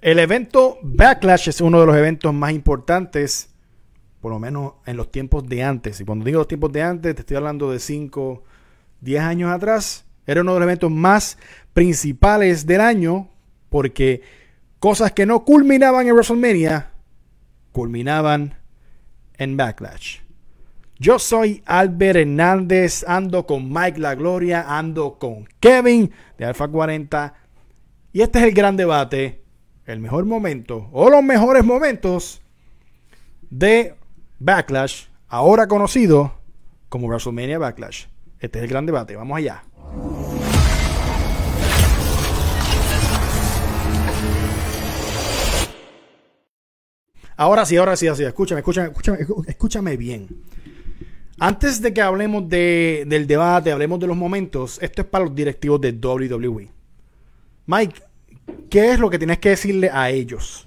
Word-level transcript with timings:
El 0.00 0.20
evento 0.20 0.78
Backlash 0.82 1.48
es 1.48 1.60
uno 1.60 1.80
de 1.80 1.86
los 1.86 1.96
eventos 1.96 2.32
más 2.32 2.52
importantes, 2.52 3.50
por 4.20 4.30
lo 4.30 4.38
menos 4.38 4.74
en 4.86 4.96
los 4.96 5.10
tiempos 5.10 5.48
de 5.48 5.64
antes. 5.64 6.00
Y 6.00 6.04
cuando 6.04 6.24
digo 6.24 6.38
los 6.38 6.48
tiempos 6.48 6.70
de 6.72 6.82
antes, 6.82 7.14
te 7.16 7.22
estoy 7.22 7.36
hablando 7.36 7.72
de 7.72 7.80
5, 7.80 8.44
10 9.00 9.22
años 9.22 9.50
atrás. 9.50 10.04
Era 10.24 10.42
uno 10.42 10.54
de 10.54 10.60
los 10.60 10.66
eventos 10.66 10.90
más 10.92 11.36
principales 11.72 12.64
del 12.64 12.80
año 12.80 13.28
porque 13.70 14.22
cosas 14.78 15.10
que 15.12 15.26
no 15.26 15.44
culminaban 15.44 16.06
en 16.06 16.14
WrestleMania 16.14 16.92
culminaban 17.72 18.54
en 19.36 19.56
Backlash. 19.56 20.18
Yo 21.00 21.18
soy 21.18 21.62
Albert 21.66 22.18
Hernández, 22.18 23.04
ando 23.06 23.46
con 23.46 23.72
Mike 23.72 23.98
La 23.98 24.14
Gloria, 24.14 24.64
ando 24.68 25.18
con 25.18 25.48
Kevin 25.58 26.12
de 26.36 26.44
Alfa 26.44 26.68
40 26.68 27.34
y 28.12 28.22
este 28.22 28.38
es 28.40 28.44
el 28.46 28.52
gran 28.52 28.76
debate, 28.76 29.42
el 29.88 30.00
mejor 30.00 30.26
momento 30.26 30.90
o 30.92 31.08
los 31.08 31.22
mejores 31.22 31.64
momentos 31.64 32.42
de 33.48 33.94
Backlash, 34.38 35.06
ahora 35.28 35.66
conocido 35.66 36.34
como 36.90 37.08
WrestleMania 37.08 37.58
Backlash. 37.58 38.04
Este 38.38 38.58
es 38.58 38.64
el 38.64 38.70
gran 38.70 38.84
debate, 38.84 39.16
vamos 39.16 39.38
allá. 39.38 39.64
Ahora 47.38 47.64
sí, 47.64 47.76
ahora 47.78 47.96
sí, 47.96 48.08
así. 48.08 48.24
Escúchame, 48.24 48.60
escúchame, 48.60 48.88
escúchame, 48.88 49.18
escúchame 49.46 49.96
bien. 49.96 50.28
Antes 51.38 51.80
de 51.80 51.94
que 51.94 52.02
hablemos 52.02 52.46
de, 52.48 53.04
del 53.06 53.26
debate, 53.26 53.72
hablemos 53.72 53.98
de 54.00 54.06
los 54.06 54.16
momentos, 54.16 54.78
esto 54.82 55.02
es 55.02 55.08
para 55.08 55.24
los 55.24 55.34
directivos 55.34 55.80
de 55.80 55.92
WWE. 55.92 56.68
Mike, 57.66 58.02
¿qué 58.70 58.92
es 58.92 58.98
lo 58.98 59.10
que 59.10 59.18
tienes 59.18 59.38
que 59.38 59.50
decirle 59.50 59.90
a 59.92 60.10
ellos? 60.10 60.66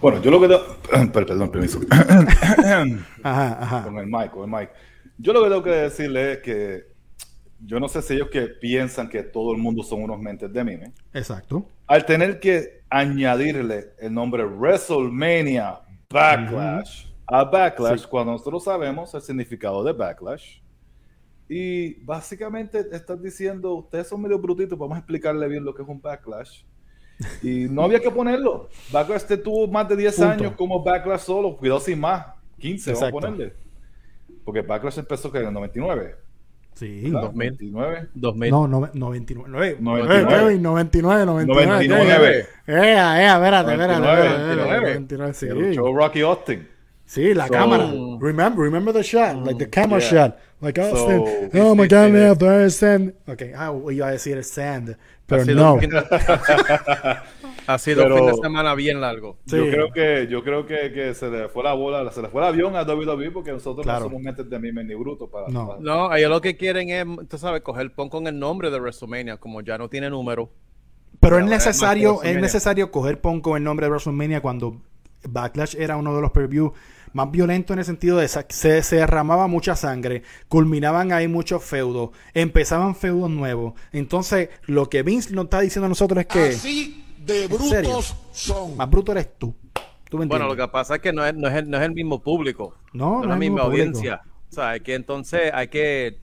Bueno, 0.00 0.20
yo 0.22 0.30
lo 0.30 0.40
que... 0.40 0.48
tengo... 0.48 1.12
Perdón, 1.12 1.50
permiso. 1.50 1.80
ajá, 1.90 3.62
ajá. 3.62 3.82
Con 3.84 3.98
el 3.98 4.30
con 4.30 4.44
el 4.44 4.50
Mike. 4.50 4.72
Yo 5.18 5.32
lo 5.32 5.42
que 5.42 5.48
tengo 5.48 5.62
que 5.62 5.70
decirle 5.70 6.32
es 6.32 6.38
que 6.38 6.90
yo 7.62 7.78
no 7.78 7.88
sé 7.88 8.00
si 8.00 8.14
ellos 8.14 8.28
que 8.30 8.42
piensan 8.42 9.08
que 9.08 9.22
todo 9.22 9.52
el 9.52 9.58
mundo 9.58 9.82
son 9.82 10.02
unos 10.02 10.18
mentes 10.18 10.52
de 10.52 10.64
mime. 10.64 10.92
Exacto. 11.12 11.66
Al 11.86 12.06
tener 12.06 12.40
que 12.40 12.82
añadirle 12.88 13.90
el 13.98 14.14
nombre 14.14 14.44
WrestleMania 14.44 15.80
Backlash 16.08 17.06
a 17.26 17.44
Backlash, 17.44 18.06
cuando 18.06 18.32
nosotros 18.32 18.64
sabemos 18.64 19.14
el 19.14 19.20
significado 19.20 19.84
de 19.84 19.92
Backlash, 19.92 20.58
y 21.52 21.94
básicamente 22.04 22.86
estás 22.92 23.20
diciendo, 23.20 23.74
ustedes 23.74 24.06
son 24.06 24.22
medio 24.22 24.38
brutitos, 24.38 24.78
vamos 24.78 24.94
a 24.94 24.98
explicarle 25.00 25.48
bien 25.48 25.64
lo 25.64 25.74
que 25.74 25.82
es 25.82 25.88
un 25.88 26.00
Backlash. 26.00 26.62
Y 27.42 27.66
no 27.68 27.82
había 27.82 27.98
que 27.98 28.08
ponerlo. 28.08 28.68
Backlash 28.92 29.24
te 29.24 29.36
tuvo 29.36 29.66
más 29.66 29.88
de 29.88 29.96
10 29.96 30.20
años 30.20 30.52
como 30.56 30.84
Backlash 30.84 31.22
solo, 31.22 31.56
cuidado 31.56 31.80
sin 31.80 31.98
más, 31.98 32.24
15 32.60 32.92
vamos 32.92 33.08
a 33.08 33.10
ponerle. 33.10 33.54
Porque 34.44 34.62
Backlash 34.62 35.00
empezó 35.00 35.36
en 35.36 35.46
el 35.48 35.52
99. 35.52 36.14
Sí, 36.74 37.10
2009. 37.10 38.08
2000. 38.14 38.50
No, 38.52 38.68
no, 38.68 38.88
99. 38.94 39.76
99. 39.80 40.58
99, 40.60 41.26
99. 41.26 41.86
99. 41.86 42.28
Eh, 42.28 42.46
eh, 42.68 43.26
espérate, 43.26 43.72
espérate. 43.72 44.00
99. 44.00 44.94
99, 45.00 45.34
sí. 45.34 45.48
Rocky 45.76 46.20
Austin. 46.20 46.68
Sí, 47.10 47.34
la 47.34 47.48
so, 47.48 47.52
cámara. 47.52 47.92
Remember, 48.20 48.62
remember 48.62 48.94
the 48.94 49.02
shot, 49.02 49.44
like 49.44 49.58
the 49.58 49.68
camera 49.68 50.00
yeah. 50.00 50.08
shot. 50.08 50.38
Like 50.60 50.78
Austin. 50.78 51.50
So, 51.50 51.60
oh 51.60 51.74
my 51.74 51.88
God, 51.88 52.12
man, 52.12 52.38
there 52.38 52.64
is 52.64 52.76
sand. 52.76 53.14
Okay, 53.26 53.52
ah, 53.52 53.72
iba 53.90 54.06
a 54.06 54.12
decir 54.12 54.44
sand, 54.44 54.96
pero 55.26 55.44
no. 55.46 55.80
ha 57.66 57.78
sido 57.78 58.06
un 58.06 58.16
fin 58.16 58.26
de 58.26 58.34
semana 58.34 58.76
bien 58.76 59.00
largo. 59.00 59.38
Sí. 59.46 59.56
Yo 59.56 59.70
creo 59.72 59.92
que, 59.92 60.28
yo 60.30 60.44
creo 60.44 60.66
que, 60.66 60.92
que, 60.92 61.12
se 61.14 61.28
le 61.28 61.48
fue 61.48 61.64
la 61.64 61.72
bola, 61.72 62.08
se 62.12 62.22
le 62.22 62.28
fue 62.28 62.42
el 62.42 62.46
avión 62.46 62.76
a 62.76 62.84
WWE 62.84 63.32
porque 63.32 63.50
nosotros 63.50 63.82
claro. 63.82 64.04
no 64.04 64.10
somos 64.10 64.22
mentes 64.22 64.48
de 64.48 64.60
mí 64.60 64.70
ni 64.70 64.94
bruto 64.94 65.28
para. 65.28 65.48
No, 65.48 65.66
para... 65.66 65.80
no, 65.80 66.14
ellos 66.14 66.30
lo 66.30 66.40
que 66.40 66.56
quieren 66.56 66.90
es, 66.90 67.28
tú 67.28 67.38
sabes, 67.38 67.62
coger 67.62 67.92
pon 67.92 68.08
con 68.08 68.28
el 68.28 68.38
nombre 68.38 68.70
de 68.70 68.78
WrestleMania, 68.78 69.38
como 69.38 69.62
ya 69.62 69.78
no 69.78 69.88
tiene 69.88 70.10
número. 70.10 70.52
Pero 71.18 71.40
es 71.40 71.44
necesario, 71.44 72.22
es 72.22 72.40
necesario 72.40 72.92
coger 72.92 73.20
pon 73.20 73.40
con 73.40 73.56
el 73.56 73.64
nombre 73.64 73.86
de 73.86 73.90
WrestleMania 73.90 74.40
cuando 74.40 74.80
Backlash 75.28 75.74
era 75.76 75.96
uno 75.96 76.14
de 76.14 76.22
los 76.22 76.30
previews 76.30 76.72
más 77.12 77.30
violento 77.30 77.72
en 77.72 77.80
el 77.80 77.84
sentido 77.84 78.18
de 78.18 78.28
se, 78.28 78.82
se 78.82 78.96
derramaba 78.96 79.46
mucha 79.46 79.76
sangre, 79.76 80.22
culminaban 80.48 81.12
ahí 81.12 81.28
muchos 81.28 81.64
feudos, 81.64 82.10
empezaban 82.34 82.94
feudos 82.94 83.30
nuevos. 83.30 83.74
Entonces, 83.92 84.50
lo 84.66 84.88
que 84.88 85.02
Vince 85.02 85.34
nos 85.34 85.44
está 85.44 85.60
diciendo 85.60 85.86
a 85.86 85.88
nosotros 85.88 86.20
es 86.20 86.26
que. 86.26 86.48
Así 86.50 87.04
de 87.18 87.46
brutos 87.46 88.16
son. 88.32 88.76
Más 88.76 88.90
bruto 88.90 89.12
eres 89.12 89.38
tú. 89.38 89.54
¿Tú 90.08 90.16
bueno, 90.18 90.48
lo 90.48 90.56
que 90.56 90.66
pasa 90.66 90.96
es 90.96 91.00
que 91.00 91.12
no 91.12 91.24
es, 91.24 91.34
no 91.34 91.46
es, 91.46 91.54
el, 91.54 91.70
no 91.70 91.76
es 91.76 91.84
el 91.84 91.92
mismo 91.92 92.20
público. 92.20 92.74
No, 92.92 93.18
no, 93.18 93.22
es 93.22 93.28
la 93.28 93.36
misma 93.36 93.62
audiencia. 93.62 94.22
O 94.50 94.52
sea, 94.52 94.70
hay 94.70 94.80
que 94.80 94.94
entonces 94.94 95.52
hay 95.54 95.68
que. 95.68 96.18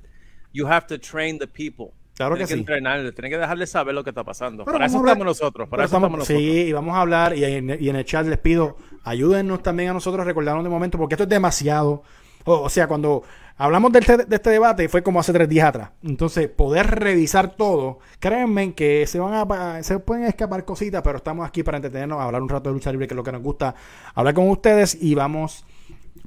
You 0.52 0.68
have 0.68 0.88
to 0.88 1.00
train 1.00 1.40
the 1.40 1.48
people. 1.48 1.94
Claro 2.18 2.36
que, 2.36 2.42
que 2.42 2.48
sí. 2.48 2.54
entrenarle, 2.56 3.12
tienen 3.12 3.32
que 3.32 3.38
dejarle 3.38 3.68
saber 3.68 3.94
lo 3.94 4.04
que 4.04 4.10
está 4.10 4.24
pasando. 4.24 4.66
Pero 4.66 4.74
para 4.74 4.88
eso 4.88 4.98
estamos 4.98 5.26
nosotros. 5.26 5.70
Para 5.70 5.84
eso 5.84 5.96
estamos, 5.96 6.18
nosotros. 6.18 6.40
Sí, 6.40 6.44
y 6.44 6.74
vamos 6.74 6.96
a 6.96 7.02
hablar. 7.02 7.38
Y 7.38 7.46
en, 7.46 7.78
y 7.80 7.90
en, 7.90 7.96
el 7.96 8.06
chat 8.06 8.26
les 8.26 8.40
pido, 8.40 8.76
ayúdennos 9.04 9.62
también 9.62 9.92
a 9.92 9.94
nosotros 9.94 10.24
a 10.24 10.26
recordarnos 10.26 10.64
de 10.64 10.70
momento, 10.70 10.98
porque 10.98 11.14
esto 11.14 11.24
es 11.24 11.30
demasiado. 11.30 12.02
O, 12.46 12.62
o 12.62 12.70
sea, 12.70 12.88
cuando 12.88 13.22
hablamos 13.56 13.92
de 13.92 14.00
este, 14.00 14.18
de 14.18 14.36
este, 14.36 14.50
debate, 14.50 14.90
fue 14.90 15.04
como 15.04 15.20
hace 15.20 15.32
tres 15.32 15.48
días 15.48 15.68
atrás. 15.68 15.92
Entonces, 16.02 16.50
poder 16.50 16.88
revisar 16.88 17.56
todo, 17.56 18.00
créanme 18.20 18.74
que 18.74 19.06
se 19.06 19.20
van 19.20 19.52
a 19.52 19.84
se 19.84 20.00
pueden 20.00 20.24
escapar 20.24 20.66
cositas, 20.66 21.04
pero 21.04 21.18
estamos 21.18 21.48
aquí 21.48 21.62
para 21.62 21.78
entretenernos, 21.78 22.20
hablar 22.20 22.42
un 22.42 22.50
rato 22.50 22.70
de 22.70 22.74
lucha 22.74 22.92
libre, 22.92 23.08
que 23.08 23.14
es 23.14 23.18
lo 23.18 23.24
que 23.24 23.32
nos 23.32 23.44
gusta, 23.44 23.76
hablar 24.16 24.34
con 24.34 24.50
ustedes 24.50 24.98
y 25.00 25.14
vamos. 25.14 25.66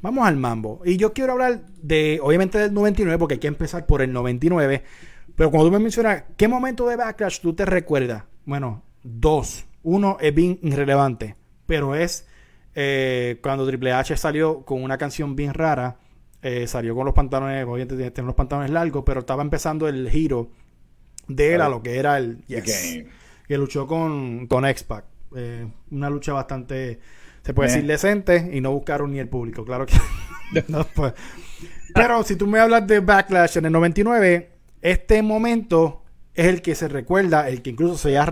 Vamos 0.02 0.26
al 0.26 0.36
mambo. 0.38 0.80
Y 0.84 0.96
yo 0.96 1.12
quiero 1.12 1.32
hablar 1.32 1.60
de, 1.82 2.20
obviamente, 2.22 2.56
del 2.56 2.72
99, 2.72 3.18
porque 3.18 3.34
hay 3.34 3.40
que 3.40 3.48
empezar 3.48 3.84
por 3.84 4.00
el 4.00 4.12
99. 4.14 4.82
Pero 5.40 5.50
cuando 5.50 5.68
tú 5.68 5.72
me 5.72 5.78
mencionas, 5.78 6.24
¿qué 6.36 6.48
momento 6.48 6.86
de 6.86 6.96
Backlash 6.96 7.40
tú 7.40 7.54
te 7.54 7.64
recuerdas? 7.64 8.24
Bueno, 8.44 8.82
dos. 9.02 9.64
Uno 9.82 10.18
es 10.20 10.34
bien 10.34 10.58
irrelevante, 10.60 11.34
pero 11.64 11.94
es 11.94 12.26
eh, 12.74 13.38
cuando 13.42 13.66
Triple 13.66 13.90
H 13.90 14.18
salió 14.18 14.66
con 14.66 14.82
una 14.82 14.98
canción 14.98 15.34
bien 15.36 15.54
rara. 15.54 15.96
Eh, 16.42 16.66
salió 16.66 16.94
con 16.94 17.06
los 17.06 17.14
pantalones, 17.14 17.64
obviamente 17.64 18.10
tiene 18.10 18.26
los 18.26 18.34
pantalones 18.34 18.70
largos, 18.70 19.02
pero 19.06 19.20
estaba 19.20 19.40
empezando 19.40 19.88
el 19.88 20.10
giro 20.10 20.50
de 21.26 21.54
él 21.54 21.62
a 21.62 21.70
lo 21.70 21.82
que 21.82 21.96
era 21.96 22.18
el 22.18 22.44
yes, 22.44 23.02
que 23.48 23.56
luchó 23.56 23.86
con, 23.86 24.46
con 24.46 24.66
X-Pac. 24.66 25.06
Eh, 25.36 25.66
una 25.90 26.10
lucha 26.10 26.34
bastante, 26.34 27.00
se 27.42 27.54
puede 27.54 27.70
decir, 27.70 27.86
decente 27.86 28.50
y 28.52 28.60
no 28.60 28.72
buscaron 28.72 29.10
ni 29.10 29.20
el 29.20 29.30
público, 29.30 29.64
claro 29.64 29.86
que 29.86 29.96
no, 30.68 30.84
pues. 30.84 31.14
Pero 31.94 32.22
si 32.24 32.36
tú 32.36 32.46
me 32.46 32.60
hablas 32.60 32.86
de 32.86 33.00
Backlash 33.00 33.56
en 33.56 33.64
el 33.64 33.72
99, 33.72 34.49
este 34.82 35.22
momento 35.22 36.02
es 36.34 36.46
el 36.46 36.62
que 36.62 36.74
se 36.74 36.88
recuerda, 36.88 37.48
el 37.48 37.60
que 37.60 37.70
incluso 37.70 37.98
se 37.98 38.16
ha, 38.16 38.30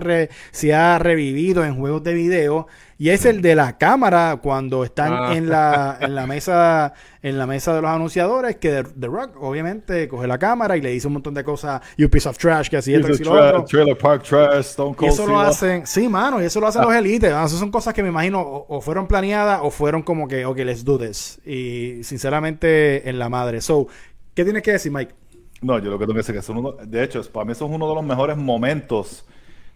se 0.51 0.73
ha 0.73 0.99
revivido 0.99 1.65
en 1.65 1.75
juegos 1.75 2.03
de 2.03 2.13
video 2.13 2.67
y 2.97 3.09
es 3.09 3.25
el 3.25 3.41
de 3.41 3.55
la 3.55 3.77
cámara 3.77 4.39
cuando 4.41 4.83
están 4.83 5.13
ah. 5.13 5.35
en, 5.35 5.49
la, 5.49 5.97
en 5.99 6.15
la 6.15 6.25
mesa 6.25 6.93
en 7.21 7.37
la 7.37 7.45
mesa 7.45 7.75
de 7.75 7.81
los 7.81 7.91
anunciadores 7.91 8.55
que 8.55 8.83
The, 8.97 9.07
Rock 9.07 9.35
obviamente 9.41 10.07
coge 10.07 10.25
la 10.27 10.37
cámara 10.37 10.77
y 10.77 10.81
le 10.81 10.89
dice 10.91 11.07
un 11.07 11.13
montón 11.13 11.33
de 11.33 11.43
cosas 11.43 11.81
you 11.97 12.09
piece 12.09 12.27
of 12.27 12.37
trash 12.37 12.69
que 12.69 12.77
así 12.77 12.93
esto 12.93 13.11
y 13.11 13.17
lo 13.23 13.65
trailer 13.65 13.97
park 13.97 14.23
trash 14.23 14.59
Stone 14.59 14.95
Cold 14.95 15.11
y 15.11 15.13
eso 15.13 15.27
lo 15.27 15.39
hacen 15.39 15.85
sí 15.85 16.07
mano 16.07 16.41
y 16.41 16.45
eso 16.45 16.61
lo 16.61 16.67
hacen 16.67 16.81
los 16.81 16.93
elites 16.93 17.29
esas 17.29 17.51
son 17.51 17.71
cosas 17.71 17.93
que 17.93 18.01
me 18.01 18.09
imagino 18.09 18.41
o, 18.41 18.81
fueron 18.81 19.07
planeadas 19.07 19.59
o 19.61 19.69
fueron 19.69 20.01
como 20.01 20.27
que 20.27 20.45
ok 20.45 20.57
let's 20.59 20.85
do 20.85 20.97
this 20.97 21.39
y 21.45 22.01
sinceramente 22.03 23.09
en 23.09 23.19
la 23.19 23.27
madre 23.27 23.59
so 23.59 23.87
¿qué 24.33 24.45
tienes 24.45 24.63
que 24.63 24.71
decir 24.71 24.91
Mike? 24.91 25.13
No, 25.61 25.77
yo 25.79 25.89
lo 25.89 25.99
que 25.99 26.05
tengo 26.05 26.13
que 26.13 26.19
decir 26.19 26.35
es 26.35 26.41
que 26.41 26.45
son 26.45 26.57
uno, 26.57 26.71
de 26.73 27.03
hecho, 27.03 27.21
para 27.31 27.45
mí 27.45 27.51
eso 27.51 27.65
es 27.65 27.71
uno 27.71 27.87
de 27.89 27.95
los 27.95 28.03
mejores 28.03 28.37
momentos 28.37 29.25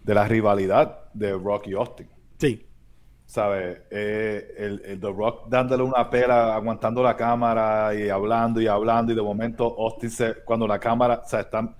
de 0.02 0.14
la 0.14 0.26
rivalidad 0.26 1.10
de 1.12 1.32
Rock 1.32 1.68
y 1.68 1.74
Austin. 1.74 2.08
Sí. 2.38 2.66
¿Sabes? 3.26 3.80
Eh, 3.90 4.54
el, 4.58 4.82
el, 4.84 5.00
The 5.00 5.10
Rock 5.10 5.48
dándole 5.48 5.82
una 5.82 6.08
pela, 6.08 6.54
aguantando 6.54 7.02
la 7.02 7.16
cámara 7.16 7.94
y 7.94 8.08
hablando 8.08 8.60
y 8.60 8.66
hablando, 8.66 9.12
y 9.12 9.16
de 9.16 9.22
momento 9.22 9.74
Austin 9.78 10.10
se, 10.10 10.34
cuando 10.44 10.66
la 10.66 10.78
cámara, 10.78 11.22
o 11.24 11.28
sea, 11.28 11.40
están, 11.40 11.74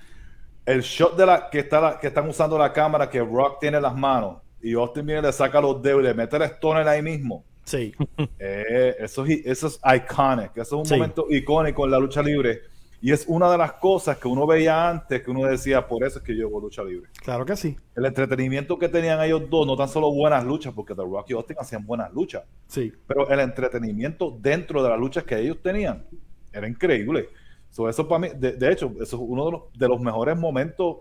el 0.65 0.81
shot 0.81 1.17
de 1.17 1.27
la 1.27 1.51
que, 1.51 1.61
está 1.61 1.99
que 2.01 2.09
están 2.09 2.29
usando 2.29 2.59
la 2.59 2.73
cámara, 2.73 3.09
que 3.09 3.21
Rock 3.21 3.61
tiene 3.61 3.81
las 3.81 3.95
manos, 3.95 4.39
y 4.62 4.75
Austin 4.75 5.05
viene, 5.05 5.23
le 5.23 5.33
saca 5.33 5.61
los 5.61 5.83
dedos 5.83 6.01
y 6.01 6.05
le 6.05 6.15
mete 6.15 6.37
el 6.37 6.43
stoner 6.43 6.89
ahí 6.89 7.03
mismo. 7.03 7.45
Sí. 7.65 7.95
Eh, 8.39 8.97
eso, 9.01 9.25
eso 9.27 9.67
es 9.67 9.81
iconic, 9.85 10.56
eso 10.56 10.83
es 10.83 10.91
un 10.91 10.99
momento 10.99 11.27
icónico 11.31 11.85
en 11.85 11.91
la 11.91 11.99
lucha 11.99 12.23
libre 12.23 12.74
y 13.06 13.12
es 13.12 13.27
una 13.29 13.51
de 13.53 13.59
las 13.59 13.73
cosas 13.75 14.17
que 14.17 14.27
uno 14.29 14.47
veía 14.47 14.89
antes, 14.89 15.23
que 15.23 15.31
uno 15.31 15.45
decía, 15.45 15.87
por 15.87 16.03
eso 16.05 16.21
es 16.21 16.25
que 16.25 16.35
yo 16.35 16.47
hago 16.47 16.59
lucha 16.59 16.83
libre. 16.83 17.11
Claro 17.23 17.45
que 17.45 17.55
sí. 17.55 17.77
El 17.95 18.06
entretenimiento 18.06 18.79
que 18.79 18.89
tenían 18.89 19.21
ellos 19.23 19.43
dos, 19.51 19.67
no 19.67 19.77
tan 19.77 19.89
solo 19.89 20.11
buenas 20.11 20.43
luchas, 20.45 20.73
porque 20.73 20.95
The 20.95 21.03
Rock 21.03 21.27
y 21.29 21.33
Austin 21.35 21.56
hacían 21.61 21.85
buenas 21.85 22.11
luchas. 22.15 22.45
Sí. 22.67 22.91
Pero 23.06 23.29
el 23.29 23.41
entretenimiento 23.41 24.35
dentro 24.41 24.83
de 24.83 24.89
las 24.89 24.99
luchas 24.99 25.25
que 25.25 25.39
ellos 25.39 25.59
tenían 25.62 26.06
era 26.51 26.67
increíble. 26.67 27.29
eso 27.71 28.09
para 28.09 28.19
mí, 28.21 28.29
de, 28.39 28.73
hecho, 28.73 28.87
eso 29.01 29.17
es 29.17 29.23
uno 29.23 29.45
de 29.47 29.53
los, 29.53 29.62
de 29.77 29.89
los 29.89 30.01
mejores 30.01 30.39
momentos 30.39 30.97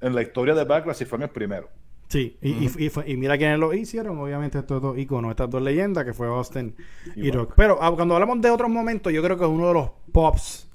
en 0.00 0.14
la 0.14 0.22
historia 0.22 0.54
de 0.54 0.64
Backlash 0.64 1.02
y 1.02 1.04
fue 1.04 1.16
en 1.18 1.22
el 1.24 1.30
primero. 1.30 1.68
Sí, 2.08 2.38
y, 2.40 2.50
y- 2.64 2.70
y 2.86 2.88
fue- 2.88 3.10
y 3.10 3.16
mira 3.16 3.36
quiénes 3.36 3.58
lo 3.58 3.74
hicieron, 3.74 4.18
obviamente 4.18 4.58
estos 4.58 4.80
dos 4.80 4.96
iconos, 4.98 5.30
estas 5.30 5.50
dos 5.50 5.60
leyendas, 5.60 6.04
que 6.04 6.12
fue 6.14 6.26
Austin 6.28 6.74
y, 7.16 7.30
Rock. 7.30 7.52
Pero 7.56 7.78
ah, 7.80 7.92
cuando 7.94 8.14
hablamos 8.14 8.40
de 8.40 8.50
otros 8.50 8.70
momentos, 8.70 9.12
yo 9.12 9.22
creo 9.22 9.36
que 9.38 9.44
uno 9.44 9.68
de 9.68 9.74
los 9.74 9.90
pops, 10.12 10.68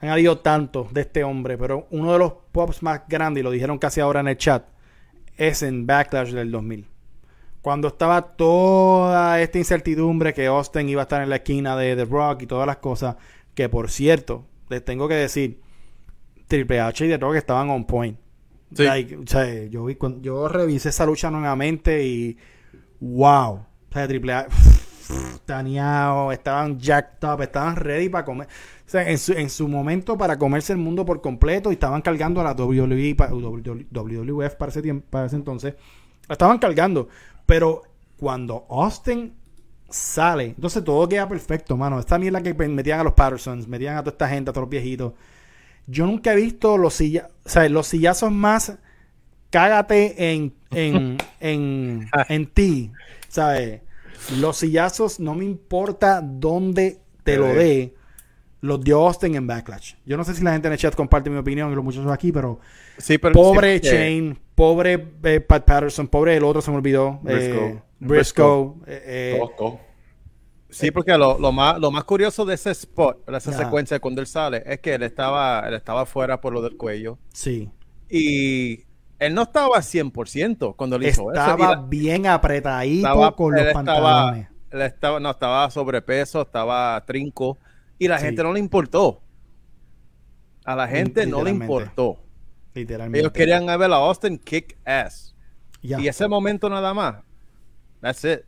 han 0.00 0.10
habido 0.10 0.38
tantos 0.38 0.92
de 0.92 1.02
este 1.02 1.24
hombre, 1.24 1.58
pero 1.58 1.86
uno 1.90 2.12
de 2.12 2.18
los 2.18 2.32
pops 2.52 2.82
más 2.82 3.02
grandes, 3.08 3.40
y 3.40 3.44
lo 3.44 3.50
dijeron 3.50 3.78
casi 3.78 4.00
ahora 4.00 4.20
en 4.20 4.28
el 4.28 4.36
chat, 4.36 4.64
es 5.36 5.62
en 5.62 5.86
Backlash 5.86 6.32
del 6.32 6.50
2000. 6.50 6.86
Cuando 7.60 7.88
estaba 7.88 8.22
toda 8.22 9.40
esta 9.40 9.58
incertidumbre 9.58 10.32
que 10.32 10.46
Austin 10.46 10.88
iba 10.88 11.02
a 11.02 11.04
estar 11.04 11.22
en 11.22 11.28
la 11.28 11.36
esquina 11.36 11.76
de 11.76 11.96
The 11.96 12.04
Rock 12.04 12.42
y 12.42 12.46
todas 12.46 12.66
las 12.66 12.78
cosas, 12.78 13.16
que 13.54 13.68
por 13.68 13.90
cierto, 13.90 14.46
les 14.68 14.84
tengo 14.84 15.08
que 15.08 15.14
decir, 15.14 15.60
Triple 16.46 16.80
H 16.80 17.04
y 17.04 17.08
The 17.08 17.18
Rock 17.18 17.36
estaban 17.36 17.68
on 17.70 17.84
point. 17.84 18.18
Sí. 18.72 18.84
Like, 18.84 19.16
o 19.16 19.26
sea, 19.26 19.64
yo, 19.64 19.84
vi, 19.84 19.98
yo 20.20 20.48
revisé 20.48 20.90
esa 20.90 21.06
lucha 21.06 21.30
nuevamente 21.30 22.04
y 22.04 22.36
wow. 23.00 23.54
O 23.54 23.92
sea, 23.92 24.06
Triple 24.06 24.32
H 24.32 24.48
taneado, 25.44 26.32
estaban 26.32 26.78
jacked 26.78 27.26
up, 27.26 27.42
estaban 27.42 27.76
ready 27.76 28.08
para 28.08 28.24
comer. 28.24 28.48
Sea, 28.88 29.06
en 29.10 29.18
su, 29.18 29.34
en 29.34 29.50
su 29.50 29.68
momento 29.68 30.16
para 30.16 30.38
comerse 30.38 30.72
el 30.72 30.78
mundo 30.78 31.04
por 31.04 31.20
completo 31.20 31.70
y 31.70 31.74
estaban 31.74 32.00
cargando 32.00 32.40
a 32.40 32.44
la 32.44 32.52
WWE, 32.52 33.14
WWF 33.14 34.54
para 34.54 34.70
ese, 34.70 34.80
tiempo, 34.80 35.06
para 35.10 35.26
ese 35.26 35.36
entonces. 35.36 35.74
La 36.26 36.32
estaban 36.32 36.58
cargando. 36.58 37.06
Pero 37.44 37.82
cuando 38.16 38.66
Austin 38.70 39.34
sale, 39.90 40.46
entonces 40.56 40.82
todo 40.82 41.06
queda 41.06 41.28
perfecto, 41.28 41.76
mano. 41.76 41.98
Esta 41.98 42.18
mierda 42.18 42.42
que 42.42 42.54
metían 42.54 43.00
a 43.00 43.04
los 43.04 43.12
Pattersons, 43.12 43.68
metían 43.68 43.98
a 43.98 44.00
toda 44.00 44.12
esta 44.12 44.28
gente, 44.28 44.48
a 44.48 44.52
todos 44.54 44.64
los 44.64 44.70
viejitos. 44.70 45.12
Yo 45.86 46.06
nunca 46.06 46.32
he 46.32 46.36
visto 46.36 46.78
los 46.78 46.94
silla, 46.94 47.28
o 47.44 47.48
sea, 47.48 47.68
los 47.68 47.88
sillazos 47.88 48.32
más 48.32 48.78
cágate 49.50 50.32
en, 50.32 50.54
en, 50.70 51.18
en, 51.40 52.08
en 52.28 52.46
ti, 52.46 52.90
¿sabes? 53.28 53.82
Los 54.38 54.56
sillazos, 54.56 55.20
no 55.20 55.34
me 55.34 55.44
importa 55.44 56.22
dónde 56.22 57.00
te 57.22 57.36
lo 57.36 57.46
dé, 57.46 57.94
los 58.60 58.80
dio 58.82 59.06
Austin 59.06 59.34
en 59.36 59.46
Backlash. 59.46 59.94
Yo 60.04 60.16
no 60.16 60.24
sé 60.24 60.34
si 60.34 60.42
la 60.42 60.52
gente 60.52 60.66
en 60.68 60.72
el 60.72 60.78
chat 60.78 60.94
comparte 60.94 61.30
mi 61.30 61.36
opinión 61.38 61.70
y 61.70 61.74
los 61.74 61.84
muchachos 61.84 62.10
aquí, 62.10 62.32
pero 62.32 62.58
Sí, 62.96 63.18
pero 63.18 63.32
pobre 63.34 63.74
sí, 63.78 63.80
porque- 63.88 63.96
Shane, 63.96 64.36
pobre 64.54 65.08
eh, 65.22 65.40
Pat 65.40 65.64
Patterson, 65.64 66.08
pobre 66.08 66.36
el 66.36 66.42
otro 66.44 66.60
se 66.60 66.70
me 66.70 66.78
olvidó, 66.78 67.20
Briscoe. 67.22 67.68
eh, 67.68 67.82
Briscoe, 68.00 68.74
eh, 68.86 69.36
eh, 69.38 69.40
todos. 69.56 69.74
Sí, 70.70 70.90
porque 70.90 71.16
lo, 71.16 71.38
lo 71.38 71.50
más, 71.50 71.78
lo 71.78 71.90
más 71.90 72.04
curioso 72.04 72.44
de 72.44 72.54
ese 72.54 72.72
spot, 72.72 73.24
de 73.26 73.38
esa 73.38 73.50
Ajá. 73.50 73.64
secuencia 73.64 74.00
cuando 74.00 74.20
él 74.20 74.26
sale, 74.26 74.62
es 74.66 74.80
que 74.80 74.94
él 74.94 75.02
estaba, 75.02 75.64
él 75.66 75.74
estaba 75.74 76.04
fuera 76.04 76.40
por 76.40 76.52
lo 76.52 76.60
del 76.60 76.76
cuello. 76.76 77.18
sí, 77.32 77.70
Y 78.10 78.84
él 79.18 79.34
no 79.34 79.42
estaba 79.42 79.80
100% 79.82 80.74
cuando 80.76 80.96
él 80.96 81.04
hizo 81.06 81.30
eso. 81.30 81.32
estaba 81.32 81.76
la- 81.76 81.82
bien 81.82 82.26
apretadito 82.26 83.06
estaba- 83.08 83.34
con 83.36 83.52
los 83.52 83.60
él 83.62 83.68
estaba, 83.68 83.84
pantalones. 83.84 84.48
él 84.70 84.80
estaba, 84.82 85.20
no, 85.20 85.30
estaba 85.30 85.70
sobrepeso, 85.70 86.42
estaba 86.42 87.02
trinco. 87.06 87.56
Y 87.98 88.08
la 88.08 88.18
Sí. 88.18 88.26
gente 88.26 88.42
no 88.42 88.52
le 88.52 88.60
importó. 88.60 89.20
A 90.64 90.76
la 90.76 90.86
gente 90.88 91.26
no 91.26 91.42
le 91.42 91.50
importó. 91.50 92.18
Literalmente. 92.74 93.20
Ellos 93.20 93.32
querían 93.32 93.66
ver 93.66 93.90
a 93.90 93.96
Austin 93.96 94.38
kick 94.38 94.76
ass. 94.84 95.34
Y 95.82 96.06
ese 96.06 96.28
momento 96.28 96.68
nada 96.68 96.92
más. 96.94 97.16
That's 98.00 98.24
it. 98.24 98.40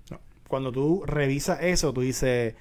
Cuando 0.48 0.70
tú 0.70 1.02
revisas 1.06 1.60
eso, 1.62 1.92
tú 1.92 2.00
dices, 2.02 2.54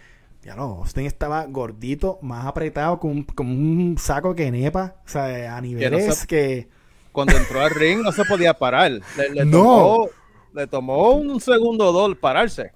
ya 0.43 0.55
no, 0.55 0.63
Austin 0.81 1.05
estaba 1.05 1.45
gordito, 1.45 2.19
más 2.21 2.45
apretado, 2.45 2.99
con, 2.99 3.11
un- 3.11 3.23
con 3.23 3.47
un 3.47 3.97
saco 3.97 4.33
que 4.35 4.49
nepa, 4.51 4.95
o 5.05 5.09
sea, 5.09 5.55
a 5.57 5.61
niveles 5.61 6.15
se- 6.15 6.27
que... 6.27 6.67
Cuando 7.11 7.35
entró 7.35 7.61
al 7.61 7.71
ring 7.71 8.01
no 8.01 8.11
se 8.11 8.23
podía 8.25 8.53
parar. 8.53 8.91
Le, 8.91 9.01
le 9.33 9.45
No. 9.45 9.57
tomó, 9.61 10.07
le 10.53 10.67
tomó 10.67 11.11
un 11.13 11.41
segundo 11.41 11.89
o 11.89 11.91
dos 11.91 12.15
pararse. 12.17 12.71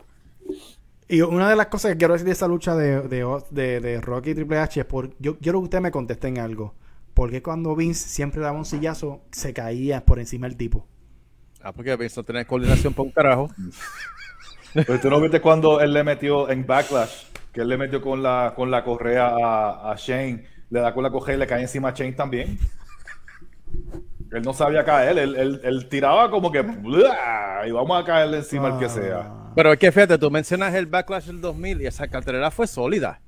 Y 1.07 1.21
una 1.21 1.49
de 1.49 1.55
las 1.55 1.67
cosas 1.67 1.91
que 1.91 1.97
quiero 1.97 2.13
decir 2.13 2.25
de 2.25 2.31
esa 2.31 2.47
lucha 2.47 2.75
de, 2.75 3.01
de, 3.01 3.41
de, 3.51 3.79
de 3.79 4.01
Rocky 4.01 4.31
y 4.31 4.35
Triple 4.35 4.57
H 4.57 4.79
es 4.79 4.85
por, 4.85 5.11
yo 5.19 5.37
quiero 5.37 5.59
que 5.59 5.65
ustedes 5.65 5.81
me 5.81 5.91
contesten 5.91 6.39
algo. 6.39 6.73
Porque 7.13 7.43
cuando 7.43 7.75
Vince 7.75 8.07
siempre 8.09 8.41
daba 8.41 8.57
un 8.57 8.65
sillazo, 8.65 9.21
se 9.31 9.53
caía 9.53 10.05
por 10.05 10.19
encima 10.19 10.47
del 10.47 10.57
tipo? 10.57 10.87
Ah, 11.61 11.71
porque 11.71 11.95
Vince 11.95 12.19
no 12.19 12.23
tenía 12.23 12.45
coordinación 12.45 12.93
para 12.93 13.03
un 13.03 13.11
carajo. 13.11 13.49
Pero 14.73 14.99
tú 14.99 15.09
no 15.09 15.21
viste 15.21 15.39
cuando 15.39 15.79
él 15.81 15.93
le 15.93 16.03
metió 16.03 16.49
en 16.49 16.65
Backlash, 16.65 17.25
que 17.51 17.61
él 17.61 17.67
le 17.67 17.77
metió 17.77 18.01
con 18.01 18.23
la, 18.23 18.53
con 18.55 18.71
la 18.71 18.83
correa 18.83 19.27
a, 19.27 19.91
a 19.91 19.95
Shane, 19.95 20.45
le 20.71 20.79
da 20.79 20.93
con 20.93 21.03
la 21.03 21.11
correa 21.11 21.35
y 21.35 21.39
le 21.39 21.45
cae 21.45 21.61
encima 21.61 21.89
a 21.89 21.93
Shane 21.93 22.13
también. 22.13 22.57
Él 24.31 24.41
no 24.41 24.51
sabía 24.53 24.83
caer, 24.83 25.19
él, 25.19 25.35
él, 25.35 25.61
él 25.63 25.89
tiraba 25.89 26.31
como 26.31 26.51
que 26.51 26.59
y 26.59 27.71
vamos 27.71 28.01
a 28.01 28.03
caerle 28.03 28.37
encima 28.37 28.69
al 28.69 28.79
que 28.79 28.89
sea. 28.89 29.42
Pero 29.55 29.73
es 29.73 29.79
que 29.79 29.91
fíjate, 29.91 30.17
tú 30.17 30.29
mencionas 30.31 30.73
el 30.75 30.85
Backlash 30.87 31.25
del 31.25 31.41
2000 31.41 31.81
y 31.81 31.85
esa 31.87 32.07
cartelera 32.07 32.51
fue 32.51 32.67
sólida. 32.67 33.21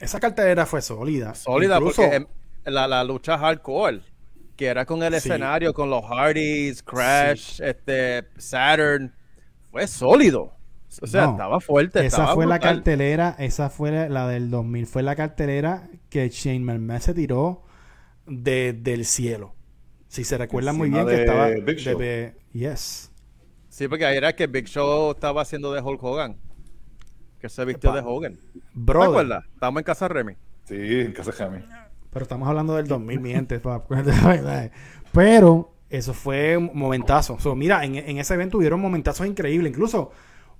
Esa 0.00 0.18
cartelera 0.20 0.64
fue 0.66 0.80
sólida. 0.82 1.34
Sólida 1.34 1.76
Incluso- 1.76 2.02
porque 2.02 2.16
em, 2.16 2.26
la, 2.64 2.86
la 2.88 3.04
lucha 3.04 3.36
hardcore, 3.38 4.00
que 4.56 4.66
era 4.66 4.84
con 4.86 5.02
el 5.02 5.12
Sí. 5.12 5.18
escenario, 5.28 5.72
con 5.74 5.90
los 5.90 6.02
Hardys, 6.04 6.82
Crash, 6.82 7.60
este, 7.62 8.24
Saturn, 8.38 9.12
fue 9.70 9.86
sólido. 9.86 10.54
O 11.02 11.06
sea, 11.06 11.26
No, 11.26 11.30
estaba 11.32 11.60
fuerte. 11.60 12.00
Esa 12.00 12.06
estaba 12.22 12.34
fue 12.34 12.46
la 12.46 12.58
cartelera, 12.58 13.36
esa 13.38 13.70
fue 13.70 13.92
la, 13.92 14.08
la 14.08 14.26
del 14.28 14.50
2000, 14.50 14.86
fue 14.86 15.02
la 15.04 15.14
cartelera 15.14 15.88
que 16.08 16.28
Shane 16.28 16.60
McMahon 16.60 17.00
se 17.00 17.14
tiró 17.14 17.62
de- 18.26 18.72
del 18.72 19.04
cielo. 19.04 19.54
Si 20.08 20.24
se 20.24 20.36
recuerdan 20.36 20.76
muy 20.76 20.90
bien 20.90 21.06
que 21.06 21.20
estaba... 21.20 21.48
Big 21.50 21.78
Show. 21.78 21.98
de- 21.98 22.34
yes. 22.52 23.09
Sí, 23.70 23.88
porque 23.88 24.04
ahí 24.04 24.16
era 24.16 24.34
que 24.34 24.46
Big 24.46 24.66
Show 24.66 25.12
estaba 25.12 25.40
haciendo 25.42 25.72
de 25.72 25.80
Hulk 25.80 26.02
Hogan. 26.02 26.36
Que 27.40 27.48
se 27.48 27.64
vistió 27.64 27.90
Epa. 27.90 28.00
de 28.02 28.06
Hogan. 28.06 28.34
¿Te 28.34 28.60
Brother. 28.74 29.08
acuerdas? 29.08 29.44
Estábamos 29.54 29.80
en 29.80 29.84
casa 29.84 30.08
de 30.08 30.14
Remy. 30.14 30.34
Sí, 30.64 30.74
en 30.76 31.12
casa 31.12 31.30
de 31.30 31.36
Jamie. 31.38 31.64
Pero 32.12 32.22
estamos 32.24 32.46
hablando 32.48 32.74
del 32.76 32.86
2000, 32.86 33.20
mi 33.20 33.30
gente. 33.32 33.60
Pero 35.12 35.72
eso 35.88 36.14
fue 36.14 36.56
un 36.56 36.70
momentazo. 36.74 37.38
So, 37.40 37.54
mira, 37.54 37.84
en, 37.84 37.96
en 37.96 38.18
ese 38.18 38.34
evento 38.34 38.58
hubieron 38.58 38.80
momentazos 38.80 39.26
increíbles. 39.26 39.70
Incluso 39.72 40.10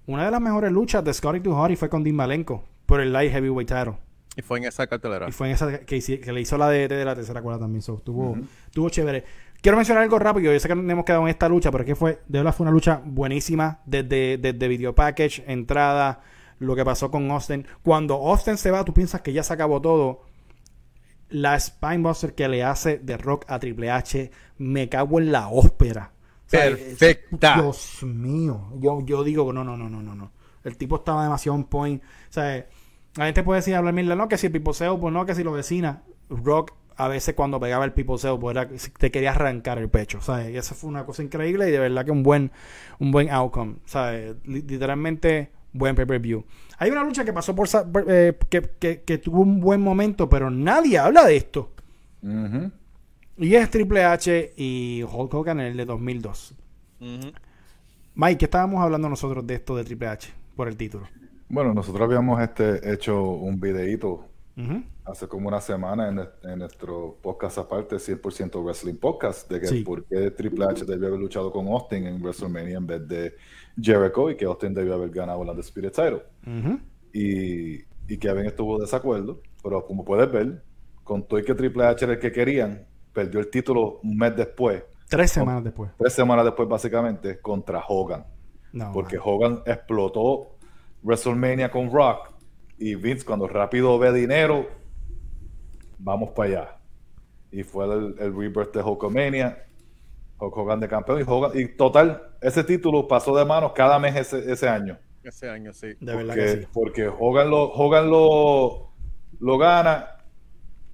una 0.07 0.25
de 0.25 0.31
las 0.31 0.41
mejores 0.41 0.73
luchas 0.73 1.05
de 1.05 1.13
Scotty 1.13 1.41
to 1.41 1.55
Hotty 1.55 1.77
fue 1.77 1.89
con 1.89 2.03
Dean 2.03 2.17
Malenko 2.17 2.65
por 2.87 3.01
el 3.01 3.13
Light 3.13 3.33
Heavyweight 3.33 3.69
title. 3.69 3.99
Y 4.37 4.43
fue 4.43 4.59
en 4.59 4.65
esa 4.65 4.87
cartelera. 4.87 5.29
Y 5.29 5.33
fue 5.33 5.49
en 5.49 5.55
esa 5.55 5.81
que, 5.81 6.01
que 6.21 6.33
le 6.33 6.41
hizo 6.41 6.57
la 6.57 6.69
de, 6.69 6.89
de 6.89 7.05
la 7.05 7.15
tercera 7.15 7.43
cuerda 7.43 7.61
también. 7.61 7.83
So, 7.83 7.97
estuvo, 7.97 8.39
estuvo 8.67 8.89
chévere. 8.89 9.25
Quiero 9.63 9.77
mencionar 9.77 10.03
algo 10.05 10.19
rápido. 10.19 10.53
Yo 10.53 10.61
sé 10.61 10.69
que 10.69 10.75
no 10.75 10.91
hemos 10.91 11.05
quedado 11.05 11.23
en 11.23 11.29
esta 11.29 11.49
lucha, 11.49 11.71
pero 11.71 11.83
es 11.85 11.87
que 11.89 11.95
fue, 11.97 12.21
de 12.29 12.39
verdad 12.39 12.55
fue 12.55 12.65
una 12.65 12.71
lucha 12.73 13.01
buenísima. 13.05 13.81
Desde, 13.85 14.39
desde 14.39 14.69
video 14.69 14.95
package, 14.95 15.45
entrada, 15.47 16.23
lo 16.59 16.75
que 16.77 16.85
pasó 16.85 17.11
con 17.11 17.31
Austin. 17.31 17.67
Cuando 17.83 18.15
Austin 18.15 18.57
se 18.57 18.71
va, 18.71 18.85
tú 18.85 18.95
piensas 18.95 19.21
que 19.21 19.33
ya 19.33 19.43
se 19.43 19.53
acabó 19.53 19.81
todo. 19.81 20.23
La 21.29 21.59
Spinebuster 21.61 22.35
que 22.35 22.49
le 22.49 22.65
hace 22.65 22.99
de 22.99 23.17
Rock 23.17 23.45
a 23.49 23.59
Triple 23.59 23.91
H, 23.91 24.31
me 24.59 24.89
cago 24.89 25.21
en 25.21 25.31
la 25.31 25.49
ópera. 25.49 26.13
O 26.47 26.51
sea, 26.51 26.63
Perfecta. 26.63 27.55
es- 27.55 27.63
Dios 27.63 28.03
mío. 28.03 28.73
Yo, 28.81 29.01
yo 29.05 29.23
digo, 29.23 29.53
no, 29.53 29.63
no, 29.63 29.77
no, 29.77 29.89
no, 29.89 30.03
no, 30.03 30.15
no. 30.15 30.33
El 30.65 30.77
tipo 30.77 30.97
estaba 30.97 31.23
demasiado 31.23 31.55
on 31.55 31.65
point. 31.65 32.03
O 32.03 32.33
sea, 32.33 32.67
la 33.17 33.25
gente 33.27 33.43
puede 33.45 33.61
decir, 33.61 33.75
hablar 33.77 33.95
mil, 33.95 34.09
no, 34.09 34.29
que 34.29 34.37
si 34.39 34.47
el 34.47 34.53
pipoceo, 34.53 34.99
pues 34.99 35.15
no, 35.15 35.25
que 35.25 35.35
si 35.37 35.45
lo 35.45 35.53
vecina. 35.53 36.03
Rock, 36.29 36.73
a 37.01 37.09
veces 37.09 37.35
cuando 37.35 37.59
pegaba 37.61 37.85
el 37.85 37.93
pipoceo, 37.93 38.39
pues 38.39 38.57
era, 38.57 38.69
te 38.99 39.11
quería 39.11 39.31
arrancar 39.33 39.79
el 39.79 39.89
pecho. 39.89 40.19
O 40.19 40.23
sea, 40.23 40.49
y 40.51 40.57
eso 40.57 40.75
fue 40.75 40.89
una 40.91 41.05
cosa 41.05 41.23
increíble 41.23 41.69
y 41.69 41.73
de 41.73 41.79
verdad 41.79 42.05
que 42.05 42.11
un 42.11 42.23
buen, 42.23 42.51
un 42.99 43.11
buen 43.11 43.31
outcome. 43.31 43.77
O 43.85 43.89
sea, 43.89 44.13
li- 44.45 44.63
literalmente, 44.63 45.51
buen 45.73 45.95
pay-per-view. 45.97 46.45
Hay 46.79 46.91
una 46.91 47.05
lucha 47.05 47.25
que 47.25 47.33
pasó 47.33 47.55
por, 47.55 47.69
eh, 48.09 48.37
que, 48.49 48.63
que, 48.79 49.03
que 49.03 49.19
tuvo 49.19 49.41
un 49.41 49.61
buen 49.61 49.81
momento, 49.81 50.29
pero 50.29 50.51
nadie 50.51 50.99
habla 50.99 51.25
de 51.25 51.37
esto. 51.37 51.71
Y 53.39 53.55
es 53.55 53.71
Triple 53.71 54.05
H 54.05 54.53
y 54.57 55.03
Hulk 55.11 55.33
Hogan 55.33 55.61
en 55.61 55.67
el 55.67 55.77
de 55.77 55.85
2002. 55.87 56.55
Ujú. 57.01 57.33
Mike, 58.15 58.39
¿qué 58.39 58.45
estábamos 58.45 58.83
hablando 58.83 59.09
nosotros 59.09 59.47
de 59.47 59.55
esto 59.55 59.77
de 59.77 59.85
Triple 59.85 60.09
H 60.09 60.29
por 60.57 60.69
el 60.69 60.77
título? 60.77 61.09
Bueno, 61.49 61.73
nosotros 61.75 62.07
habíamos 62.07 62.41
este, 62.43 62.93
hecho 62.93 63.23
un 63.23 63.59
videíto 63.59 64.27
Hace 65.05 65.27
como 65.29 65.49
una 65.49 65.61
semana 65.61 66.09
en, 66.09 66.51
en 66.51 66.59
nuestro 66.61 67.17
podcast 67.21 67.59
aparte, 67.59 67.97
100% 67.97 68.63
Wrestling 68.65 68.95
Podcast, 68.97 69.51
de 69.51 69.61
que 69.61 69.67
Sí. 69.67 69.83
por 69.83 70.05
qué 70.05 70.31
Triple 70.31 70.65
H 70.67 70.85
debió 70.85 71.09
haber 71.09 71.19
luchado 71.21 71.51
con 71.51 71.67
Austin 71.69 72.07
en 72.07 72.21
WrestleMania 72.23 72.77
en 72.79 72.87
vez 72.87 73.07
de 73.09 73.35
Jericho 73.81 74.31
y 74.31 74.37
que 74.37 74.45
Austin 74.45 74.73
debió 74.75 74.95
haber 74.95 75.11
ganado 75.11 75.43
la 75.45 75.53
Spirit 75.61 75.93
Title. 75.95 76.23
Y, 77.13 77.75
y 78.13 78.19
Kevin 78.19 78.47
estuvo 78.47 78.77
de 78.79 78.83
desacuerdo, 78.85 79.41
pero 79.63 79.85
como 79.85 80.05
puedes 80.05 80.31
ver, 80.31 80.63
con 81.05 81.27
todo 81.27 81.41
y 81.41 81.45
que 81.45 81.55
Triple 81.55 81.85
H 81.87 82.05
era 82.05 82.15
el 82.15 82.21
que 82.21 82.31
querían, 82.31 82.87
perdió 83.13 83.41
el 83.41 83.51
título 83.51 83.99
un 84.03 84.17
mes 84.17 84.37
después, 84.37 84.85
Tres 85.09 85.33
semanas 85.33 85.65
después. 85.65 85.91
tres 85.99 86.13
semanas 86.13 86.45
después 86.45 86.69
básicamente, 86.69 87.41
contra 87.41 87.83
Hogan. 87.89 88.25
No, 88.73 88.93
Porque 88.93 89.17
man. 89.17 89.25
Hogan 89.29 89.63
explotó 89.67 90.57
WrestleMania 91.03 91.69
con 91.71 91.91
Rock 91.93 92.31
y 92.81 92.95
Vince 92.97 93.25
cuando 93.25 93.47
rápido 93.47 93.97
ve 93.99 94.13
dinero, 94.13 94.67
vamos 95.99 96.31
para 96.31 96.49
allá. 96.49 96.77
Y 97.53 97.63
fue 97.63 97.85
el, 97.85 98.17
el 98.19 98.35
rebirth 98.37 98.75
de 98.75 98.83
Hulkamania 98.83 99.67
Hulk 100.39 100.57
Hogan 100.57 100.81
de 100.81 100.89
campeón 100.89 101.21
y 101.21 101.25
Hogan, 101.27 101.51
y 101.55 101.67
total, 101.77 102.23
ese 102.41 102.65
título 102.65 103.07
pasó 103.07 103.37
de 103.37 103.45
manos 103.45 103.73
cada 103.75 103.99
mes 103.99 104.17
ese, 104.17 104.51
ese 104.51 104.69
año. 104.69 104.99
Ese 105.23 105.51
año, 105.51 105.73
sí. 105.75 105.89
De 106.01 106.17
verdad 106.17 106.35
Porque, 106.35 106.41
que 106.41 106.49
sí. 106.63 106.67
porque 106.73 107.09
Hogan, 107.09 107.51
lo, 107.51 107.65
Hogan 107.73 108.09
lo, 108.11 108.93
lo 109.39 109.59
gana, 109.59 110.17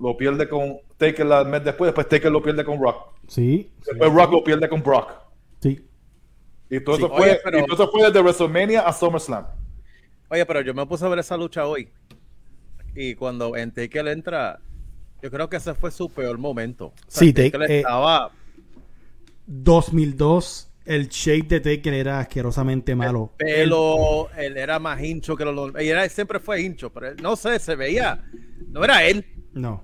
lo 0.01 0.17
pierde 0.17 0.49
con 0.49 0.79
Taker 0.97 1.27
el 1.27 1.47
mes 1.47 1.63
después, 1.63 1.89
después 1.89 2.09
Taker 2.09 2.33
lo 2.33 2.43
pierde 2.43 2.65
con 2.65 2.81
Rock. 2.83 3.15
Sí, 3.29 3.71
Después 3.87 4.13
Rock 4.13 4.33
lo 4.33 4.43
pierde 4.45 4.69
con 4.69 4.83
Brock. 4.83 5.13
sí. 5.61 5.83
Y 6.69 6.81
todo, 6.81 6.97
Sí, 6.97 7.05
eso, 7.05 7.15
fue, 7.15 7.31
oye, 7.31 7.39
pero- 7.45 7.59
y 7.61 7.67
todo 7.67 7.75
eso 7.85 7.93
fue 7.93 8.03
desde 8.03 8.21
WrestleMania 8.21 8.81
a 8.81 8.93
SummerSlam. 8.93 9.47
Oye, 10.29 10.45
pero 10.47 10.61
yo 10.61 10.75
me 10.75 10.87
puse 10.87 11.05
a 11.05 11.09
ver 11.09 11.19
esa 11.21 11.37
lucha 11.37 11.67
hoy. 11.67 11.89
Y 12.95 13.15
cuando 13.15 13.57
en 13.57 13.73
Taker 13.73 14.09
entra, 14.09 14.59
yo 15.23 15.31
creo 15.31 15.49
que 15.49 15.57
ese 15.59 15.75
fue 15.75 15.91
su 15.91 16.09
peor 16.11 16.39
momento. 16.39 16.87
O 16.87 16.93
sea, 17.09 17.21
Sí, 17.21 17.33
Taker 17.33 17.63
eh, 17.71 17.79
estaba. 17.79 18.31
2002, 19.47 20.71
el 20.87 21.09
shape 21.09 21.61
de 21.61 21.61
Taker 21.61 21.95
era 21.95 22.19
asquerosamente 22.21 22.95
malo. 22.95 23.33
pelo, 23.37 24.29
él 24.37 24.57
era 24.57 24.79
más 24.79 25.01
hincho 25.03 25.37
que 25.37 25.45
los. 25.45 25.73
Y 25.81 25.89
era, 25.89 26.09
siempre 26.09 26.41
fue 26.41 26.63
hincho, 26.63 26.91
pero 26.93 27.09
él- 27.09 27.17
no 27.23 27.37
sé, 27.37 27.59
se 27.59 27.77
veía. 27.77 28.25
No 28.71 28.83
era 28.85 29.05
él, 29.05 29.25
No. 29.53 29.83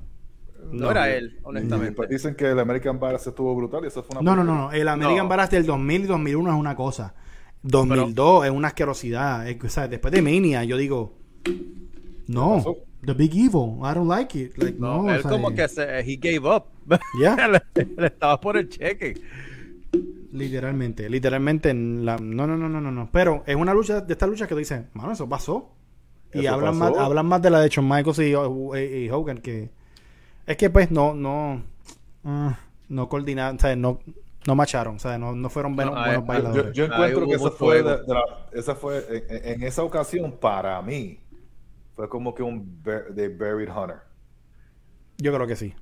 no, 0.70 0.90
era 0.90 1.10
él, 1.14 1.38
honestamente. 1.44 2.06
dicen 2.08 2.34
que 2.34 2.50
el 2.50 2.58
American 2.58 2.98
Badass 2.98 3.26
estuvo 3.28 3.54
brutal 3.54 3.84
y 3.84 3.88
eso 3.88 4.02
fue 4.02 4.18
una 4.18 4.22
No, 4.22 4.36
no, 4.36 4.44
no, 4.44 4.54
no. 4.66 4.72
El 4.72 4.88
American 4.88 5.24
No. 5.26 5.28
Badass 5.28 5.50
del 5.50 5.66
2000 5.66 6.02
y 6.02 6.06
2001 6.06 6.50
es 6.50 6.56
una 6.56 6.74
cosa. 6.74 7.14
2002 7.62 8.44
es 8.46 8.50
una 8.50 8.68
asquerosidad. 8.68 9.48
Es 9.48 9.56
que, 9.56 9.66
o 9.66 9.70
sea, 9.70 9.88
después 9.88 10.12
de 10.12 10.22
Mania, 10.22 10.64
yo 10.64 10.76
digo, 10.76 11.14
no? 12.26 12.62
The 13.04 13.14
Big 13.14 13.32
Evil, 13.34 13.78
I 13.80 13.94
don't 13.94 14.08
like 14.08 14.38
it. 14.38 14.56
Like, 14.56 14.78
No, 14.78 15.02
no, 15.02 15.10
él 15.12 15.18
o 15.18 15.22
sea, 15.22 15.30
como 15.30 15.52
que 15.52 15.66
se, 15.68 15.82
he 16.00 16.16
gave 16.16 16.38
up. 16.48 16.64
Ya. 17.20 17.36
él 17.74 17.88
estaba 18.04 18.40
por 18.40 18.56
el 18.56 18.68
cheque. 18.68 19.14
Literalmente, 20.32 21.10
literalmente, 21.10 21.70
en 21.70 22.04
la- 22.06 22.16
no, 22.16 22.46
no, 22.46 22.56
no, 22.56 22.68
no, 22.68 22.80
no, 22.80 22.90
no. 22.90 23.08
Pero 23.12 23.42
es 23.46 23.54
una 23.56 23.74
lucha, 23.74 24.00
de 24.00 24.12
esta 24.12 24.26
lucha 24.26 24.46
que 24.46 24.54
tú 24.54 24.58
dices, 24.58 24.82
mano, 24.94 25.12
eso 25.12 25.28
pasó. 25.28 25.70
Y 26.32 26.46
hablan 26.46 26.78
pasó. 26.78 26.92
más, 26.94 27.04
hablan 27.04 27.26
más 27.26 27.42
de 27.42 27.50
la 27.50 27.60
de 27.60 27.68
Shawn 27.68 27.86
Michaels 27.88 28.18
y, 28.20 28.32
y- 28.32 29.04
y 29.04 29.10
Hogan 29.10 29.38
que 29.38 29.70
es 30.46 30.56
que 30.56 30.70
pues 30.70 30.90
no, 30.90 31.12
no, 31.12 31.62
ah, 32.24 32.58
no 32.88 33.08
coordinaron, 33.10 33.56
o 33.56 33.60
sea, 33.60 33.76
no, 33.76 34.00
no 34.46 34.54
macharon, 34.54 34.96
o 34.96 34.98
sea, 34.98 35.18
no, 35.18 35.34
no 35.34 35.48
fueron 35.48 35.74
buenos, 35.76 35.94
No, 35.94 36.00
buenos 36.04 36.26
bailadores. 36.26 36.72
Yo, 36.72 36.84
encuentro 36.86 37.26
que 37.26 37.34
esa 37.34 37.50
fue, 37.50 37.80
fuego. 37.82 37.90
de- 37.90 38.02
de 38.02 38.14
la- 38.14 38.46
esa 38.52 38.74
fue 38.74 39.24
en, 39.28 39.62
esa 39.62 39.82
ocasión, 39.82 40.32
para 40.32 40.80
mí, 40.82 41.20
fue 41.94 42.08
como 42.08 42.34
que 42.34 42.42
un 42.42 42.82
de 42.82 43.28
Buried 43.28 43.68
Hunter. 43.70 43.98
Yo 45.18 45.32
creo 45.32 45.46
que 45.46 45.56
sí. 45.56 45.74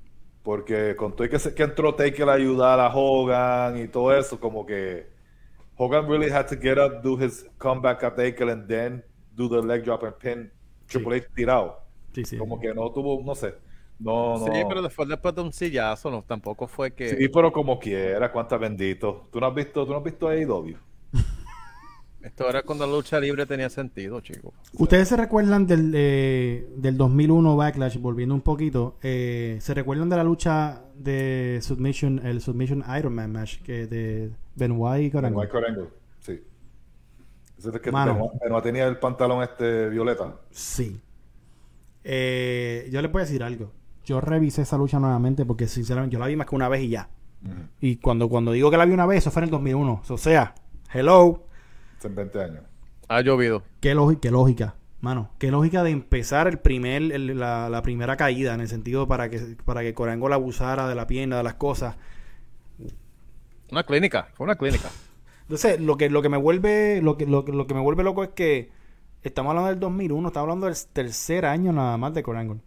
Porque 0.43 0.95
con 0.95 1.15
todo 1.15 1.25
y 1.25 1.29
que, 1.29 1.39
se- 1.39 1.53
que 1.53 1.63
entró 1.63 1.93
Taker 1.95 2.29
a 2.29 2.33
ayudar 2.33 2.79
a 2.79 2.93
Hogan 2.93 3.77
y 3.77 3.87
todo 3.87 4.15
eso, 4.15 4.39
como 4.39 4.65
que 4.65 5.09
Hogan 5.77 6.07
really 6.07 6.31
had 6.31 6.45
to 6.47 6.55
get 6.59 6.77
up, 6.77 7.01
do 7.01 7.17
his 7.23 7.45
comeback 7.57 8.03
at 8.03 8.15
Taker, 8.15 8.49
and 8.49 8.67
then 8.67 9.03
do 9.35 9.47
the 9.49 9.65
leg 9.65 9.83
drop 9.83 10.03
and 10.03 10.15
pin 10.17 10.51
Triple 10.87 11.15
H 11.17 11.27
tirado. 11.35 11.79
Sí, 12.13 12.25
sí. 12.25 12.37
Como 12.37 12.59
que 12.59 12.73
no 12.73 12.91
tuvo, 12.91 13.21
no 13.23 13.33
sé. 13.35 13.55
No, 14.01 14.37
no. 14.39 14.45
Sí, 14.45 14.51
pero 14.67 14.81
después, 14.81 15.07
después 15.07 15.35
de 15.35 15.41
un 15.41 15.53
sillazo, 15.53 16.09
no, 16.09 16.23
tampoco 16.23 16.67
fue 16.67 16.93
que. 16.93 17.09
Sí, 17.09 17.27
pero 17.29 17.51
como 17.51 17.79
quiera, 17.79 18.31
cuánta 18.31 18.57
bendito. 18.57 19.27
¿Tú 19.31 19.39
no 19.39 19.47
has 19.47 19.53
visto, 19.55 19.85
tú 19.85 19.91
no 19.91 19.97
has 19.99 20.03
visto 20.03 20.27
AEW? 20.27 20.75
Esto 22.21 22.47
era 22.47 22.61
cuando 22.61 22.85
la 22.85 22.93
lucha 22.93 23.19
libre 23.19 23.45
tenía 23.47 23.67
sentido, 23.69 24.19
chicos. 24.21 24.53
¿Ustedes 24.73 25.07
se 25.07 25.17
recuerdan 25.17 25.65
del, 25.65 25.91
eh, 25.95 26.67
del 26.77 26.95
2001 26.95 27.55
Backlash, 27.55 27.97
volviendo 27.99 28.35
un 28.35 28.41
poquito? 28.41 28.97
eh, 29.01 29.57
¿Se 29.59 29.73
recuerdan 29.73 30.07
de 30.09 30.17
la 30.17 30.23
lucha 30.23 30.83
de 30.95 31.59
Submission, 31.63 32.19
el 32.25 32.41
Submission 32.41 32.83
Iron 32.97 33.13
Man 33.15 33.31
match 33.31 33.61
que 33.63 33.87
de 33.87 34.31
Benoit 34.55 35.03
y 35.07 35.11
Corango? 35.11 35.39
White 35.39 35.51
Corango, 35.51 35.87
sí. 36.19 36.33
Ese 37.57 37.69
es 37.69 37.73
el 37.75 37.81
que 37.81 37.91
Mano. 37.91 38.13
Benoit- 38.15 38.39
Benoit 38.43 38.63
tenía 38.63 38.85
el 38.87 38.97
pantalón 38.99 39.41
este 39.41 39.89
violeta. 39.89 40.35
Sí. 40.51 40.99
Eh, 42.03 42.87
yo 42.91 43.01
les 43.01 43.11
voy 43.11 43.21
a 43.21 43.25
decir 43.25 43.41
algo. 43.43 43.71
Yo 44.05 44.19
revisé 44.21 44.63
esa 44.63 44.77
lucha 44.77 44.99
nuevamente 44.99 45.45
porque 45.45 45.67
sinceramente 45.67 46.13
yo 46.13 46.19
la 46.19 46.27
vi 46.27 46.35
más 46.35 46.47
que 46.47 46.55
una 46.55 46.69
vez 46.69 46.81
y 46.83 46.89
ya. 46.89 47.09
Y 47.79 47.95
cuando, 47.97 48.29
cuando 48.29 48.51
digo 48.51 48.69
que 48.69 48.77
la 48.77 48.85
vi 48.85 48.93
una 48.93 49.05
vez, 49.05 49.19
eso 49.19 49.31
fue 49.31 49.41
en 49.41 49.45
el 49.45 49.49
2001. 49.51 50.01
O 50.07 50.17
sea, 50.17 50.53
hello, 50.93 51.43
Hace 51.97 52.09
20 52.09 52.43
años. 52.43 52.63
Ha 53.07 53.21
llovido. 53.21 53.63
qué, 53.79 53.93
lógica, 53.95 54.21
qué 54.21 54.31
lógica. 54.31 54.75
Mano, 55.01 55.31
qué 55.39 55.49
lógica 55.51 55.83
de 55.83 55.89
empezar 55.89 56.47
el 56.47 56.59
primer, 56.59 57.01
el- 57.11 57.39
la, 57.39 57.69
la 57.69 57.81
primera 57.81 58.15
caída 58.17 58.53
en 58.53 58.61
el 58.61 58.67
sentido 58.67 59.07
para 59.07 59.29
que, 59.29 59.39
para 59.65 59.81
que 59.81 59.93
Corango 59.95 60.29
la 60.29 60.35
abusara 60.35 60.87
de 60.87 60.93
la 60.95 61.07
pierna, 61.07 61.37
de 61.37 61.43
las 61.43 61.55
cosas. 61.55 61.95
Una 63.71 63.83
clínica, 63.83 64.27
fue 64.33 64.43
una 64.45 64.55
clínica. 64.55 64.89
Entonces, 65.43 65.79
lo 65.81 65.97
que, 65.97 66.09
lo 66.09 66.21
que 66.21 66.29
me 66.29 66.37
vuelve, 66.37 67.01
lo 67.01 67.17
que, 67.17 67.25
lo, 67.25 67.45
que- 67.45 67.51
lo 67.51 67.67
que 67.67 67.73
me 67.73 67.79
vuelve 67.81 68.03
loco 68.03 68.23
es 68.23 68.29
que 68.29 68.71
estamos 69.23 69.49
hablando 69.51 69.69
del 69.69 69.79
2001, 69.79 70.27
estamos 70.27 70.45
hablando 70.45 70.67
del 70.67 70.75
tercer 70.93 71.45
año 71.45 71.71
nada 71.73 71.97
más 71.97 72.13
de 72.13 72.23
Corango. 72.23 72.57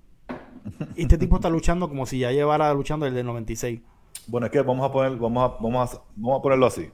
Y 0.97 1.03
este 1.03 1.19
tipo 1.19 1.37
está 1.37 1.49
luchando 1.49 1.89
como 1.89 2.07
si 2.07 2.19
ya 2.19 2.33
llevara 2.33 2.73
luchando 2.75 3.07
desde 3.07 3.21
el 3.21 3.27
96. 3.27 3.81
Bueno, 4.27 4.47
es 4.47 4.53
que 4.53 4.63
vamos 4.63 4.89
a 4.89 4.93
poner, 4.93 5.17
vamos 5.19 5.43
a, 5.43 5.63
vamos 5.63 5.95
a, 5.95 6.03
vamos 6.17 6.39
a 6.39 6.43
ponerlo 6.43 6.67
así. 6.67 6.91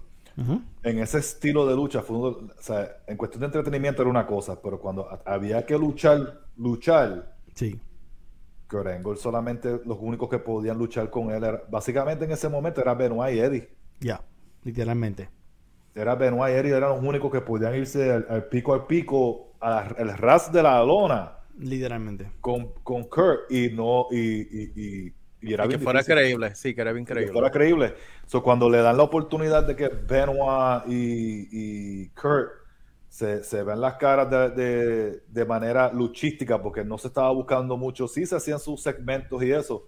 En 0.83 0.99
ese 1.01 1.19
estilo 1.19 1.67
de 1.67 1.77
lucha, 1.77 2.01
fue 2.01 2.17
o 2.17 2.49
sea, 2.61 2.89
en 3.07 3.19
cuestión 3.19 3.41
de 3.41 3.47
entretenimiento 3.47 4.01
era 4.01 4.11
una 4.11 4.27
cosa, 4.27 4.59
pero 4.63 4.81
cuando 4.81 5.07
había 5.27 5.67
que 5.67 5.77
luchar, 5.77 6.41
luchar, 6.57 7.37
Sí. 7.55 7.79
Corango 8.67 9.15
solamente 9.17 9.81
los 9.85 9.99
únicos 10.01 10.31
que 10.31 10.39
podían 10.39 10.79
luchar 10.79 11.11
con 11.11 11.31
él, 11.31 11.45
era, 11.45 11.63
básicamente 11.69 12.25
en 12.25 12.31
ese 12.31 12.49
momento 12.49 12.81
era 12.81 12.95
Benoit 12.95 13.37
y 13.37 13.41
Eddie. 13.41 13.69
Ya, 14.01 14.23
literalmente. 14.63 15.29
Era 15.95 16.15
Benoit 16.15 16.55
y 16.55 16.59
Eddie, 16.59 16.77
eran 16.77 16.91
los 16.91 17.03
únicos 17.03 17.31
que 17.31 17.43
podían 17.43 17.75
irse 17.75 18.11
al, 18.11 18.27
al 18.31 18.45
pico 18.45 18.73
al 18.73 18.87
pico, 18.87 19.53
al 19.61 20.17
ras 20.17 20.51
de 20.51 20.63
la 20.63 20.83
lona 20.83 21.40
Literalmente. 21.61 22.33
con, 22.41 22.73
con 22.83 23.05
Kurt 23.05 23.51
y 23.51 23.71
no, 23.71 24.07
y, 24.11 24.19
y, 24.19 24.73
y, 25.09 25.15
y 25.43 25.53
era 25.53 25.65
Y 25.65 25.69
que 25.69 25.77
bien 25.77 25.81
fuera 25.81 26.03
difícil. 26.03 26.15
creíble, 26.15 26.55
sí, 26.55 26.75
que 26.75 26.81
era 26.81 26.93
bien 26.93 27.05
que 27.05 27.13
creíble. 27.15 27.33
fuera 27.33 27.51
creíble. 27.51 27.95
So, 28.27 28.43
cuando 28.43 28.69
le 28.71 28.79
dan 28.79 28.97
la 28.97 29.03
oportunidad 29.05 29.67
de 29.67 29.77
que 29.77 29.89
Benoit 29.89 30.85
y, 30.89 31.49
y 32.05 32.09
Kurt 32.11 32.51
se, 33.09 33.43
se 33.45 33.63
ven 33.63 33.81
las 33.81 33.95
caras 33.97 34.31
de, 34.31 34.51
de- 34.51 35.23
de 35.27 35.45
manera 35.45 35.93
luchística, 35.93 36.61
porque 36.63 36.85
no 36.85 36.97
se 36.99 37.09
estaba 37.09 37.31
buscando 37.33 37.77
mucho, 37.77 38.07
sí 38.09 38.25
se 38.27 38.37
hacían 38.37 38.59
sus 38.61 38.83
segmentos 38.83 39.43
y 39.43 39.51
eso, 39.53 39.87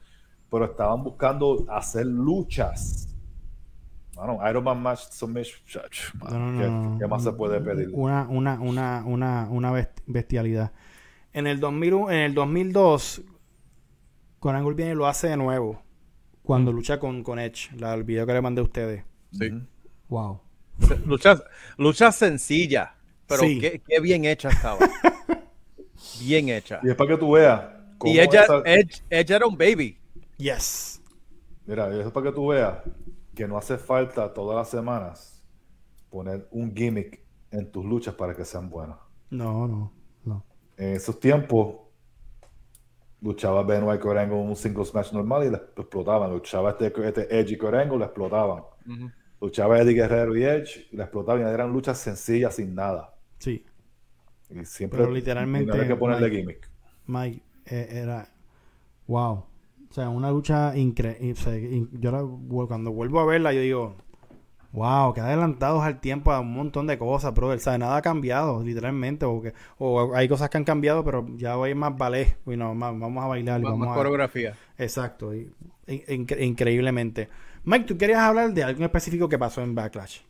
pero 0.50 0.64
estaban 0.66 1.02
buscando 1.04 1.64
hacer 1.70 2.06
luchas. 2.06 3.08
Bueno, 4.14 4.38
Iron 4.48 4.64
Man 4.64 4.82
Match 4.82 5.00
Submission, 5.10 5.60
No, 6.30 6.38
no, 6.38 6.58
¿qué, 6.58 6.66
no, 6.68 6.82
no. 6.90 6.98
qué 6.98 7.06
más 7.06 7.22
se 7.22 7.32
puede 7.32 7.60
pedir? 7.60 7.88
Una, 7.92 8.26
una, 8.28 8.60
una, 8.60 9.04
una, 9.06 9.48
una 9.50 9.72
best- 9.72 10.02
bestialidad. 10.06 10.72
En 11.32 11.46
el 11.46 11.60
2001, 11.60 12.10
en 12.10 12.18
el 12.18 12.34
2002, 12.34 13.22
Corango 14.38 14.74
viene 14.74 14.92
y 14.92 14.94
lo 14.94 15.06
hace 15.06 15.28
de 15.28 15.36
nuevo. 15.36 15.82
Cuando 16.42 16.72
lucha 16.72 16.98
con, 16.98 17.22
con 17.22 17.38
Edge, 17.38 17.70
la, 17.76 17.94
el 17.94 18.04
video 18.04 18.26
que 18.26 18.32
le 18.32 18.40
mandé 18.42 18.60
a 18.60 18.64
ustedes. 18.64 19.04
Sí. 19.32 19.50
Wow. 20.08 20.40
Lucha, 21.06 21.40
lucha 21.78 22.10
sencilla, 22.12 22.96
pero 23.26 23.42
Sí. 23.42 23.60
qué, 23.60 23.80
qué 23.86 24.00
bien 24.00 24.24
hecha 24.24 24.48
estaba. 24.48 24.78
bien 26.20 26.48
hecha. 26.48 26.80
Y 26.82 26.90
es 26.90 26.96
para 26.96 27.10
que 27.10 27.16
tú 27.18 27.32
veas. 27.32 27.62
cómo 27.98 28.12
Y 28.12 28.18
ella, 28.20 28.42
esa- 28.42 28.62
Edge, 28.64 29.02
Edge 29.08 29.30
era 29.34 29.46
un 29.46 29.56
baby. 29.56 29.96
Yes. 30.38 31.00
Mira, 31.66 31.88
eso 31.88 32.08
es 32.08 32.12
para 32.12 32.26
que 32.30 32.32
tú 32.34 32.48
veas 32.48 32.78
que 33.34 33.46
no 33.46 33.56
hace 33.56 33.78
falta 33.78 34.32
todas 34.34 34.56
las 34.56 34.68
semanas 34.68 35.42
poner 36.10 36.48
un 36.50 36.74
gimmick 36.74 37.20
en 37.50 37.70
tus 37.70 37.84
luchas 37.84 38.14
para 38.14 38.34
que 38.34 38.44
sean 38.44 38.68
buenas. 38.68 38.96
No, 39.30 39.66
no. 39.68 39.92
En 40.82 40.96
esos 40.96 41.20
tiempos 41.20 41.76
luchaba 43.20 43.62
Benoit 43.62 44.00
Corango 44.00 44.40
en 44.40 44.48
un 44.48 44.56
singles 44.56 44.92
match 44.92 45.12
normal 45.12 45.46
y 45.46 45.50
le 45.50 45.56
explotaban. 45.56 46.30
Luchaba 46.32 46.70
este, 46.70 46.92
este 47.06 47.38
Edge 47.38 47.52
y 47.52 47.56
Corango, 47.56 47.96
le 47.96 48.04
explotaban. 48.06 48.64
Luchaba 49.40 49.78
Eddie 49.80 49.94
Guerrero 49.94 50.36
y 50.36 50.42
Edge 50.44 50.88
y 50.90 50.96
le 50.96 51.02
explotaban. 51.04 51.42
Y 51.42 51.44
eran 51.44 51.72
luchas 51.72 51.98
sencillas 51.98 52.56
sin 52.56 52.74
nada. 52.74 53.14
Sí. 53.38 53.64
Y 54.50 54.64
siempre 54.64 54.98
Pero 54.98 55.12
literalmente, 55.12 55.70
y 55.70 55.74
había 55.74 55.88
que 55.88 55.96
ponerle 55.96 56.28
Mike, 56.28 56.36
gimmick. 56.40 56.70
Mike, 57.06 57.42
eh, 57.66 57.88
era. 58.02 58.28
Wow. 59.06 59.44
O 59.88 59.94
sea, 59.94 60.08
una 60.08 60.30
lucha 60.30 60.76
increíble. 60.76 61.86
yo 61.92 62.10
la- 62.10 62.66
cuando 62.66 62.92
vuelvo 62.92 63.20
a 63.20 63.26
verla, 63.26 63.52
yo 63.52 63.60
digo. 63.60 63.96
Wow, 64.72 65.12
que 65.12 65.20
adelantados 65.20 65.82
al 65.84 66.00
tiempo 66.00 66.32
a 66.32 66.40
un 66.40 66.52
montón 66.54 66.86
de 66.86 66.96
cosas, 66.98 67.34
brother. 67.34 67.60
¿sabes? 67.60 67.78
Nada 67.80 67.96
ha 67.98 68.02
cambiado, 68.02 68.62
literalmente. 68.64 69.26
O, 69.26 69.42
que, 69.42 69.52
o 69.78 70.14
hay 70.14 70.28
cosas 70.28 70.48
que 70.48 70.56
han 70.56 70.64
cambiado, 70.64 71.04
pero 71.04 71.26
ya 71.36 71.58
hoy 71.58 71.70
es 71.70 71.76
más 71.76 71.96
ballet. 71.96 72.38
y 72.46 72.56
no, 72.56 72.74
más- 72.74 72.98
vamos 72.98 73.22
a 73.22 73.26
bailar. 73.28 73.60
y 73.60 73.64
Más, 73.64 73.72
vamos 73.72 73.86
más 73.88 73.94
a- 73.94 73.98
coreografía. 73.98 74.54
Exacto. 74.78 75.34
y- 75.34 75.52
in- 75.86 76.26
incre- 76.26 76.42
increíblemente. 76.42 77.28
Mike, 77.64 77.84
¿tú 77.84 77.98
querías 77.98 78.20
hablar 78.20 78.52
de 78.54 78.64
algo 78.64 78.78
en 78.78 78.84
específico 78.84 79.28
que 79.28 79.38
pasó 79.38 79.60
en 79.60 79.74
Backlash? 79.74 80.20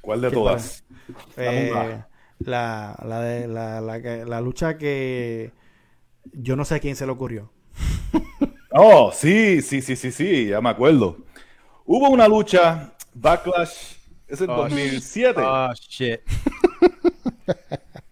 ¿Cuál 0.00 0.20
de 0.20 0.28
¿Qué 0.28 0.34
todas? 0.34 0.84
Eh, 1.36 1.72
la, 2.38 2.96
la, 3.04 3.20
de, 3.20 3.48
la, 3.48 3.80
la, 3.80 4.00
que- 4.00 4.24
la 4.24 4.40
lucha 4.40 4.78
que 4.78 5.50
yo 6.32 6.54
no 6.54 6.64
sé 6.64 6.76
a 6.76 6.78
quién 6.78 6.94
se 6.94 7.04
le 7.04 7.12
ocurrió. 7.12 7.50
Oh, 8.70 9.10
sí, 9.12 9.60
sí, 9.62 9.80
sí, 9.82 9.96
sí, 9.96 10.12
sí, 10.12 10.46
ya 10.46 10.60
me 10.60 10.68
acuerdo. 10.68 11.16
hubo 11.86 12.10
una 12.10 12.28
lucha, 12.28 12.92
Backlash, 13.14 13.96
es 14.26 14.40
el 14.40 14.50
Oh, 14.50 14.56
2007. 14.56 15.40
Oh, 15.44 15.72
shit. 15.74 16.20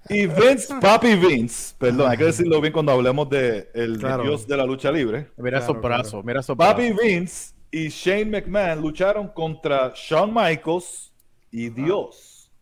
Y 0.08 0.26
Vince, 0.26 0.72
Papi 0.80 1.16
Vince, 1.16 1.74
perdón, 1.78 2.08
hay 2.08 2.16
que 2.16 2.24
decirlo 2.26 2.60
bien 2.60 2.72
cuando 2.72 2.92
hablemos 2.92 3.28
de 3.28 3.68
el 3.74 3.98
Claro. 3.98 4.22
dios 4.22 4.46
de 4.46 4.56
la 4.56 4.64
lucha 4.64 4.92
libre. 4.92 5.32
Mira 5.36 5.58
esos 5.58 5.66
Claro, 5.70 5.80
claro. 5.80 5.96
brazos, 5.96 6.24
mira 6.24 6.40
esos 6.40 6.56
Papi. 6.56 6.92
Vince 6.92 7.52
y 7.72 7.88
Shane 7.88 8.26
McMahon 8.26 8.80
lucharon 8.80 9.26
contra 9.28 9.92
Shawn 9.96 10.32
Michaels 10.32 11.12
y 11.50 11.70
Dios 11.70 12.52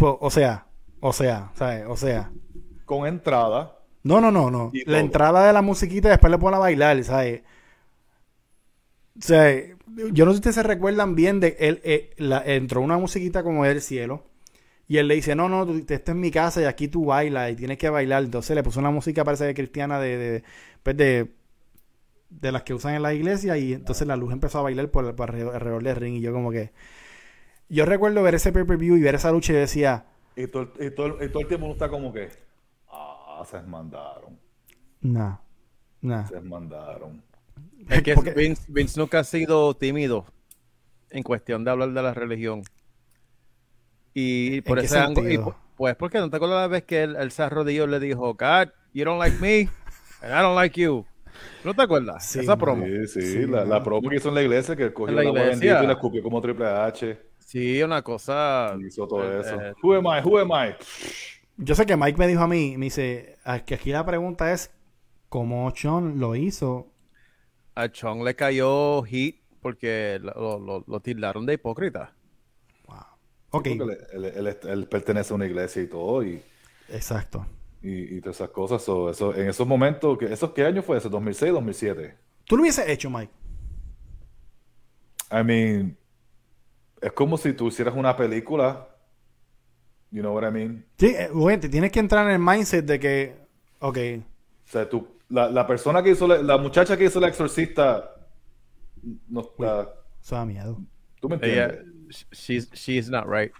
O 0.00 0.18
o 0.20 0.30
sea, 0.30 0.66
o 1.00 1.12
sea, 1.12 1.50
¿sabes? 1.56 1.84
O 1.88 1.96
sea. 1.96 2.30
con 2.84 3.08
entrada. 3.08 3.72
No, 4.04 4.20
no, 4.20 4.30
no, 4.30 4.48
no. 4.48 4.70
La 4.86 5.00
entrada 5.00 5.48
de 5.48 5.52
la 5.52 5.62
musiquita 5.62 6.06
y 6.06 6.10
después 6.12 6.30
le 6.30 6.38
ponen 6.38 6.54
a 6.58 6.60
bailar, 6.60 7.02
¿sabes? 7.02 7.42
O 9.18 9.22
sea, 9.22 9.54
yo 10.12 10.24
no 10.26 10.32
sé 10.32 10.36
si 10.36 10.38
ustedes 10.40 10.56
se 10.56 10.62
recuerdan 10.62 11.14
bien 11.14 11.40
de 11.40 11.56
él, 11.58 11.80
eh, 11.84 12.10
la- 12.18 12.42
entró 12.44 12.80
una 12.82 12.98
musiquita 12.98 13.42
como 13.42 13.64
del 13.64 13.80
cielo 13.80 14.24
y 14.88 14.98
él 14.98 15.08
le 15.08 15.16
dice, 15.16 15.34
no, 15.36 15.48
no, 15.48 15.66
tú- 15.66 15.84
esta 15.88 16.12
es 16.12 16.18
mi 16.18 16.30
casa 16.30 16.62
y 16.62 16.64
aquí 16.64 16.88
tú 16.88 17.06
bailas 17.06 17.52
y 17.52 17.56
tienes 17.56 17.78
que 17.78 17.90
bailar. 17.90 18.24
Entonces 18.24 18.56
le 18.56 18.62
puso 18.64 18.80
una 18.80 18.90
música, 18.90 19.24
parece 19.24 19.54
cristiana, 19.54 20.00
de, 20.00 20.18
de, 20.18 20.44
pues 20.82 20.96
de, 20.96 21.32
de 22.30 22.52
las 22.52 22.62
que 22.64 22.74
usan 22.74 22.94
en 22.94 23.02
la 23.02 23.14
iglesia 23.14 23.56
y 23.58 23.72
entonces 23.72 24.06
la 24.06 24.16
luz 24.16 24.32
empezó 24.32 24.58
a 24.58 24.62
bailar 24.62 24.90
por, 24.90 25.14
por 25.16 25.30
alrededor, 25.30 25.82
del 25.82 25.96
ring 25.96 26.16
y 26.16 26.20
yo 26.20 26.32
como 26.32 26.50
que... 26.50 26.72
Yo 27.68 27.86
recuerdo 27.86 28.22
ver 28.22 28.34
ese 28.36 28.52
pay-per-view 28.52 28.96
y 28.96 29.02
ver 29.02 29.16
esa 29.16 29.32
lucha 29.32 29.52
y 29.52 29.56
decía, 29.56 30.06
Y 30.36 30.46
todo, 30.48 30.62
el- 30.78 30.86
y 30.86 30.90
todo, 30.94 31.24
y 31.24 31.28
todo 31.30 31.42
el 31.42 31.48
tiempo 31.48 31.66
uno 31.66 31.72
está 31.74 31.88
como 31.88 32.12
que, 32.12 32.28
ah, 32.88 33.42
se 33.44 33.60
mandaron, 33.62 34.38
nah, 35.02 35.36
nah. 36.02 36.30
se 36.30 36.40
mandaron. 36.40 37.22
Es 37.88 38.02
que 38.02 38.14
Porque- 38.14 38.32
Vince, 38.32 38.64
Vince 38.68 38.98
nunca 38.98 39.20
ha 39.20 39.24
sido 39.24 39.74
tímido 39.74 40.24
en 41.10 41.22
cuestión 41.22 41.64
de 41.64 41.70
hablar 41.70 41.92
de 41.92 42.02
la 42.02 42.14
religión. 42.14 42.62
Y 44.14 44.60
por 44.62 44.78
¿En 44.78 44.82
qué 44.82 44.86
ese 44.86 44.98
ángulo, 44.98 45.56
pues 45.76 45.94
porque 45.96 46.18
no 46.18 46.30
te 46.30 46.36
acuerdas 46.36 46.60
la 46.62 46.68
vez 46.68 46.84
que 46.84 47.02
él, 47.02 47.16
él 47.16 47.30
se 47.30 47.42
arrodilló 47.42 47.84
y 47.84 47.88
le 47.88 48.00
dijo, 48.00 48.34
God, 48.34 48.68
you 48.94 49.04
don't 49.04 49.18
like 49.18 49.36
me, 49.40 49.68
and 50.22 50.32
I 50.32 50.42
don't 50.42 50.56
like 50.56 50.80
you. 50.80 51.04
¿No 51.64 51.74
te 51.74 51.82
acuerdas? 51.82 52.24
Sí, 52.24 52.38
Esa 52.40 52.56
promo. 52.56 52.86
Sí, 52.86 53.06
sí, 53.08 53.20
Sí, 53.20 53.38
la, 53.46 53.64
¿no? 53.64 53.66
la 53.74 53.82
promo 53.84 54.08
que 54.08 54.16
hizo 54.16 54.30
en 54.30 54.36
la 54.36 54.42
iglesia, 54.42 54.74
que 54.74 54.90
cogió 54.92 55.14
la 55.14 55.22
la 55.22 55.28
iglesia. 55.28 55.50
bendita 55.50 55.84
y 55.84 55.86
la 55.86 55.92
escupió 55.92 56.22
como 56.22 56.40
Triple 56.40 56.66
H. 56.66 57.18
Sí, 57.38 57.82
una 57.82 58.00
cosa. 58.02 58.74
y 58.80 58.86
Hizo 58.86 59.06
todo 59.06 59.22
eh, 59.22 59.40
eso. 59.42 59.60
eh, 59.60 59.74
Who 59.82 59.94
am 59.94 60.06
I? 60.06 60.26
Who 60.26 60.38
am 60.38 60.48
I? 60.50 60.74
Yo 61.58 61.74
sé 61.74 61.84
que 61.84 61.96
Mike 61.96 62.16
me 62.18 62.26
dijo 62.26 62.40
a 62.42 62.48
mí, 62.48 62.76
me 62.78 62.86
dice, 62.86 63.36
"Ah, 63.44 63.60
que 63.60 63.74
aquí 63.74 63.90
la 63.90 64.04
pregunta 64.06 64.50
es 64.52 64.70
cómo 65.28 65.70
Sean 65.76 66.18
lo 66.18 66.34
hizo. 66.36 66.86
A 67.76 67.88
Chong 67.90 68.24
le 68.24 68.34
cayó 68.36 69.02
hit 69.04 69.42
porque 69.60 70.18
lo, 70.22 70.58
lo, 70.58 70.84
lo 70.86 71.00
tildaron 71.00 71.46
de 71.46 71.54
hipócrita. 71.54 72.14
Ok, 73.50 73.68
Porque 73.78 73.98
él, 74.12 74.24
él- 74.24 74.24
él- 74.46 74.58
él 74.68 74.88
pertenece 74.88 75.32
a 75.32 75.36
una 75.36 75.46
iglesia 75.46 75.82
y 75.82 75.86
todo, 75.88 76.22
y, 76.22 76.42
exacto. 76.88 77.46
y, 77.82 78.16
y 78.16 78.20
todas 78.20 78.36
esas 78.36 78.50
cosas. 78.50 78.82
so, 78.82 79.10
eso, 79.10 79.34
en 79.34 79.48
esos 79.48 79.66
momentos, 79.66 80.18
que, 80.18 80.26
¿esos 80.32 80.52
qué 80.52 80.64
año 80.64 80.82
fue 80.82 80.98
ese? 80.98 81.08
¿2006, 81.10 81.52
2007? 81.52 82.16
¿Tú 82.44 82.56
lo 82.56 82.62
hubieses 82.62 82.88
hecho, 82.88 83.10
Mike? 83.10 83.32
I 85.30 85.42
mean, 85.42 85.96
es 87.00 87.12
como 87.12 87.36
si 87.38 87.52
tú 87.52 87.68
hicieras 87.68 87.94
una 87.94 88.16
película. 88.16 88.88
You 90.10 90.22
know 90.22 90.34
what 90.34 90.44
I 90.48 90.52
mean? 90.52 90.84
Sí, 90.98 91.06
eh, 91.08 91.28
güey, 91.32 91.58
te 91.60 91.68
tienes 91.68 91.92
que 91.92 92.00
entrar 92.00 92.26
en 92.26 92.32
el 92.34 92.38
mindset 92.38 92.84
de 92.86 93.00
que, 93.00 93.36
ok, 93.80 93.98
O 94.66 94.70
sea, 94.70 94.88
tú, 94.88 95.06
la, 95.28 95.50
la 95.50 95.66
persona 95.66 96.02
que 96.02 96.10
hizo, 96.10 96.26
la, 96.26 96.38
la 96.42 96.58
muchacha 96.58 96.96
que 96.96 97.04
hizo 97.04 97.20
la 97.20 97.28
exorcista, 97.28 98.14
no 99.28 99.40
está. 99.40 99.88
eso 100.22 100.34
da 100.36 100.44
miedo. 100.44 100.78
¿Tú 101.20 101.28
me 101.28 101.36
Ella, 101.42 101.64
entiendes? 101.66 102.26
she's, 102.32 102.70
she's 102.72 103.08
not 103.08 103.24
right. 103.26 103.52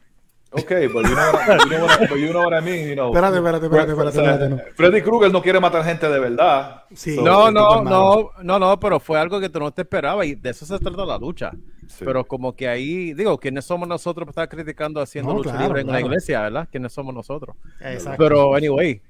Okay, 0.53 0.87
but 0.87 1.05
you 1.05 1.15
know 1.15 1.33
what, 1.33 1.49
I- 1.51 1.59
you 1.65 1.69
know 1.77 1.85
what 1.87 2.01
I- 2.03 2.07
but 2.07 2.19
you 2.19 2.31
know 2.31 2.43
what 2.49 2.55
I 2.55 2.65
mean, 2.65 2.89
you 2.89 2.95
know. 2.95 3.09
Espérate, 3.13 3.37
espérate, 3.39 3.67
espérate, 3.67 3.93
espérate, 4.11 4.49
no. 4.49 4.59
Freddy 4.77 5.03
Krueger 5.03 5.31
no 5.33 5.43
quiere 5.43 5.59
matar 5.61 5.85
gente 5.85 6.09
de 6.09 6.19
verdad. 6.21 6.85
Sí. 6.95 7.17
So- 7.17 7.23
No, 7.23 7.51
no, 7.51 7.83
no, 7.83 8.31
no, 8.43 8.59
no, 8.59 8.81
pero 8.81 9.01
fue 9.01 9.19
algo 9.19 9.41
que 9.41 9.49
tú 9.49 9.59
no 9.59 9.73
te 9.73 9.83
esperabas 9.83 10.25
y 10.27 10.35
de 10.37 10.51
eso 10.51 10.65
se 10.65 10.79
trata 10.79 11.05
la 11.05 11.19
lucha. 11.19 11.51
Sí. 11.89 12.05
Pero 12.05 12.25
como 12.25 12.55
que 12.55 12.69
ahí, 12.69 13.13
digo, 13.13 13.37
¿quiénes 13.39 13.65
somos 13.65 13.89
nosotros 13.89 14.25
para 14.25 14.45
estar 14.45 14.49
criticando 14.57 15.01
haciendo 15.01 15.33
No, 15.33 15.39
lucha 15.39 15.51
claro, 15.51 15.67
libre 15.67 15.81
en 15.83 15.89
la 15.89 16.01
iglesia, 16.01 16.41
verdad? 16.43 16.69
¿Quiénes 16.71 16.93
somos 16.93 17.13
nosotros? 17.13 17.57
Exacto. 17.81 18.17
Pero, 18.17 18.55
anyway, 18.55 19.03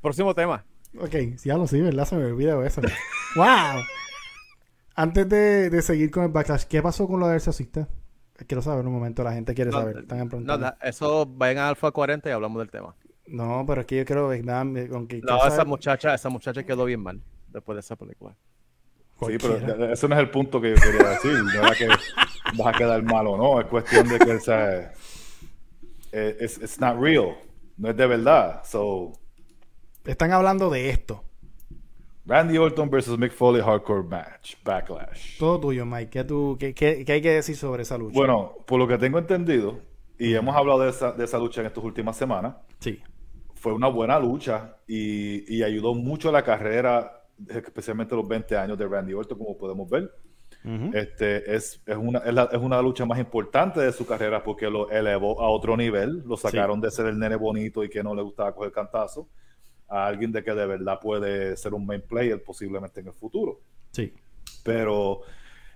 próximo 0.00 0.34
tema. 0.34 0.64
Ok, 0.98 1.10
sí, 1.36 1.48
ya 1.48 1.56
lo 1.56 1.66
sí, 1.66 1.80
¿verdad? 1.80 2.04
Se 2.04 2.16
me 2.16 2.24
olvidó 2.26 2.64
eso. 2.64 2.80
¡Wow! 3.36 3.46
Antes 4.96 5.28
de, 5.28 5.70
de 5.70 5.82
seguir 5.82 6.10
con 6.10 6.24
el 6.24 6.30
backlash, 6.30 6.64
¿qué 6.64 6.82
pasó 6.82 7.06
con 7.06 7.20
lo 7.20 7.28
del 7.28 7.36
exorcista? 7.36 7.88
Quiero 8.46 8.62
saber 8.62 8.86
un 8.86 8.92
momento, 8.94 9.22
la 9.22 9.32
gente 9.32 9.54
quiere 9.54 9.70
No, 9.70 9.78
saber. 9.78 9.98
Están 9.98 10.28
No, 10.44 10.58
da- 10.58 10.76
eso 10.82 11.26
vayan 11.26 11.58
a 11.58 11.68
Alfa 11.68 11.90
40 11.90 12.28
y 12.28 12.32
hablamos 12.32 12.58
del 12.60 12.70
tema. 12.70 12.94
No, 13.26 13.64
pero 13.66 13.82
es 13.82 13.86
que 13.86 13.98
yo 13.98 14.04
quiero 14.04 14.28
ver 14.28 14.44
nada, 14.44 14.64
me- 14.64 14.88
con 14.88 15.06
que 15.06 15.20
No, 15.20 15.36
esa 15.36 15.50
saber 15.50 15.66
muchacha, 15.66 16.14
esa 16.14 16.28
muchacha 16.28 16.64
quedó 16.64 16.84
bien 16.86 17.00
mal 17.00 17.20
después 17.48 17.76
de 17.76 17.80
esa 17.80 17.96
película. 17.96 18.34
Sí, 19.26 19.36
pero 19.38 19.92
ese 19.92 20.08
no 20.08 20.14
es 20.14 20.20
el 20.20 20.30
punto 20.30 20.60
que 20.60 20.70
yo 20.70 20.76
quería 20.76 21.10
decir. 21.10 21.32
No 21.32 21.50
era 21.62 21.74
que 21.74 21.86
vas 21.88 22.66
a 22.66 22.72
quedar 22.72 23.02
mal 23.02 23.26
o 23.26 23.36
no. 23.36 23.60
Es 23.60 23.66
cuestión 23.66 24.08
de 24.08 24.18
que, 24.18 24.32
o 24.32 24.40
sea, 24.40 24.92
eh, 26.12 26.36
it's, 26.40 26.56
it's 26.56 26.80
not 26.80 26.98
real. 26.98 27.36
No 27.76 27.90
es 27.90 27.96
de 27.96 28.06
verdad. 28.06 28.62
So, 28.64 29.12
Están 30.04 30.32
hablando 30.32 30.70
de 30.70 30.90
esto. 30.90 31.24
Randy 32.26 32.58
Orton 32.58 32.88
versus 32.90 33.18
Mick 33.18 33.32
Foley 33.32 33.62
hardcore 33.62 34.04
match. 34.04 34.54
Backlash. 34.64 35.38
Todo 35.38 35.58
tuyo, 35.60 35.84
Mike. 35.86 36.10
¿Qué, 36.10 36.24
tú, 36.24 36.56
qué, 36.58 36.74
qué- 36.74 37.04
qué 37.04 37.12
hay 37.12 37.22
que 37.22 37.30
decir 37.32 37.56
sobre 37.56 37.82
esa 37.82 37.98
lucha? 37.98 38.14
Bueno, 38.14 38.52
por 38.66 38.78
lo 38.78 38.86
que 38.86 38.98
tengo 38.98 39.18
entendido, 39.18 39.80
y 40.18 40.34
hemos 40.34 40.54
hablado 40.54 40.80
de 40.80 40.90
esa, 40.90 41.12
de 41.12 41.24
esa 41.24 41.38
lucha 41.38 41.60
en 41.60 41.66
estas 41.68 41.82
últimas 41.82 42.16
semanas, 42.16 42.54
Sí. 42.78 43.00
fue 43.54 43.72
una 43.72 43.88
buena 43.88 44.18
lucha 44.18 44.76
y, 44.86 45.54
y 45.56 45.62
ayudó 45.62 45.94
mucho 45.94 46.28
a 46.28 46.32
la 46.32 46.42
carrera, 46.44 47.22
especialmente 47.48 48.14
los 48.14 48.28
20 48.28 48.56
años 48.56 48.78
de 48.78 48.86
Randy 48.86 49.12
Orton, 49.14 49.38
como 49.38 49.56
podemos 49.56 49.88
ver. 49.88 50.10
Este, 50.92 51.54
es, 51.56 51.80
es, 51.86 51.96
una, 51.96 52.18
es, 52.18 52.34
la- 52.34 52.50
es 52.52 52.58
una 52.58 52.82
lucha 52.82 53.06
más 53.06 53.18
importante 53.18 53.80
de 53.80 53.92
su 53.92 54.04
carrera 54.06 54.42
porque 54.42 54.68
lo 54.68 54.90
elevó 54.90 55.40
a 55.40 55.48
otro 55.48 55.74
nivel. 55.74 56.22
Lo 56.26 56.36
sacaron 56.36 56.82
de 56.82 56.90
ser 56.90 57.06
el 57.06 57.18
nene 57.18 57.36
bonito 57.36 57.82
y 57.82 57.88
que 57.88 58.02
no 58.02 58.14
le 58.14 58.20
gustaba 58.22 58.54
coger 58.54 58.70
cantazo 58.70 59.26
a 59.90 60.06
alguien 60.06 60.32
de 60.32 60.42
que 60.42 60.54
de 60.54 60.66
verdad 60.66 60.98
puede 61.00 61.56
ser 61.56 61.74
un 61.74 61.84
main 61.84 62.02
player 62.02 62.42
posiblemente 62.42 63.00
en 63.00 63.08
el 63.08 63.12
futuro. 63.12 63.60
Sí. 63.90 64.14
Pero 64.62 65.22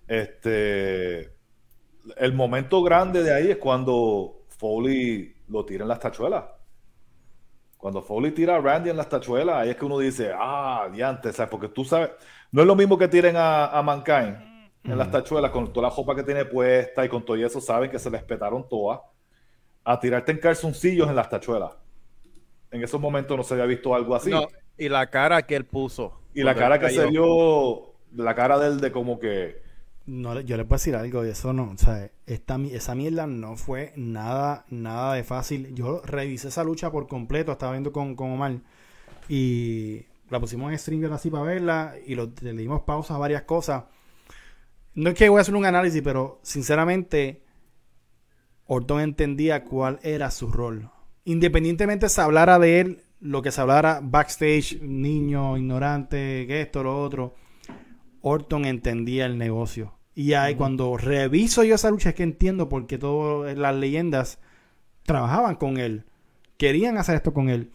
este 0.06 1.34
el 2.16 2.32
momento 2.34 2.82
grande 2.82 3.22
de 3.22 3.32
ahí 3.32 3.50
es 3.50 3.56
cuando 3.56 4.44
Foley 4.58 5.34
lo 5.48 5.64
tira 5.64 5.82
en 5.82 5.88
las 5.88 6.00
tachuelas. 6.00 6.44
Cuando 7.76 8.02
Foley 8.02 8.32
tira 8.32 8.56
a 8.56 8.60
Randy 8.60 8.90
en 8.90 8.96
las 8.96 9.08
tachuelas, 9.08 9.56
ahí 9.56 9.70
es 9.70 9.76
que 9.76 9.84
uno 9.84 9.98
dice, 9.98 10.32
ah, 10.34 10.88
diante, 10.92 11.32
¿sabes? 11.32 11.50
Porque 11.50 11.68
tú 11.68 11.84
sabes, 11.84 12.10
no 12.50 12.62
es 12.62 12.66
lo 12.66 12.76
mismo 12.76 12.96
que 12.96 13.08
tiren 13.08 13.36
a, 13.36 13.66
a 13.66 13.82
Mankind 13.82 14.36
en 14.84 14.98
las 14.98 15.10
tachuelas 15.10 15.50
con 15.50 15.72
toda 15.72 15.88
la 15.88 15.94
ropa 15.94 16.14
que 16.14 16.22
tiene 16.22 16.44
puesta 16.44 17.04
y 17.04 17.08
con 17.08 17.24
todo 17.24 17.36
eso, 17.36 17.60
saben 17.60 17.90
que 17.90 17.98
se 17.98 18.10
les 18.10 18.22
petaron 18.22 18.68
todas, 18.68 19.00
a 19.82 19.98
tirarte 19.98 20.32
en 20.32 20.38
calzoncillos 20.38 21.08
en 21.08 21.16
las 21.16 21.28
tachuelas. 21.28 21.72
En 22.74 22.82
esos 22.82 23.00
momentos 23.00 23.36
no 23.36 23.44
se 23.44 23.54
había 23.54 23.66
visto 23.66 23.94
algo 23.94 24.16
así. 24.16 24.30
No, 24.30 24.48
y 24.76 24.88
la 24.88 25.08
cara 25.08 25.42
que 25.42 25.54
él 25.54 25.64
puso. 25.64 26.20
y 26.34 26.42
la 26.42 26.56
cara 26.56 26.80
que 26.80 26.90
se 26.90 27.06
vio, 27.06 27.94
la 28.16 28.34
cara 28.34 28.58
de 28.58 28.66
él 28.66 28.80
de 28.80 28.90
como 28.90 29.20
que... 29.20 29.62
No, 30.06 30.40
yo 30.40 30.56
le 30.56 30.64
puedo 30.64 30.78
decir 30.78 30.96
algo, 30.96 31.24
y 31.24 31.28
eso 31.28 31.52
no, 31.52 31.70
o 31.72 31.78
sea, 31.78 32.10
esta, 32.26 32.58
esa 32.72 32.96
mierda 32.96 33.28
no 33.28 33.56
fue 33.56 33.92
nada, 33.94 34.66
nada 34.70 35.14
de 35.14 35.22
fácil. 35.22 35.72
Yo 35.74 36.02
revisé 36.04 36.48
esa 36.48 36.64
lucha 36.64 36.90
por 36.90 37.06
completo, 37.06 37.52
estaba 37.52 37.72
viendo 37.72 37.92
con, 37.92 38.16
con 38.16 38.32
Omar, 38.32 38.58
y 39.28 40.06
la 40.28 40.40
pusimos 40.40 40.72
en 40.72 40.78
streamer 40.78 41.12
así 41.12 41.30
para 41.30 41.44
verla, 41.44 41.94
y 42.04 42.16
lo, 42.16 42.32
le 42.42 42.52
dimos 42.54 42.82
pausa 42.82 43.14
a 43.14 43.18
varias 43.18 43.42
cosas. 43.42 43.84
No 44.94 45.10
es 45.10 45.14
que 45.14 45.28
voy 45.28 45.38
a 45.38 45.42
hacer 45.42 45.54
un 45.54 45.64
análisis, 45.64 46.02
pero 46.02 46.40
sinceramente, 46.42 47.44
Orton 48.66 49.00
entendía 49.00 49.62
cuál 49.62 50.00
era 50.02 50.32
su 50.32 50.50
rol. 50.50 50.90
Independientemente 51.24 52.08
se 52.08 52.20
hablara 52.20 52.58
de 52.58 52.80
él, 52.80 53.02
lo 53.20 53.40
que 53.40 53.50
se 53.50 53.60
hablara 53.60 54.00
backstage, 54.02 54.80
niño, 54.82 55.56
ignorante, 55.56 56.46
que 56.46 56.60
esto, 56.60 56.82
lo 56.82 57.00
otro. 57.00 57.34
Orton 58.20 58.64
entendía 58.64 59.26
el 59.26 59.38
negocio. 59.38 59.94
Y 60.14 60.34
ahí 60.34 60.54
cuando 60.54 60.96
reviso 60.96 61.64
yo 61.64 61.74
esa 61.74 61.90
lucha 61.90 62.10
es 62.10 62.14
que 62.14 62.22
entiendo 62.22 62.68
por 62.68 62.86
qué 62.86 62.98
todas 62.98 63.56
las 63.56 63.74
leyendas 63.74 64.38
trabajaban 65.02 65.56
con 65.56 65.78
él. 65.78 66.04
Querían 66.56 66.98
hacer 66.98 67.16
esto 67.16 67.34
con 67.34 67.48
él. 67.48 67.70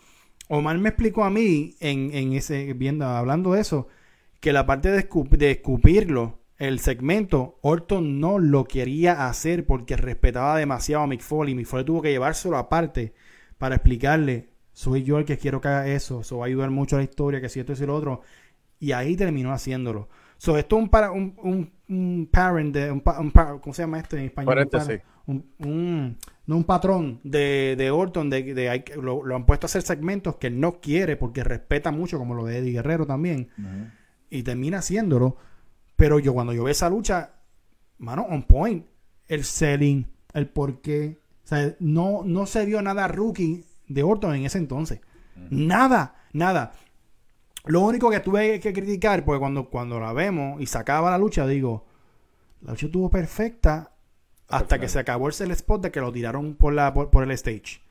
Omar 0.47 0.77
me 0.77 0.89
explicó 0.89 1.23
a 1.23 1.29
mí, 1.29 1.75
en, 1.79 2.11
en 2.13 2.33
ese, 2.33 2.73
viendo, 2.73 3.05
hablando 3.05 3.53
de 3.53 3.61
eso, 3.61 3.87
que 4.39 4.53
la 4.53 4.65
parte 4.65 4.89
de, 4.91 5.09
escup- 5.09 5.29
de 5.37 5.51
escupirlo, 5.51 6.39
el 6.57 6.79
segmento, 6.79 7.59
Orton 7.61 8.19
no 8.19 8.39
lo 8.39 8.65
quería 8.65 9.27
hacer 9.27 9.65
porque 9.65 9.97
respetaba 9.97 10.57
demasiado 10.57 11.03
a 11.03 11.07
Mick 11.07 11.21
Foley. 11.21 11.55
Mick 11.55 11.67
Foley 11.67 11.85
tuvo 11.85 12.01
que 12.01 12.11
llevárselo 12.11 12.57
aparte 12.57 13.13
para 13.59 13.75
explicarle, 13.75 14.49
soy 14.73 15.03
yo 15.03 15.19
el 15.19 15.25
que 15.25 15.37
quiero 15.37 15.61
que 15.61 15.67
haga 15.67 15.87
eso, 15.87 16.21
eso 16.21 16.39
va 16.39 16.45
a 16.45 16.47
ayudar 16.47 16.71
mucho 16.71 16.95
a 16.95 16.99
la 16.99 17.03
historia, 17.03 17.39
que 17.39 17.49
si 17.49 17.59
esto 17.59 17.73
y 17.73 17.75
si 17.75 17.85
lo 17.85 17.95
otro. 17.95 18.21
Y 18.79 18.93
ahí 18.93 19.15
terminó 19.15 19.51
haciéndolo. 19.51 20.09
So, 20.37 20.57
esto 20.57 20.77
es 20.77 20.83
un, 20.83 20.89
para, 20.89 21.11
un, 21.11 21.35
un, 21.43 21.71
un 21.89 22.29
parent, 22.31 22.73
de, 22.73 22.89
un, 22.89 23.03
un 23.05 23.31
¿cómo 23.59 23.73
se 23.73 23.83
llama 23.83 23.99
esto 23.99 24.17
en 24.17 24.23
español? 24.23 24.69
Un 25.27 26.17
no 26.49 26.57
un 26.57 26.63
patrón 26.63 27.19
de, 27.23 27.75
de 27.77 27.91
Orton, 27.91 28.27
de, 28.31 28.55
de 28.55 28.69
hay 28.69 28.83
lo, 28.99 29.23
lo 29.23 29.35
han 29.35 29.45
puesto 29.45 29.65
a 29.65 29.67
hacer 29.67 29.83
segmentos 29.83 30.37
que 30.37 30.47
él 30.47 30.59
no 30.59 30.79
quiere 30.81 31.15
porque 31.15 31.43
respeta 31.43 31.91
mucho, 31.91 32.17
como 32.17 32.33
lo 32.33 32.45
de 32.45 32.57
Eddie 32.57 32.71
Guerrero 32.71 33.05
también, 33.05 33.49
y 34.31 34.41
termina 34.41 34.79
haciéndolo. 34.79 35.37
Pero 35.95 36.17
yo 36.17 36.33
cuando 36.33 36.53
yo 36.53 36.63
veo 36.63 36.71
esa 36.71 36.89
lucha, 36.89 37.33
mano, 37.99 38.25
on 38.27 38.41
point, 38.43 38.83
el 39.27 39.43
selling, 39.43 40.07
el 40.33 40.47
porqué, 40.47 41.18
o 41.18 41.18
sea, 41.49 41.75
no, 41.79 42.23
no 42.25 42.45
se 42.45 42.65
vio 42.65 42.81
nada 42.81 43.07
rookie 43.07 43.65
de 43.87 44.03
Orton 44.03 44.35
en 44.35 44.45
ese 44.45 44.57
entonces. 44.57 45.01
Nada, 45.49 46.15
nada. 46.33 46.73
Lo 47.65 47.81
único 47.81 48.09
que 48.09 48.19
tuve 48.19 48.59
que 48.59 48.73
criticar, 48.73 49.25
porque 49.25 49.39
cuando, 49.39 49.69
cuando 49.69 49.99
la 49.99 50.13
vemos 50.13 50.61
y 50.61 50.65
se 50.65 50.77
acaba 50.77 51.11
la 51.11 51.17
lucha, 51.17 51.45
digo, 51.45 51.85
la 52.61 52.71
lucha 52.71 52.87
estuvo 52.87 53.09
perfecta 53.09 53.93
hasta 54.47 54.79
que 54.79 54.89
se 54.89 54.99
acabó 54.99 55.27
el, 55.27 55.51
spot 55.51 55.83
de 55.83 55.91
que 55.91 56.01
lo 56.01 56.11
tiraron 56.11 56.55
por, 56.55 56.73
la, 56.73 56.93
por, 56.93 57.09
por 57.09 57.23
el 57.23 57.31
stage. 57.31 57.81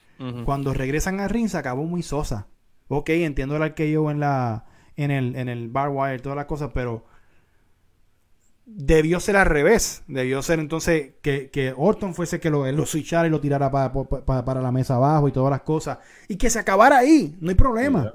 Cuando 0.44 0.74
regresan 0.74 1.20
al 1.20 1.30
ring 1.30 1.48
se 1.48 1.58
acabó 1.58 1.84
muy 1.84 2.02
sosa. 2.02 2.48
Ok, 2.88 3.10
entiendo 3.10 3.54
el 3.54 3.62
arqueo 3.62 4.10
en 4.10 4.18
la 4.18 4.64
en 4.98 5.12
el, 5.12 5.36
en 5.36 5.48
el 5.48 5.68
bar 5.68 5.90
wire, 5.90 6.18
todas 6.18 6.34
las 6.34 6.46
cosas, 6.46 6.70
pero 6.74 7.04
debió 8.70 9.18
ser 9.20 9.36
al 9.36 9.46
revés. 9.46 10.02
Debió 10.06 10.42
ser 10.42 10.58
entonces 10.60 11.14
que, 11.22 11.50
que 11.50 11.72
Orton 11.76 12.14
fuese 12.14 12.38
que 12.38 12.50
lo, 12.50 12.70
lo 12.70 12.86
switchara 12.86 13.26
y 13.26 13.30
lo 13.30 13.40
tirara 13.40 13.70
pa- 13.70 13.92
pa- 13.92 14.24
pa- 14.24 14.44
para 14.44 14.60
la 14.60 14.70
mesa 14.70 14.96
abajo 14.96 15.26
y 15.28 15.32
todas 15.32 15.50
las 15.50 15.62
cosas. 15.62 15.98
Y 16.28 16.36
que 16.36 16.50
se 16.50 16.58
acabara 16.58 16.98
ahí, 16.98 17.36
no 17.40 17.48
hay 17.50 17.54
problema. 17.56 18.14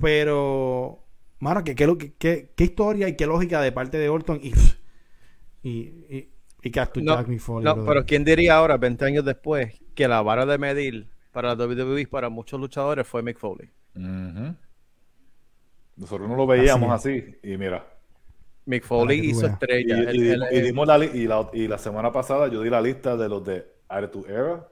Pero, 0.00 1.00
mano, 1.40 1.64
que- 1.64 1.74
qué 1.74 2.64
historia 2.64 3.08
y 3.08 3.16
qué 3.16 3.26
lógica 3.26 3.60
de 3.60 3.72
parte 3.72 3.98
de 3.98 4.08
Orton 4.08 4.40
y, 4.42 4.52
y, 5.62 5.70
y, 5.70 6.30
y 6.62 6.70
que 6.70 6.80
hasta 6.80 7.00
No, 7.00 7.16
Jack 7.16 7.28
Mick 7.28 7.40
Foley, 7.40 7.64
no, 7.64 7.74
brother. 7.74 7.88
pero 7.88 8.06
¿quién 8.06 8.24
diría 8.24 8.56
ahora, 8.56 8.76
20 8.76 9.04
años 9.04 9.24
después, 9.24 9.74
que 9.94 10.06
la 10.08 10.22
vara 10.22 10.46
de 10.46 10.58
medir 10.58 11.08
para 11.32 11.54
la 11.54 11.64
WWE 11.66 12.06
para 12.06 12.28
muchos 12.28 12.60
luchadores 12.60 13.06
fue 13.06 13.22
Mick 13.22 13.38
Foley? 13.38 13.68
Nosotros 15.96 16.28
no 16.28 16.36
lo 16.36 16.46
veíamos 16.46 16.92
así. 16.92 17.36
Y 17.42 17.56
mira. 17.56 17.86
Mick 18.66 18.84
Foley 18.84 19.20
hizo 19.30 19.46
estrella. 19.46 20.12
y 20.12 20.20
dimos, 20.20 20.48
él- 20.50 20.58
y 20.58 20.60
dimos 20.62 20.86
la, 20.86 20.98
li- 20.98 21.10
y, 21.14 21.26
la, 21.26 21.48
y 21.52 21.66
la 21.68 21.78
semana 21.78 22.12
pasada 22.12 22.48
yo 22.48 22.62
di 22.62 22.70
la 22.70 22.80
lista 22.80 23.16
de 23.16 23.28
los 23.28 23.44
de 23.44 23.66
Attitude 23.88 24.32
Era. 24.32 24.68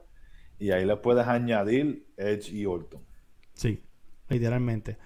Y 0.59 0.71
ahí 0.71 0.85
le 0.85 0.95
puedes 0.97 1.25
añadir 1.27 2.05
Edge 2.17 2.51
y 2.53 2.65
Orton. 2.65 3.01
Sí, 3.53 3.81
literalmente. 4.29 4.97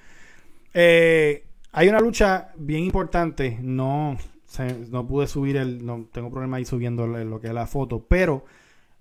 Eh, 0.73 1.45
hay 1.71 1.88
una 1.89 1.99
lucha 1.99 2.52
bien 2.58 2.84
importante. 2.84 3.58
No, 3.62 4.17
se- 4.45 4.88
no 4.89 5.08
pude 5.08 5.28
subir 5.28 5.58
el. 5.58 5.86
No, 5.86 6.08
tengo 6.12 6.30
problema 6.32 6.58
ahí 6.58 6.65
subiendo 6.65 7.08
lo 7.08 7.23
lo 7.23 7.39
que 7.39 7.47
es 7.47 7.54
la 7.54 7.67
foto. 7.67 8.06
Pero 8.08 8.45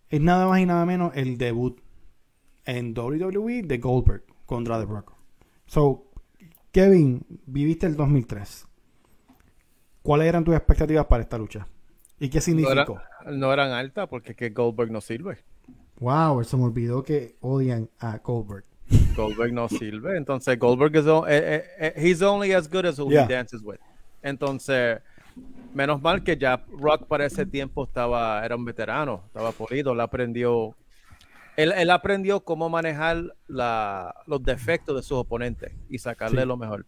es 0.08 0.20
nada 0.20 0.46
más 0.46 0.60
y 0.60 0.66
nada 0.66 0.84
menos 0.86 1.12
el 1.16 1.36
debut 1.38 1.80
en 2.64 2.94
WWE 2.96 3.62
de 3.62 3.78
Goldberg 3.78 4.24
contra 4.46 4.78
The 4.78 4.86
Brock. 4.86 5.12
So, 5.66 6.10
Kevin, 6.72 7.24
viviste 7.46 7.86
el 7.86 7.96
2003. 7.96 8.67
¿Cuáles 10.08 10.26
eran 10.26 10.42
tus 10.42 10.54
expectativas 10.54 11.04
para 11.04 11.22
esta 11.22 11.36
lucha? 11.36 11.66
¿Y 12.18 12.30
qué 12.30 12.38
no, 12.38 12.42
significó? 12.42 12.98
era- 13.26 13.30
no 13.36 13.52
eran 13.52 13.72
altas 13.72 14.08
porque 14.08 14.30
es 14.30 14.38
que 14.38 14.48
Goldberg 14.48 14.90
no 14.90 15.02
sirve. 15.02 15.36
Wow, 16.00 16.42
se 16.44 16.56
me 16.56 16.64
olvidó 16.64 17.02
que 17.02 17.36
odian 17.42 17.90
a 18.00 18.16
Goldberg. 18.16 18.64
Goldberg 19.14 19.52
no 19.52 19.68
sirve. 19.68 20.16
Entonces, 20.16 20.58
Goldberg 20.58 20.96
o- 21.06 21.26
eh, 21.28 21.56
eh, 21.56 21.64
eh, 21.78 21.92
he's 21.94 22.22
only 22.22 22.52
as 22.54 22.70
good 22.70 22.86
as 22.86 22.98
who 22.98 23.10
Yeah. 23.10 23.26
he 23.26 23.34
dances 23.34 23.60
with. 23.62 23.80
Entonces, 24.22 24.98
menos 25.74 26.00
mal 26.00 26.24
que 26.24 26.38
ya 26.38 26.64
Rock 26.80 27.06
para 27.06 27.26
ese 27.26 27.44
tiempo 27.44 27.84
estaba, 27.84 28.42
era 28.46 28.56
un 28.56 28.64
veterano, 28.64 29.24
estaba 29.26 29.52
pulido, 29.52 29.92
él 29.92 30.00
aprendió, 30.00 30.74
él, 31.54 31.70
él 31.76 31.90
aprendió 31.90 32.40
cómo 32.40 32.70
manejar 32.70 33.34
la- 33.46 34.14
los 34.26 34.42
defectos 34.42 34.96
de 34.96 35.02
sus 35.02 35.18
oponentes 35.18 35.70
y 35.90 35.98
sacarle 35.98 36.40
Sí. 36.40 36.48
lo 36.48 36.56
mejor. 36.56 36.86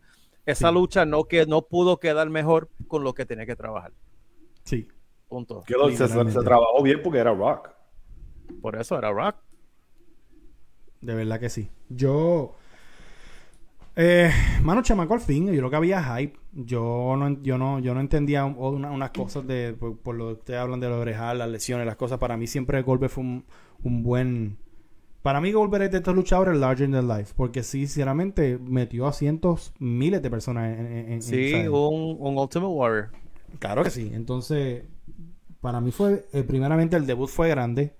Esa 0.51 0.69
Sí. 0.69 0.75
lucha 0.75 1.05
no, 1.05 1.25
que, 1.25 1.47
no 1.47 1.63
pudo 1.63 1.99
quedar 1.99 2.29
mejor 2.31 2.69
con 2.89 3.05
lo 3.05 3.15
que 3.15 3.27
tenía 3.27 3.47
que 3.47 3.57
trabajar. 3.57 3.93
Sí. 4.65 4.87
Punto. 5.29 5.63
Que 5.67 5.75
lo- 5.75 5.91
se, 5.91 6.07
trabajó 6.09 6.83
bien 6.83 7.01
porque 7.03 7.19
era 7.19 7.33
Rock. 7.33 7.71
Por 8.61 8.77
eso 8.77 8.99
era 8.99 9.11
Rock. 9.13 9.37
De 11.01 11.15
verdad 11.15 11.41
que 11.41 11.49
sí. 11.49 11.71
Yo. 11.89 12.55
Eh, 13.97 14.31
mano, 14.63 14.83
chamaco, 14.83 15.15
al 15.15 15.21
fin, 15.21 15.53
yo 15.53 15.61
lo 15.61 15.71
que 15.71 15.77
había 15.77 16.03
hype. 16.03 16.39
Yo 16.53 17.15
no, 17.17 17.41
yo 17.43 17.59
no, 17.59 17.79
yo 17.81 17.95
no 17.95 18.01
entendía 18.01 18.45
un- 18.45 18.57
una- 18.59 18.91
unas 18.91 19.11
cosas 19.11 19.47
de. 19.47 19.75
Por, 19.79 19.99
por 19.99 20.15
lo 20.17 20.27
que 20.29 20.33
ustedes 20.35 20.61
hablan 20.61 20.81
de 20.81 20.89
los 20.89 20.99
orejas, 21.01 21.37
las 21.37 21.49
lesiones, 21.49 21.87
las 21.87 21.97
cosas. 21.97 22.19
Para 22.19 22.37
mí 22.37 22.47
siempre 22.47 22.83
Goldberg 22.83 23.11
fue 23.13 23.25
un, 23.25 23.45
un 23.83 24.03
buen. 24.03 24.59
Para 25.22 25.40
mí 25.40 25.52
Goldberg 25.52 25.85
es 25.85 25.90
de 25.90 25.98
estos 25.98 26.14
luchadores 26.14 26.56
larger 26.59 26.90
than 26.90 27.06
life. 27.09 27.35
Porque 27.37 27.62
sí, 27.62 27.80
sinceramente, 27.87 28.59
metió 28.59 29.06
a 29.06 29.12
cientos, 29.12 29.72
miles 29.78 30.22
de 30.22 30.30
personas 30.30 30.78
en. 30.78 30.87
en- 31.12 31.22
Sí, 31.22 31.52
un, 31.68 32.16
un 32.18 32.38
Ultimate 32.38 32.72
Warrior. 32.72 33.11
Claro 33.59 33.83
que 33.85 33.90
sí. 33.90 34.11
Entonces, 34.14 34.85
para 35.61 35.80
mí 35.80 35.90
fue, 35.90 36.26
eh, 36.33 36.42
primeramente 36.42 36.96
el 36.96 37.06
debut 37.06 37.28
fue 37.28 37.48
grande 37.50 37.92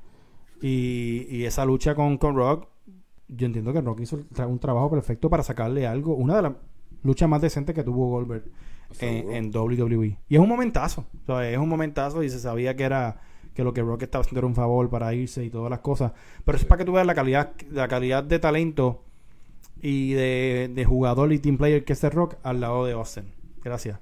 y, 0.63 1.27
y 1.29 1.45
esa 1.45 1.65
lucha 1.65 1.95
con, 1.95 2.17
con 2.19 2.35
Rock, 2.37 2.69
yo 3.29 3.47
entiendo 3.47 3.73
que 3.73 3.81
Rock 3.81 4.01
hizo 4.01 4.21
un 4.49 4.59
trabajo 4.59 4.91
perfecto 4.91 5.29
para 5.31 5.43
sacarle 5.43 5.87
algo, 5.87 6.15
una 6.15 6.37
de 6.37 6.43
las 6.43 6.53
luchas 7.03 7.29
más 7.29 7.41
decentes 7.43 7.75
que 7.75 7.83
tuvo 7.85 8.09
Goldberg 8.11 8.45
en, 9.01 9.31
en 9.33 9.51
WWE. 9.57 10.19
Y 10.29 10.35
es 10.35 10.41
un 10.41 10.49
momentazo, 10.49 11.05
o 11.25 11.27
sea, 11.27 11.51
es 11.51 11.59
un 11.59 11.69
momentazo 11.69 12.23
y 12.23 12.31
se 12.31 12.39
sabía 12.41 12.75
que 12.77 12.85
era 12.85 13.21
que 13.55 13.65
lo 13.65 13.73
que 13.73 13.83
Rock 13.83 14.03
estaba 14.03 14.23
haciendo 14.23 14.41
era 14.41 14.47
un 14.47 14.55
favor 14.55 14.89
para 14.91 15.13
irse 15.15 15.45
y 15.45 15.51
todas 15.51 15.71
las 15.71 15.81
cosas. 15.81 16.13
Pero 16.45 16.57
eso 16.57 16.65
es 16.65 16.69
para 16.69 16.79
que 16.79 16.85
tú 16.85 16.93
veas 16.93 17.07
la 17.07 17.15
calidad, 17.15 17.53
la 17.71 17.89
calidad 17.89 18.23
de 18.25 18.39
talento 18.39 19.03
y 19.83 20.13
de, 20.13 20.71
de 20.75 20.85
jugador 20.85 21.33
y 21.33 21.39
team 21.39 21.57
player 21.59 21.85
que 21.85 21.93
es 21.95 22.01
The 22.01 22.11
Rock 22.11 22.37
al 22.43 22.61
lado 22.61 22.85
de 22.85 22.93
Austin. 22.93 23.33
Gracias. 23.63 23.99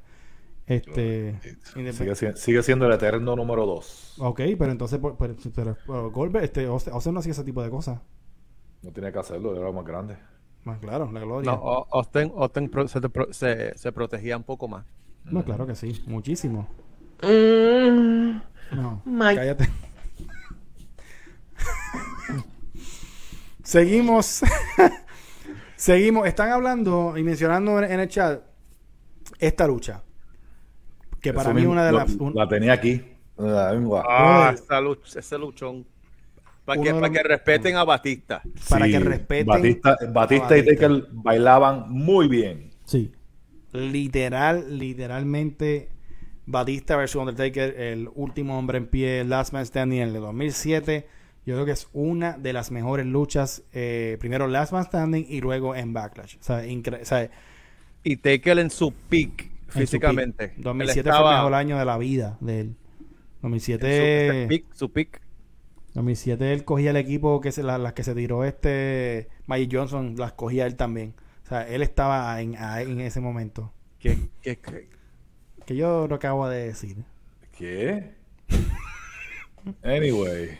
Este, 0.66 1.38
Sigue, 1.74 2.14
si- 2.14 2.32
sigue 2.36 2.62
siendo 2.62 2.86
el 2.86 2.92
eterno 2.92 3.34
número 3.34 3.64
2. 3.64 4.16
Ok, 4.18 4.40
pero 4.58 4.70
entonces, 4.70 4.98
por- 4.98 5.16
por- 5.16 5.34
pero, 5.54 5.76
pero 5.86 6.10
Goldberg, 6.10 6.44
este, 6.44 6.66
Austin 6.66 6.92
Austin 6.92 7.14
no 7.14 7.20
hacía 7.20 7.32
ese 7.32 7.42
tipo 7.44 7.62
de 7.62 7.70
cosas. 7.70 8.00
No 8.82 8.90
tiene 8.92 9.10
que 9.10 9.18
hacerlo, 9.18 9.56
era 9.56 9.72
más 9.72 9.84
grande. 9.86 10.16
Más 10.64 10.78
claro, 10.78 11.10
la 11.10 11.20
gloria. 11.20 11.52
No, 11.52 11.56
No, 11.56 11.86
Austin, 11.90 12.32
Austin 12.36 12.68
pro- 12.68 12.86
se, 12.86 13.00
pro- 13.00 13.32
se- 13.32 13.78
se 13.78 13.92
protegía 13.92 14.36
un 14.36 14.42
poco 14.44 14.68
más. 14.68 14.84
claro 15.46 15.66
que 15.66 15.74
sí, 15.74 16.02
muchísimo. 16.06 16.68
Mm, 17.22 18.40
No, 18.72 19.02
my- 19.04 19.34
cállate. 19.34 19.68
Seguimos. 23.62 24.40
Seguimos. 25.76 26.26
Están 26.26 26.50
hablando 26.50 27.16
y 27.16 27.22
mencionando 27.22 27.78
en, 27.82 27.90
en 27.92 28.00
el 28.00 28.08
chat 28.08 28.42
esta 29.38 29.66
lucha. 29.66 30.02
Que 31.20 31.32
para 31.32 31.50
Eso 31.50 31.54
mí 31.54 31.62
es 31.62 31.66
una 31.68 31.84
de 31.84 31.92
las. 31.92 32.14
un- 32.14 32.34
La 32.34 32.48
tenía 32.48 32.72
aquí. 32.72 33.02
La. 33.36 33.70
Ah, 34.08 34.52
esa 34.54 34.80
luch- 34.80 35.16
ese 35.16 35.38
luchón. 35.38 35.86
Para 36.64 36.82
que, 36.82 36.92
para 36.92 37.10
que 37.10 37.22
respeten 37.22 37.76
a 37.76 37.84
Batista. 37.84 38.42
para 38.68 38.84
Sí, 38.86 38.92
que 38.92 38.98
respeten 39.00 39.46
Batista, 39.46 39.90
a 39.90 40.06
Batista 40.10 40.56
y 40.58 40.60
Batista. 40.62 40.88
Taker 40.88 41.06
bailaban 41.12 41.90
muy 41.90 42.28
bien. 42.28 42.70
Sí. 42.84 43.10
Literal, 43.72 44.78
literalmente. 44.78 45.88
Batista 46.50 46.96
versus 46.96 47.20
Undertaker, 47.20 47.78
el 47.78 48.08
último 48.14 48.58
hombre 48.58 48.78
en 48.78 48.86
pie, 48.86 49.22
Last 49.24 49.52
Man 49.52 49.66
Standing 49.66 50.00
en 50.00 50.08
el 50.08 50.14
2007. 50.14 51.06
Yo 51.44 51.54
creo 51.54 51.66
que 51.66 51.72
es 51.72 51.88
una 51.92 52.38
de 52.38 52.52
las 52.52 52.70
mejores 52.70 53.06
luchas. 53.06 53.62
eh, 53.72 54.16
primero 54.20 54.48
Last 54.48 54.72
Man 54.72 54.84
Standing 54.84 55.26
y 55.28 55.40
luego 55.40 55.74
en 55.74 55.92
Backlash. 55.92 56.36
O 56.40 56.42
sea, 56.42 56.58
o 56.62 57.04
sea, 57.04 57.30
Y 58.02 58.16
Taker 58.16 58.58
en 58.58 58.70
su 58.70 58.92
peak 58.92 59.42
en 59.42 59.72
su 59.72 59.78
físicamente. 59.80 60.48
peak. 60.48 60.56
Él 60.58 60.62
2007 60.64 61.00
estaba 61.08 61.20
fue 61.24 61.30
el 61.32 61.36
mejor 61.38 61.54
año 61.54 61.78
de 61.78 61.84
la 61.84 61.98
vida 61.98 62.38
de 62.40 62.60
él. 62.60 62.66
en 62.66 62.74
su- 62.74 63.40
2007, 63.42 64.28
ese 64.38 64.46
peak, 64.48 64.64
su 64.74 64.90
peak. 64.90 65.20
2007 65.94 66.52
él 66.52 66.64
cogía 66.64 66.90
el 66.90 66.96
equipo 66.96 67.40
que 67.40 67.52
se, 67.52 67.62
la- 67.62 67.78
las 67.78 67.92
que 67.92 68.04
se 68.04 68.14
tiró 68.14 68.44
este 68.44 69.28
Mike 69.46 69.76
Johnson, 69.76 70.14
las 70.16 70.32
cogía 70.32 70.66
él 70.66 70.76
también. 70.76 71.14
O 71.44 71.48
sea, 71.48 71.66
él 71.68 71.82
estaba 71.82 72.40
en, 72.40 72.54
en 72.56 73.00
ese 73.00 73.20
momento. 73.20 73.72
Que, 73.98 74.16
que- 74.42 74.58
que- 74.58 74.88
Que 75.68 75.76
yo 75.76 76.08
lo 76.08 76.14
acabo 76.14 76.48
de 76.48 76.68
decir. 76.68 76.96
¿Qué? 77.58 78.14
Anyway. 79.82 80.58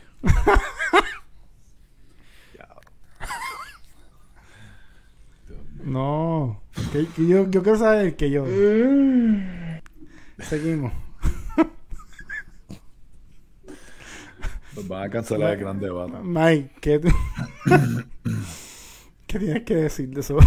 No, 5.83 6.61
que, 6.93 7.07
que 7.07 7.27
yo, 7.27 7.49
yo 7.49 7.63
quiero 7.63 7.79
saber 7.79 8.17
que 8.17 8.31
yo. 8.31 8.45
Seguimos. 10.41 10.93
Nos 14.77 14.89
van 14.89 15.05
a 15.05 15.09
cancelar 15.09 15.55
el 15.55 15.61
gran 15.61 15.81
debate. 15.81 16.19
Mike, 16.23 16.71
¿qué 16.83 16.99
tú, 16.99 17.09
¿Qué 19.29 19.39
tienes 19.39 19.63
que 19.65 19.75
decir 19.77 20.09
de 20.09 20.21
eso? 20.21 20.39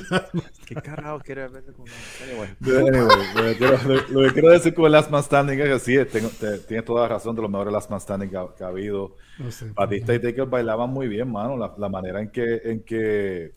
¿Qué 0.66 0.74
carajo 0.76 1.18
quiere 1.18 1.48
ver 1.48 1.64
con 1.72 1.84
Anyway. 2.24 2.48
Anyway, 2.88 3.08
lo, 3.34 3.42
que 3.42 3.56
quiero, 3.58 3.76
lo- 3.86 4.08
lo 4.20 4.28
que 4.28 4.32
quiero 4.34 4.48
decir 4.50 4.72
con 4.72 4.84
el 4.86 4.92
Last 4.92 5.10
Man 5.10 5.22
Standing 5.22 5.58
es 5.60 5.68
que 5.68 5.78
sí, 5.80 6.04
tengo- 6.10 6.28
te- 6.28 6.58
tienes 6.60 6.84
toda 6.86 7.02
la 7.02 7.08
razón 7.08 7.34
de 7.34 7.42
los 7.42 7.50
mejores 7.50 7.72
Last 7.72 7.90
Man 7.90 8.00
Standing 8.00 8.30
que 8.30 8.36
ha, 8.36 8.46
que 8.56 8.62
ha 8.64 8.68
habido. 8.68 9.16
No 9.38 9.50
sé. 9.50 9.72
Batista 9.74 10.14
y 10.14 10.20
Taker 10.20 10.46
bailaban 10.46 10.90
muy 10.90 11.08
bien, 11.08 11.30
mano. 11.30 11.56
La, 11.56 11.74
la 11.76 11.88
manera 11.88 12.20
en 12.20 12.30
que, 12.30 12.60
en 12.64 12.84
que, 12.84 13.52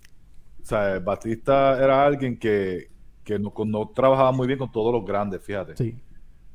o 0.62 0.66
sea, 0.66 0.98
Batista 1.00 1.78
era 1.84 2.04
alguien 2.04 2.40
que, 2.40 2.90
que 3.24 3.38
no, 3.38 3.54
trabajaba 3.96 4.32
muy 4.32 4.48
bien 4.48 4.58
con 4.58 4.72
todos 4.72 4.92
los 4.92 5.06
grandes, 5.06 5.42
fíjate. 5.44 5.78
Sí. 5.78 5.96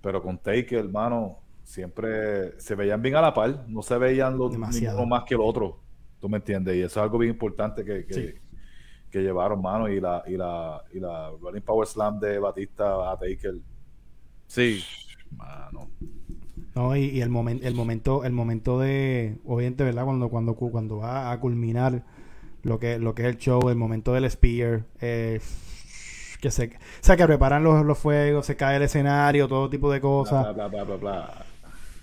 Pero 0.03 0.21
con 0.23 0.39
Taker, 0.39 0.81
hermano, 0.81 1.39
siempre 1.63 2.59
se 2.61 2.75
veían 2.75 3.01
bien 3.01 3.15
a 3.15 3.21
la 3.21 3.33
par. 3.33 3.65
No 3.69 3.81
se 3.83 3.97
veían 3.97 4.37
los 4.37 4.51
Demasiado. 4.53 4.97
ninguno 4.99 5.17
más 5.17 5.25
que 5.25 5.35
el 5.35 5.41
otro. 5.41 5.79
¿Tú 6.21 6.29
me 6.29 6.39
entiendes? 6.39 6.77
Y 6.77 6.81
eso 6.81 7.01
es 7.01 7.05
algo 7.05 7.19
bien 7.19 7.33
importante 7.33 7.85
que, 7.85 8.05
que, 8.07 8.15
Sí. 8.15 8.35
que 9.11 9.21
llevaron, 9.23 9.61
mano. 9.63 9.89
Y 9.89 10.01
la, 10.01 10.23
y 10.27 10.37
la, 10.37 10.83
y 10.93 11.01
la 11.01 11.31
Running 11.41 11.63
Power 11.63 11.87
Slam 11.87 12.19
de 12.19 12.39
Batista 12.39 13.11
a 13.13 13.17
Taker, 13.19 13.55
Sí. 14.47 14.83
mano. 15.37 15.89
No, 16.75 16.97
y, 16.97 17.05
y 17.07 17.21
el 17.23 17.29
momento, 17.29 17.67
el 17.67 17.75
momento, 17.75 18.25
el 18.25 18.33
momento 18.33 18.79
de, 18.79 19.39
obviamente, 19.45 19.85
¿verdad? 19.85 20.05
Cuando, 20.05 20.29
cuando, 20.29 20.55
cu- 20.55 20.71
cuando 20.71 20.99
va 20.99 21.31
a 21.33 21.41
culminar 21.41 22.05
lo 22.63 22.79
que, 22.79 22.99
lo 22.99 23.15
que 23.15 23.23
es 23.23 23.29
el 23.29 23.37
show, 23.39 23.69
el 23.69 23.77
momento 23.77 24.13
del 24.13 24.31
spear, 24.31 24.85
eh, 25.01 25.41
que 26.41 26.51
se, 26.53 26.67
o 26.67 26.71
sea, 27.01 27.17
que 27.17 27.27
preparan 27.27 27.65
los, 27.65 27.85
los 27.85 27.99
fuegos, 27.99 28.47
se 28.47 28.57
cae 28.57 28.77
el 28.77 28.83
escenario, 28.83 29.49
todo 29.49 29.69
tipo 29.69 29.91
de 29.91 30.01
cosas. 30.01 30.55
Bla, 30.55 30.69
bla, 30.69 30.85
bla, 30.85 30.85
bla, 30.85 30.97
bla. 30.97 31.45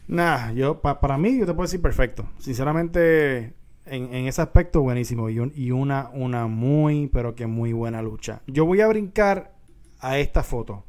Nah, 0.08 0.52
yo, 0.52 0.82
pa- 0.82 1.00
para 1.00 1.18
mí, 1.18 1.40
yo 1.40 1.46
te 1.46 1.54
puedo 1.54 1.66
decir 1.68 1.82
perfecto. 1.82 2.28
Sinceramente, 2.38 3.54
en, 3.86 4.14
en 4.14 4.28
ese 4.28 4.42
aspecto, 4.42 4.82
buenísimo. 4.82 5.30
Y, 5.30 5.40
un- 5.40 5.54
y 5.56 5.72
una, 5.72 6.10
una 6.14 6.48
muy, 6.48 7.08
pero 7.08 7.36
que 7.36 7.48
muy 7.48 7.74
buena 7.74 8.02
lucha. 8.02 8.42
Yo 8.48 8.66
voy 8.66 8.82
a 8.82 8.88
brincar 8.88 9.54
a 10.00 10.18
esta 10.20 10.44
foto. 10.44 10.84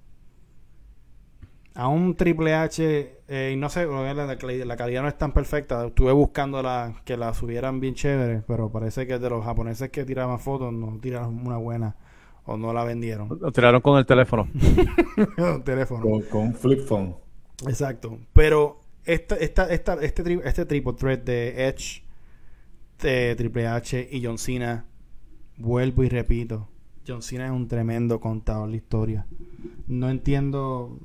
A 1.75 1.89
un 1.89 2.17
Triple 2.17 2.55
H, 2.55 3.21
eh, 3.29 3.51
y 3.53 3.57
no 3.57 3.69
sé, 3.69 3.85
la, 3.87 4.37
calidad 4.77 5.03
no 5.03 5.09
es 5.09 5.19
tan 5.19 5.33
perfecta. 5.33 5.87
Estuve 5.87 6.11
buscando 6.13 6.63
la, 6.63 6.95
que 7.05 7.19
la 7.19 7.35
subieran 7.35 7.81
bien 7.81 7.95
chévere, 7.95 8.43
pero 8.47 8.71
parece 8.73 9.07
que 9.07 9.19
de 9.19 9.29
los 9.29 9.45
japoneses 9.45 9.91
que 9.91 10.07
tiraban 10.07 10.41
fotos 10.41 10.73
no 10.73 10.99
tiraron 11.01 11.47
una 11.47 11.59
buena 11.59 11.97
o 12.47 12.57
no 12.57 12.73
la 12.73 12.83
vendieron. 12.85 13.29
Lo 13.41 13.53
tiraron 13.53 13.83
con 13.83 13.99
el 13.99 14.07
teléfono. 14.07 14.49
Un 15.37 15.63
teléfono. 15.65 16.01
Con, 16.01 16.23
con 16.23 16.41
un 16.43 16.55
flip 16.55 16.81
phone. 16.87 17.15
Exacto. 17.67 18.21
Pero 18.33 18.81
esta, 19.05 19.35
esta, 19.37 19.69
esta, 19.69 19.95
este, 20.03 20.25
tri- 20.25 20.43
este 20.45 20.65
triple 20.65 20.95
threat 20.95 21.25
de 21.25 21.69
Edge, 21.69 22.05
de 23.01 23.35
Triple 23.37 23.67
H 23.67 24.09
y 24.11 24.25
John 24.25 24.39
Cena, 24.39 24.87
vuelvo 25.57 26.05
y 26.05 26.09
repito, 26.09 26.69
John 27.07 27.23
Cena 27.23 27.47
es 27.47 27.53
un 27.53 27.69
tremendo 27.69 28.21
contador 28.21 28.71
de 28.71 28.77
historia. 28.77 29.27
No 29.87 30.11
entiendo 30.11 30.99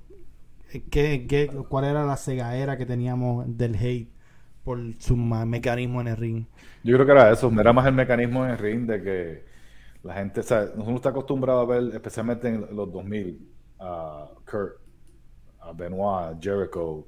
eh, 0.72 0.84
qué, 0.90 1.26
qué, 1.28 1.48
cuál 1.70 1.86
era 1.86 2.06
la 2.06 2.18
cegadera 2.18 2.78
que 2.78 2.86
teníamos 2.86 3.46
del 3.58 3.76
hate 3.76 4.10
por 4.64 4.80
su 5.00 5.16
mecanismo 5.18 6.02
en 6.02 6.08
el 6.08 6.18
ring. 6.18 6.46
Yo 6.84 6.96
creo 6.96 7.06
que 7.06 7.12
era 7.12 7.32
eso, 7.32 7.52
era 7.60 7.74
más 7.74 7.86
el 7.88 7.94
mecanismo 7.94 8.46
en 8.46 8.52
el 8.52 8.58
ring 8.58 8.86
de 8.86 9.02
que 9.02 9.46
la 10.04 10.16
gente, 10.16 10.40
o 10.40 10.44
sea, 10.44 10.68
uno 10.76 10.96
está 10.96 11.10
acostumbrado 11.10 11.62
a 11.62 11.66
ver, 11.66 11.94
especialmente 11.94 12.48
en 12.48 12.76
los 12.76 12.92
2000, 12.92 13.48
a 13.80 14.30
Kurt, 14.50 14.78
a 15.60 15.74
Benoit, 15.74 16.36
a 16.36 16.38
Jericho, 16.40 17.08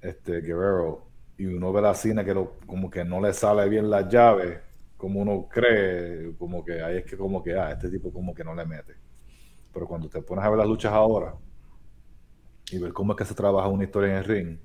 este, 0.00 0.40
Guerrero, 0.40 1.06
y 1.38 1.46
uno 1.46 1.72
ve 1.72 1.82
la 1.82 1.94
cine 1.94 2.24
que 2.24 2.34
lo- 2.34 2.58
como 2.66 2.90
que 2.90 3.04
no 3.04 3.20
le 3.20 3.32
sale 3.32 3.68
bien 3.68 3.90
la 3.90 4.08
llave, 4.08 4.60
como 4.96 5.20
uno 5.20 5.48
cree, 5.50 6.34
como 6.38 6.64
que 6.64 6.82
ahí 6.82 6.98
es 6.98 7.04
que 7.04 7.16
como 7.16 7.42
que, 7.42 7.54
ah, 7.58 7.72
este 7.72 7.90
tipo 7.90 8.12
como 8.12 8.34
que 8.34 8.44
no 8.44 8.54
le 8.54 8.64
mete. 8.66 8.94
Pero 9.72 9.86
cuando 9.88 10.08
te 10.08 10.22
pones 10.22 10.44
a 10.44 10.50
ver 10.50 10.58
las 10.58 10.68
luchas 10.68 10.92
ahora 10.92 11.34
y 12.70 12.78
ver 12.78 12.92
cómo 12.92 13.12
es 13.12 13.18
que 13.18 13.24
se 13.24 13.34
trabaja 13.34 13.68
una 13.68 13.84
historia 13.84 14.10
en 14.12 14.16
el 14.18 14.24
ring, 14.24 14.58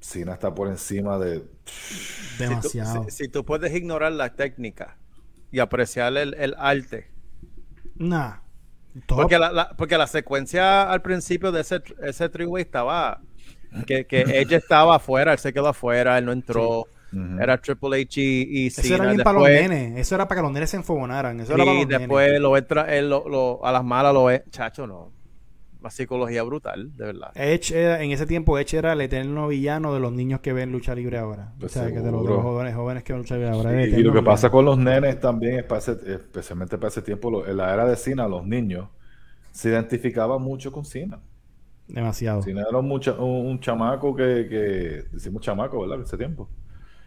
Cena 0.00 0.34
está 0.34 0.54
por 0.54 0.68
encima 0.68 1.18
de... 1.18 1.42
Si 1.66 2.44
tú, 2.44 2.44
Demasiado. 2.44 3.04
si- 3.04 3.10
si 3.24 3.28
tú 3.28 3.44
puedes 3.44 3.74
ignorar 3.74 4.12
la 4.12 4.34
técnica 4.34 4.98
y 5.50 5.58
apreciar 5.58 6.16
el, 6.16 6.34
el 6.34 6.54
arte. 6.58 7.10
Nah. 7.98 8.36
Top. 9.06 9.16
Porque 9.18 9.38
la, 9.38 9.52
la- 9.52 9.70
porque 9.76 9.98
la 9.98 10.06
secuencia 10.06 10.90
al 10.90 11.02
principio 11.02 11.52
de 11.52 11.60
ese, 11.62 11.82
ese 12.02 12.30
estaba 12.58 13.20
que, 13.86 14.04
que 14.06 14.24
ella 14.40 14.56
estaba 14.56 14.96
afuera, 14.96 15.32
él 15.32 15.38
se 15.38 15.52
quedó 15.52 15.68
afuera, 15.68 16.18
él 16.18 16.24
no 16.24 16.32
entró. 16.32 16.86
Era 17.40 17.56
Triple 17.58 18.02
H 18.02 18.20
y, 18.20 18.42
y 18.64 18.66
Eso 18.66 18.82
Cena. 18.82 18.96
era 18.96 19.04
bien 19.12 19.22
para 19.22 19.38
los 19.38 19.48
Después- 19.48 19.70
nenes. 19.70 19.98
Eso 20.00 20.14
era 20.16 20.28
para 20.28 20.38
que 20.40 20.42
los 20.42 20.52
nenes 20.52 20.68
se 20.70 20.76
enfogonaran. 20.76 21.40
Eso 21.40 21.54
era 21.54 21.64
para 21.64 21.74
Y 21.76 21.80
los 21.80 21.86
nenes. 21.88 21.98
después 22.00 22.40
lo 22.40 22.56
entra, 22.58 22.94
él 22.94 23.08
lo, 23.08 23.26
lo- 23.28 23.64
a 23.64 23.72
las 23.72 23.82
malas 23.84 24.12
lo 24.12 24.24
ve. 24.24 24.44
Chacho, 24.50 24.86
no. 24.86 25.12
Una 25.80 25.88
psicología 25.90 26.42
brutal, 26.42 26.94
de 26.96 27.04
verdad. 27.06 27.30
Edge 27.34 27.70
era- 27.74 28.02
en 28.02 28.10
ese 28.10 28.26
tiempo 28.26 28.58
Edge 28.58 28.76
era 28.76 28.92
el 28.92 29.00
eterno 29.00 29.46
villano 29.48 29.94
de 29.94 30.00
los 30.00 30.12
niños 30.12 30.40
que 30.40 30.52
ven 30.52 30.72
lucha 30.72 30.94
libre 30.94 31.16
ahora. 31.16 31.52
Pues 31.58 31.74
o 31.76 31.80
sea, 31.80 31.88
que 31.90 32.00
de 32.00 32.02
los, 32.02 32.04
de 32.04 32.10
seguro. 32.10 32.34
los 32.34 32.42
jóvenes, 32.42 32.74
jóvenes 32.74 33.02
que 33.04 33.12
ven 33.14 33.22
lucha 33.22 33.34
libre 33.36 33.50
ahora. 33.50 33.70
Sí, 33.70 33.76
es 33.76 33.86
y 33.86 33.90
lo 33.90 33.96
que 33.96 34.02
villano. 34.18 34.24
pasa 34.24 34.50
con 34.50 34.64
los 34.64 34.76
nenes 34.76 35.18
también 35.20 35.60
es 35.60 35.64
para 35.64 35.78
ese- 35.78 35.98
especialmente 36.12 36.76
para 36.76 36.88
ese 36.88 37.00
tiempo, 37.02 37.30
lo- 37.30 37.46
en 37.46 37.56
la 37.56 37.72
era 37.72 37.86
de 37.86 37.96
Cena, 37.96 38.26
los 38.28 38.44
niños 38.46 38.88
se 39.52 39.70
identificaban 39.70 40.42
mucho 40.42 40.70
con 40.72 40.84
Cena. 40.84 41.18
Demasiado. 41.88 42.40
Un, 42.72 42.88
mucha- 42.88 43.14
un, 43.14 43.46
un 43.46 43.60
chamaco 43.60 44.14
que, 44.14 44.46
que, 44.48 45.04
decimos 45.12 45.42
chamaco, 45.42 45.80
¿verdad? 45.80 45.98
En 45.98 46.02
ese 46.04 46.16
tiempo. 46.18 46.48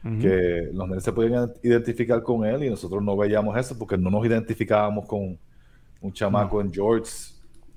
Que 0.01 0.69
los 0.71 0.87
nenes 0.87 1.03
se 1.03 1.11
podían 1.11 1.51
identificar 1.61 2.23
con 2.23 2.45
él 2.45 2.63
y 2.63 2.69
nosotros 2.69 3.03
no 3.03 3.17
veíamos 3.17 3.57
eso 3.57 3.77
porque 3.77 3.97
no 3.97 4.09
nos 4.09 4.25
identificábamos 4.25 5.05
con 5.05 5.37
un 5.99 6.13
chamaco 6.13 6.61
en 6.61 6.71
George, 6.71 7.11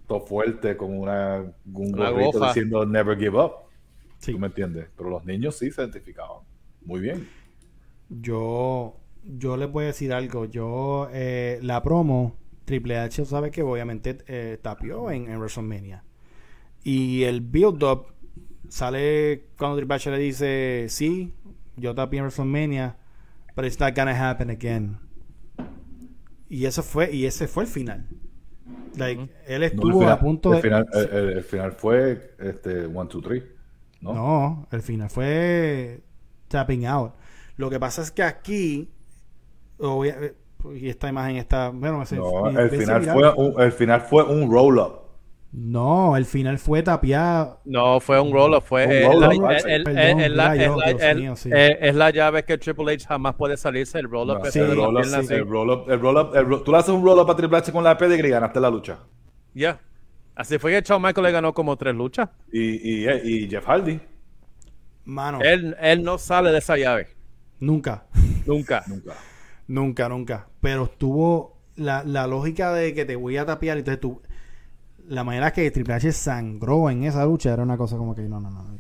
todo 0.07 0.21
fuerte, 0.21 0.77
con 0.77 0.97
una, 0.97 1.41
un 1.75 1.95
Una 1.95 2.11
gorrito 2.11 2.39
gofa. 2.39 2.47
diciendo 2.49 2.87
never 2.87 3.19
give 3.19 3.37
up. 3.37 3.53
Sí. 4.19 4.31
¿Tú 4.33 4.39
me 4.39 4.47
entiendes? 4.47 4.89
Pero 4.97 5.11
los 5.11 5.25
niños 5.25 5.57
sí 5.59 5.73
se 5.73 5.83
identificaban. 5.83 6.43
Muy 6.85 7.01
bien. 7.01 7.29
Yo, 8.09 8.97
yo 9.25 9.57
les 9.57 9.71
voy 9.71 9.85
a 9.85 9.87
decir 9.89 10.13
algo. 10.13 10.45
Yo, 10.45 11.09
eh, 11.13 11.59
la 11.63 11.83
promo, 11.83 12.37
Triple 12.65 12.99
H 12.99 13.25
sabe 13.25 13.51
que 13.51 13.63
obviamente 13.63 14.19
eh, 14.27 14.59
tapió 14.63 15.11
en, 15.11 15.29
en 15.29 15.39
WrestleMania. 15.39 16.05
Y 16.85 17.23
el 17.25 17.41
build-up 17.41 18.07
sale 18.69 19.47
cuando 19.59 19.77
Triple 19.77 19.97
H 19.97 20.11
le 20.11 20.19
dice, 20.19 20.87
sí, 20.89 21.35
yo 21.77 21.95
tapié 21.95 22.19
en 22.19 22.25
WrestleMania, 22.27 22.97
but 23.57 23.65
it's 23.65 23.79
not 23.81 23.95
gonna 23.97 24.13
happen 24.31 24.51
again. 24.51 24.99
Y 26.49 26.67
eso 26.67 26.83
fue, 26.83 27.11
y 27.13 27.27
ese 27.27 27.49
fue 27.49 27.65
el 27.65 27.69
final. 27.69 28.07
Like, 28.97 29.29
él 29.47 29.63
estuvo 29.63 29.99
final, 30.01 30.13
a 30.13 30.21
punto 30.21 30.51
el 30.51 30.57
de... 30.57 30.63
final, 30.63 30.87
el, 30.93 31.09
el- 31.09 31.29
el 31.39 31.45
final 31.45 31.73
fue 31.73 32.35
este, 32.39 32.87
one, 32.87 33.09
two, 33.09 33.23
three. 33.23 33.43
¿no? 34.01 34.13
No, 34.15 34.69
el 34.71 34.83
final 34.83 35.09
fue 35.09 36.03
tapping 36.49 36.87
out. 36.87 37.13
Lo 37.57 37.71
que 37.71 37.79
pasa 37.81 38.03
es 38.03 38.11
que 38.11 38.23
aquí, 38.23 38.91
eh, 39.81 40.35
y 40.75 40.89
esta 40.89 41.09
imagen 41.09 41.37
está, 41.37 41.71
bueno, 41.71 42.05
No, 42.11 42.49
el 42.49 42.71
final, 42.71 43.03
fue 43.05 43.33
un, 43.35 43.61
el 43.61 43.73
final 43.73 44.01
fue 44.03 44.25
un 44.25 44.51
roll-up. 44.51 45.01
No, 45.53 46.17
el 46.17 46.25
final 46.25 46.59
fue 46.59 46.83
tapiado. 46.83 47.61
No, 47.67 48.01
fue 48.01 48.19
un 48.19 48.33
roll-up, 48.33 48.63
fue 48.63 48.85
eh, 48.89 49.03
sí. 51.37 51.37
sí. 51.37 51.51
eh, 51.53 51.79
es 51.81 51.95
la 51.95 52.11
llave 52.11 52.43
que 52.45 52.57
Triple 52.57 52.95
H 52.95 53.07
jamás 53.07 53.35
puede 53.35 53.57
salirse, 53.59 53.99
el 53.99 54.09
roll-up. 54.09 54.39
No, 54.39 54.45
es 54.47 54.53
sí, 54.55 54.61
el 54.61 54.69
de 54.71 54.77
la 54.77 54.85
roll-up, 54.87 55.01
pierna 55.03 55.19
así. 55.19 55.35
el 55.35 55.47
roll-up, 55.47 55.91
el 55.91 56.01
roll-up, 56.01 56.35
el 56.37 56.47
ro- 56.47 56.63
tú 56.63 56.73
le 56.73 56.79
haces 56.79 56.95
un 56.95 57.05
roll-up 57.05 57.31
a 57.31 57.37
Triple 57.37 57.59
H 57.59 57.71
con 57.71 57.85
la 57.85 57.99
pedigree 57.99 58.29
y 58.29 58.33
ganaste 58.33 58.61
la 58.61 58.71
lucha. 58.71 59.01
Ya. 59.53 59.79
Así 60.35 60.59
fue 60.59 60.73
que 60.73 60.81
Shawn 60.81 61.03
Michael 61.03 61.27
le 61.27 61.33
ganó 61.33 61.53
como 61.53 61.77
tres 61.77 61.95
luchas. 61.95 62.31
Y, 62.51 63.05
y, 63.05 63.11
y 63.45 63.49
Jeff 63.51 63.67
Hardy, 63.67 64.01
Mano, 65.05 65.41
Él, 65.43 65.77
él 65.81 66.03
no 66.03 66.17
sale 66.17 66.51
de 66.51 66.59
esa 66.59 66.77
llave. 66.77 67.09
nunca, 67.61 68.05
Nunca. 68.47 68.83
nunca. 68.87 69.15
nunca, 69.67 70.09
nunca. 70.09 70.49
Pero 70.61 70.85
estuvo 70.85 71.59
la, 71.77 72.05
la 72.05 72.27
lógica 72.27 72.73
de 72.73 72.95
que 72.95 73.05
te 73.05 73.17
voy 73.17 73.37
a 73.37 73.45
tapiar, 73.45 73.79
entonces 73.79 74.01
tú, 74.01 74.23
la 75.09 75.25
manera 75.25 75.53
que 75.53 75.71
Triple 75.71 75.95
H 75.95 76.13
sangró 76.13 76.91
en 76.91 77.05
esa 77.05 77.25
lucha 77.25 77.53
era 77.53 77.63
una 77.63 77.77
cosa 77.77 77.97
como 77.97 78.15
que 78.15 78.23
no, 78.23 78.41
no, 78.41 78.51
no. 78.51 78.73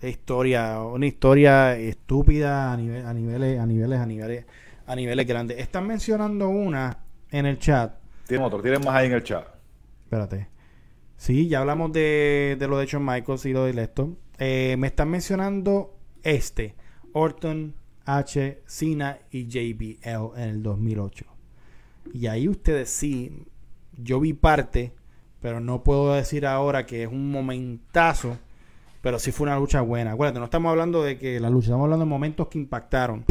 Historia, 0.00 0.80
una 0.80 1.06
historia 1.06 1.76
estúpida 1.76 2.72
a, 2.72 2.76
nivel, 2.76 3.04
a 3.04 3.12
niveles, 3.12 3.58
a 3.58 3.66
niveles, 3.66 3.98
a 3.98 4.06
niveles, 4.06 4.46
a 4.86 4.94
niveles 4.94 5.26
grandes. 5.26 5.58
Están 5.58 5.86
mencionando 5.86 6.48
una 6.48 6.98
en 7.30 7.46
el 7.46 7.58
chat. 7.58 7.96
Tienen 8.26 8.46
otro, 8.46 8.62
tienen 8.62 8.80
más 8.84 8.94
ahí 8.94 9.06
en 9.06 9.14
el 9.14 9.24
chat. 9.24 9.44
Espérate. 10.04 10.48
Sí, 11.16 11.48
ya 11.48 11.60
hablamos 11.60 11.92
de, 11.92 12.56
de 12.58 12.68
lo 12.68 12.78
de 12.78 12.86
Shawn 12.86 13.04
Michaels 13.04 13.44
y 13.46 13.52
lo 13.52 13.64
de 13.64 13.82
esto. 13.82 14.16
Eh, 14.38 14.76
me 14.78 14.86
están 14.86 15.10
mencionando 15.10 15.96
este. 16.22 16.76
Orton, 17.12 17.74
H, 18.04 18.62
Cena 18.66 19.18
y 19.30 19.48
JBL 19.48 20.36
en 20.36 20.48
el 20.48 20.62
2008. 20.62 21.26
Y 22.14 22.26
ahí 22.26 22.48
ustedes 22.48 22.88
sí, 22.88 23.44
yo 23.96 24.20
vi 24.20 24.32
parte, 24.32 24.94
pero 25.40 25.60
no 25.60 25.82
puedo 25.84 26.14
decir 26.14 26.46
ahora 26.46 26.86
que 26.86 27.02
es 27.04 27.08
un 27.08 27.30
momentazo, 27.30 28.36
pero 29.02 29.18
sí 29.18 29.30
fue 29.32 29.46
una 29.46 29.58
lucha 29.58 29.80
buena. 29.80 30.12
Acuérdate, 30.12 30.38
no 30.38 30.44
estamos 30.46 30.70
hablando 30.70 31.02
de 31.02 31.18
que 31.18 31.38
la 31.40 31.50
lucha, 31.50 31.66
estamos 31.66 31.84
hablando 31.84 32.04
de 32.04 32.10
momentos 32.10 32.48
que 32.48 32.58
impactaron, 32.58 33.24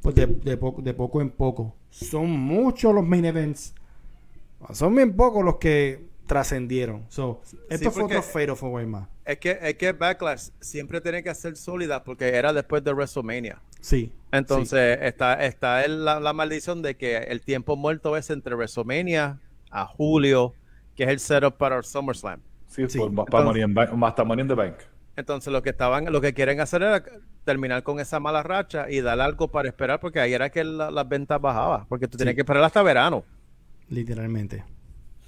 pues 0.00 0.14
de, 0.14 0.26
de, 0.26 0.56
poco, 0.56 0.82
de 0.82 0.94
poco 0.94 1.20
en 1.20 1.30
poco. 1.30 1.74
son 1.90 2.30
muchos 2.30 2.94
los 2.94 3.04
main 3.06 3.24
events. 3.24 3.74
Son 4.72 4.94
bien 4.94 5.14
pocos 5.16 5.44
los 5.44 5.56
que 5.56 6.04
trascendieron. 6.26 7.04
So, 7.08 7.42
esto 7.68 7.90
fue 7.90 8.02
porque- 8.02 8.16
otro 8.18 8.56
Four 8.56 8.70
Way 8.72 8.86
más. 8.86 9.08
Es 9.24 9.38
que, 9.38 9.56
es 9.62 9.74
que 9.74 9.92
Backlash 9.92 10.48
siempre 10.60 11.00
tiene 11.00 11.22
que 11.22 11.32
ser 11.34 11.56
sólida 11.56 12.02
porque 12.02 12.28
era 12.28 12.52
después 12.52 12.82
de 12.82 12.92
WrestleMania. 12.92 13.60
Sí. 13.80 14.10
Entonces 14.32 14.98
está, 15.02 15.44
está 15.44 15.84
el- 15.84 16.04
la, 16.04 16.18
la 16.20 16.32
maldición 16.32 16.82
de 16.82 16.96
que 16.96 17.16
el 17.18 17.40
tiempo 17.42 17.76
muerto 17.76 18.16
es 18.16 18.30
entre 18.30 18.54
WrestleMania 18.56 19.38
a 19.70 19.86
julio, 19.86 20.54
que 20.96 21.04
es 21.04 21.08
el 21.10 21.18
setup 21.20 21.56
para 21.56 21.76
el 21.76 21.84
SummerSlam. 21.84 22.40
Sí, 22.66 22.84
Sí. 22.88 22.98
por 22.98 23.12
para 23.26 23.44
Money 23.44 23.62
in 23.62 23.74
Bank- 23.74 23.92
más 23.92 24.12
para 24.12 24.24
Money 24.26 24.42
in 24.42 24.48
the 24.48 24.54
Bank. 24.54 24.74
Entonces 25.16 25.52
lo 25.52 25.62
que 25.62 25.70
estaban, 25.70 26.10
lo 26.10 26.20
que 26.22 26.32
quieren 26.32 26.60
hacer 26.60 26.82
era 26.82 27.04
terminar 27.44 27.82
con 27.82 28.00
esa 28.00 28.18
mala 28.18 28.42
racha 28.42 28.90
y 28.90 29.00
dar 29.02 29.20
algo 29.20 29.48
para 29.48 29.68
esperar, 29.68 30.00
porque 30.00 30.20
ahí 30.20 30.32
era 30.32 30.48
que 30.50 30.64
la- 30.64 30.90
las 30.90 31.06
ventas 31.08 31.38
bajaban, 31.40 31.84
porque 31.88 32.08
tú 32.08 32.16
tienes 32.16 32.34
que 32.34 32.40
esperar 32.40 32.62
hasta 32.64 32.82
verano. 32.82 33.24
Literalmente. 33.90 34.64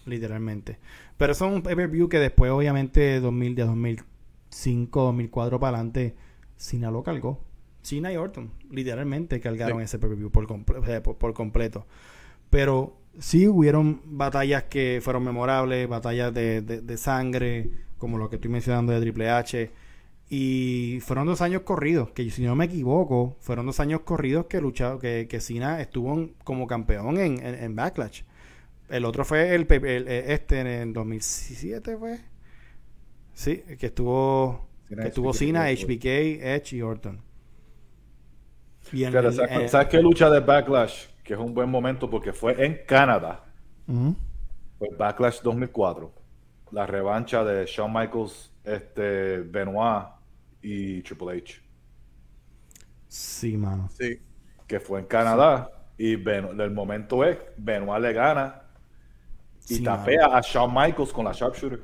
Literalmente. 0.06 0.78
Pero 1.18 1.32
es 1.32 1.40
un 1.40 1.62
pay-per-view 1.62 2.08
que 2.08 2.18
después, 2.18 2.50
obviamente, 2.50 3.20
2000, 3.20 3.54
de 3.54 3.64
2005, 3.64 5.02
2004 5.02 5.60
para 5.60 5.76
adelante, 5.76 6.14
Cena 6.56 6.90
lo 6.90 7.02
cargó. 7.02 7.42
Cena 7.82 8.10
y 8.12 8.16
Orton, 8.16 8.50
literalmente 8.70 9.40
cargaron 9.40 9.78
Sí. 9.78 9.84
ese 9.84 9.98
pay-per-view 9.98 10.30
por, 10.30 10.46
comple- 10.46 11.02
por 11.02 11.34
completo. 11.34 11.86
Pero 12.48 12.96
sí 13.18 13.48
hubieron 13.48 14.00
batallas 14.04 14.64
que 14.64 15.00
fueron 15.02 15.24
memorables, 15.24 15.88
batallas 15.88 16.32
de, 16.34 16.62
de- 16.62 16.80
de 16.80 16.96
sangre, 16.96 17.70
como 17.98 18.18
lo 18.18 18.28
que 18.30 18.36
estoy 18.36 18.50
mencionando 18.50 18.92
de 18.92 19.00
Triple 19.00 19.30
H. 19.30 19.70
Y 20.30 20.98
fueron 21.02 21.26
dos 21.26 21.42
años 21.42 21.62
corridos, 21.62 22.10
que 22.12 22.28
si 22.30 22.42
no 22.42 22.54
me 22.56 22.64
equivoco, 22.66 23.36
fueron 23.40 23.66
dos 23.66 23.78
años 23.80 24.00
corridos 24.00 24.46
que 24.46 24.60
luchado, 24.60 24.98
que, 24.98 25.26
que 25.28 25.40
Cena 25.40 25.80
estuvo 25.80 26.14
en- 26.14 26.34
como 26.44 26.66
campeón 26.66 27.18
en, 27.18 27.44
en- 27.44 27.54
en 27.62 27.76
Backlash. 27.76 28.22
El 28.88 29.04
otro 29.04 29.24
fue 29.24 29.54
el, 29.54 29.66
el- 29.70 30.08
eh, 30.08 30.32
este 30.34 30.60
en 30.60 30.66
el 30.66 30.92
2007 30.92 31.96
fue. 31.98 32.20
Sí, 33.34 33.62
que 33.78 33.86
estuvo 33.86 34.66
Cena, 34.88 35.02
que 35.02 35.08
estuvo 35.08 35.32
Cena. 35.32 35.64
HBK, 35.70 36.04
Edge 36.42 36.76
y 36.76 36.82
Orton. 36.82 37.20
Y 38.92 39.04
en 39.04 39.10
Fíjate, 39.10 39.26
el- 39.28 39.34
¿sabes, 39.34 39.50
eh, 39.52 39.68
¿sabes 39.68 39.88
qué 39.88 40.00
lucha 40.00 40.30
de 40.30 40.40
Backlash? 40.40 41.06
Que 41.24 41.34
es 41.34 41.40
un 41.40 41.54
buen 41.54 41.68
momento 41.70 42.08
porque 42.08 42.32
fue 42.32 42.64
en 42.64 42.80
Canadá. 42.86 43.44
Fue 44.78 44.88
Backlash 44.96 45.40
2004. 45.42 46.12
La 46.70 46.86
revancha 46.86 47.42
de 47.44 47.66
Shawn 47.66 47.92
Michaels, 47.92 48.52
este, 48.64 49.40
Benoit 49.40 50.06
y 50.62 51.02
Triple 51.02 51.38
H. 51.38 51.62
Sí, 53.08 53.56
mano. 53.56 53.88
Sí. 53.98 54.20
Que 54.66 54.80
fue 54.80 55.00
en 55.00 55.06
Canadá. 55.06 55.70
Y 55.96 56.16
Ben- 56.16 56.60
el 56.60 56.70
momento 56.72 57.24
es, 57.24 57.38
Benoit 57.56 58.02
le 58.02 58.12
gana 58.12 58.62
y 59.68 59.78
Sí, 59.78 59.82
tapea 59.82 60.26
a 60.36 60.40
Shawn 60.42 60.72
Michaels 60.74 61.12
con 61.12 61.24
la 61.24 61.32
sharpshooter. 61.32 61.82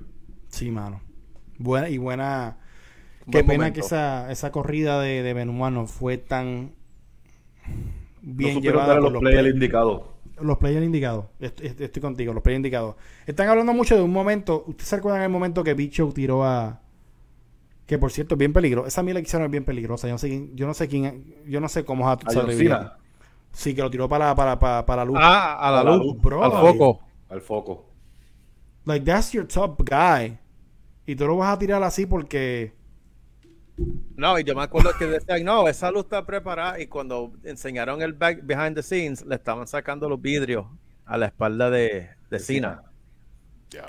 Sí, 0.48 0.70
mano. 0.70 1.00
Buena 1.59 1.88
y 1.88 1.98
buena. 1.98 2.59
Qué 3.31 3.44
pena 3.44 3.68
momento. 3.68 3.74
que 3.74 3.81
esa, 3.81 4.31
esa 4.33 4.50
corrida 4.53 5.00
de, 5.00 5.22
de 5.22 5.35
Benoit 5.35 5.72
no 5.72 5.87
fue 5.87 6.18
tan 6.18 6.74
bien 8.22 8.54
no 8.56 8.61
llevada 8.61 8.94
por 8.94 9.02
los 9.04 9.12
los, 9.14 9.20
players 9.20 9.42
play- 9.42 9.52
indicados. 9.52 10.02
los 10.40 10.59
players 10.59 10.85
indicados. 10.85 11.26
Est- 11.40 11.61
est- 11.61 11.80
Estoy, 11.80 12.02
contigo, 12.02 12.33
los 12.33 12.42
players 12.42 12.59
indicados. 12.59 12.96
Están 13.26 13.48
hablando 13.48 13.72
mucho 13.72 13.96
de 13.96 14.02
un 14.02 14.12
momento. 14.12 14.64
¿Ustedes 14.66 14.88
se 14.88 14.96
acuerdan 14.96 15.22
del 15.22 15.30
momento 15.30 15.62
que 15.64 15.74
Big 15.74 15.90
Show 15.90 16.12
tiró 16.12 16.44
a. 16.44 16.80
Que 17.87 17.98
por 17.98 18.12
cierto 18.12 18.37
es 18.37 18.38
bien 18.38 18.52
peligroso. 18.52 18.87
Esa 18.87 19.02
mila 19.02 19.20
que 19.20 19.26
hicieron 19.26 19.46
es 19.46 19.50
bien 19.50 19.64
peligrosa. 19.64 20.06
Yo 20.06 20.14
no 20.14 20.18
sé 20.18 20.28
quién, 20.28 20.56
yo 20.56 20.66
no 20.66 20.74
sé 20.74 20.87
quién, 20.88 21.35
yo 21.46 21.61
no 21.61 21.68
sé 21.68 21.85
cómo 21.85 22.09
A 22.09 22.16
John 22.22 22.33
sobrevivió. 22.33 22.76
Cena, 22.76 22.96
Sí, 23.52 23.74
que 23.74 23.83
lo 23.83 23.90
tiró 23.90 24.09
para, 24.09 24.33
para, 24.37 24.59
para, 24.61 24.87
para 24.87 25.04
la 25.04 25.04
luz. 25.06 25.18
Ah, 25.20 25.54
a 25.59 25.70
la 25.72 25.80
A 25.80 25.85
la 25.85 25.96
luz, 25.96 26.06
luz, 26.14 26.22
bro. 26.22 26.44
al 26.44 26.52
foco. 26.52 27.00
al 27.28 27.40
foco. 27.40 27.87
Like, 28.85 29.04
that's 29.04 29.33
your 29.33 29.44
top 29.46 29.83
guy. 29.88 30.38
Y 31.04 31.16
tú 31.16 31.26
lo 31.26 31.37
vas 31.38 31.54
a 31.54 31.59
tirar 31.59 31.83
así 31.83 32.06
porque. 32.06 32.72
No, 34.20 34.38
y 34.38 34.44
yo 34.44 34.54
me 34.54 34.62
acuerdo 34.62 34.90
que 34.98 35.06
decían, 35.06 35.42
no, 35.44 35.66
esa 35.66 35.90
luz 35.90 36.02
está 36.04 36.26
preparada. 36.26 36.78
Y 36.78 36.87
cuando 36.88 37.33
enseñaron 37.42 38.02
el 38.02 38.12
back 38.12 38.40
behind 38.44 38.74
the 38.76 38.83
scenes, 38.83 39.24
le 39.24 39.35
estaban 39.37 39.66
sacando 39.66 40.09
los 40.11 40.20
vidrios 40.20 40.66
a 41.06 41.16
la 41.16 41.26
espalda 41.26 41.70
de, 41.70 42.11
de 42.30 42.38
Cena. 42.38 42.83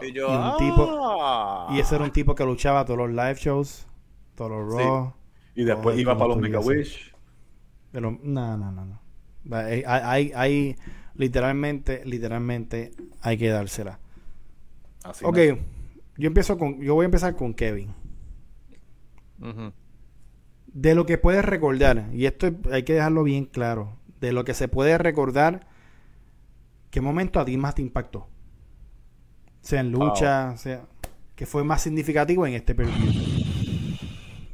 Y 0.02 0.14
yo, 0.14 0.28
Y 0.30 0.36
un 0.36 0.58
tipo- 0.58 1.00
"Ah". 1.02 1.68
Y 1.72 1.80
ese 1.82 1.96
era 1.96 2.06
un 2.06 2.12
tipo 2.12 2.34
que 2.34 2.46
luchaba 2.46 2.86
todos 2.86 2.98
los 3.00 3.10
live 3.10 3.36
shows, 3.36 3.88
todos 4.36 4.52
los 4.52 4.74
Sí. 4.76 4.88
Raw. 4.88 5.14
Y 5.54 5.64
después 5.66 6.00
iba 6.00 6.18
para 6.18 6.30
los 6.30 6.38
Make 6.38 6.56
a. 6.56 6.60
Wish. 6.62 7.14
Pero, 7.92 8.12
no, 8.24 8.58
no, 8.58 8.72
no, 8.72 8.86
no. 8.86 9.02
Va, 9.52 9.66
Hay, 9.66 9.84
hay, 9.86 10.32
hay- 10.34 10.76
literalmente, 11.16 12.04
literalmente, 12.06 12.92
hay 13.22 13.38
que 13.38 13.50
dársela. 13.50 14.00
Así 15.04 15.26
ok, 15.26 15.38
yo 16.18 16.28
empiezo 16.28 16.58
con, 16.58 16.80
yo 16.80 16.94
voy 16.94 17.04
a 17.04 17.08
empezar 17.08 17.36
con 17.36 17.54
Kevin. 17.54 17.94
Ujú. 19.42 19.74
De 20.74 20.96
lo 20.96 21.06
que 21.06 21.18
puedes 21.18 21.44
recordar, 21.44 22.06
y 22.14 22.26
esto 22.26 22.48
es- 22.48 22.54
hay 22.72 22.84
que 22.84 22.94
dejarlo 22.94 23.24
bien 23.24 23.46
claro, 23.46 23.98
de 24.22 24.32
lo 24.32 24.46
que 24.46 24.54
se 24.54 24.68
puede 24.68 24.98
recordar, 24.98 25.68
¿qué 26.92 27.02
momento 27.02 27.40
a 27.40 27.46
ti 27.46 27.58
más 27.58 27.76
te 27.76 27.82
impactó? 27.82 28.28
Sea 29.62 29.82
en 29.82 29.92
lucha, 29.92 30.56
sea, 30.58 30.86
que 31.36 31.46
fue 31.46 31.64
más 31.64 31.82
significativo 31.82 32.48
en 32.48 32.54
este 32.54 32.74
periodo. 32.74 32.96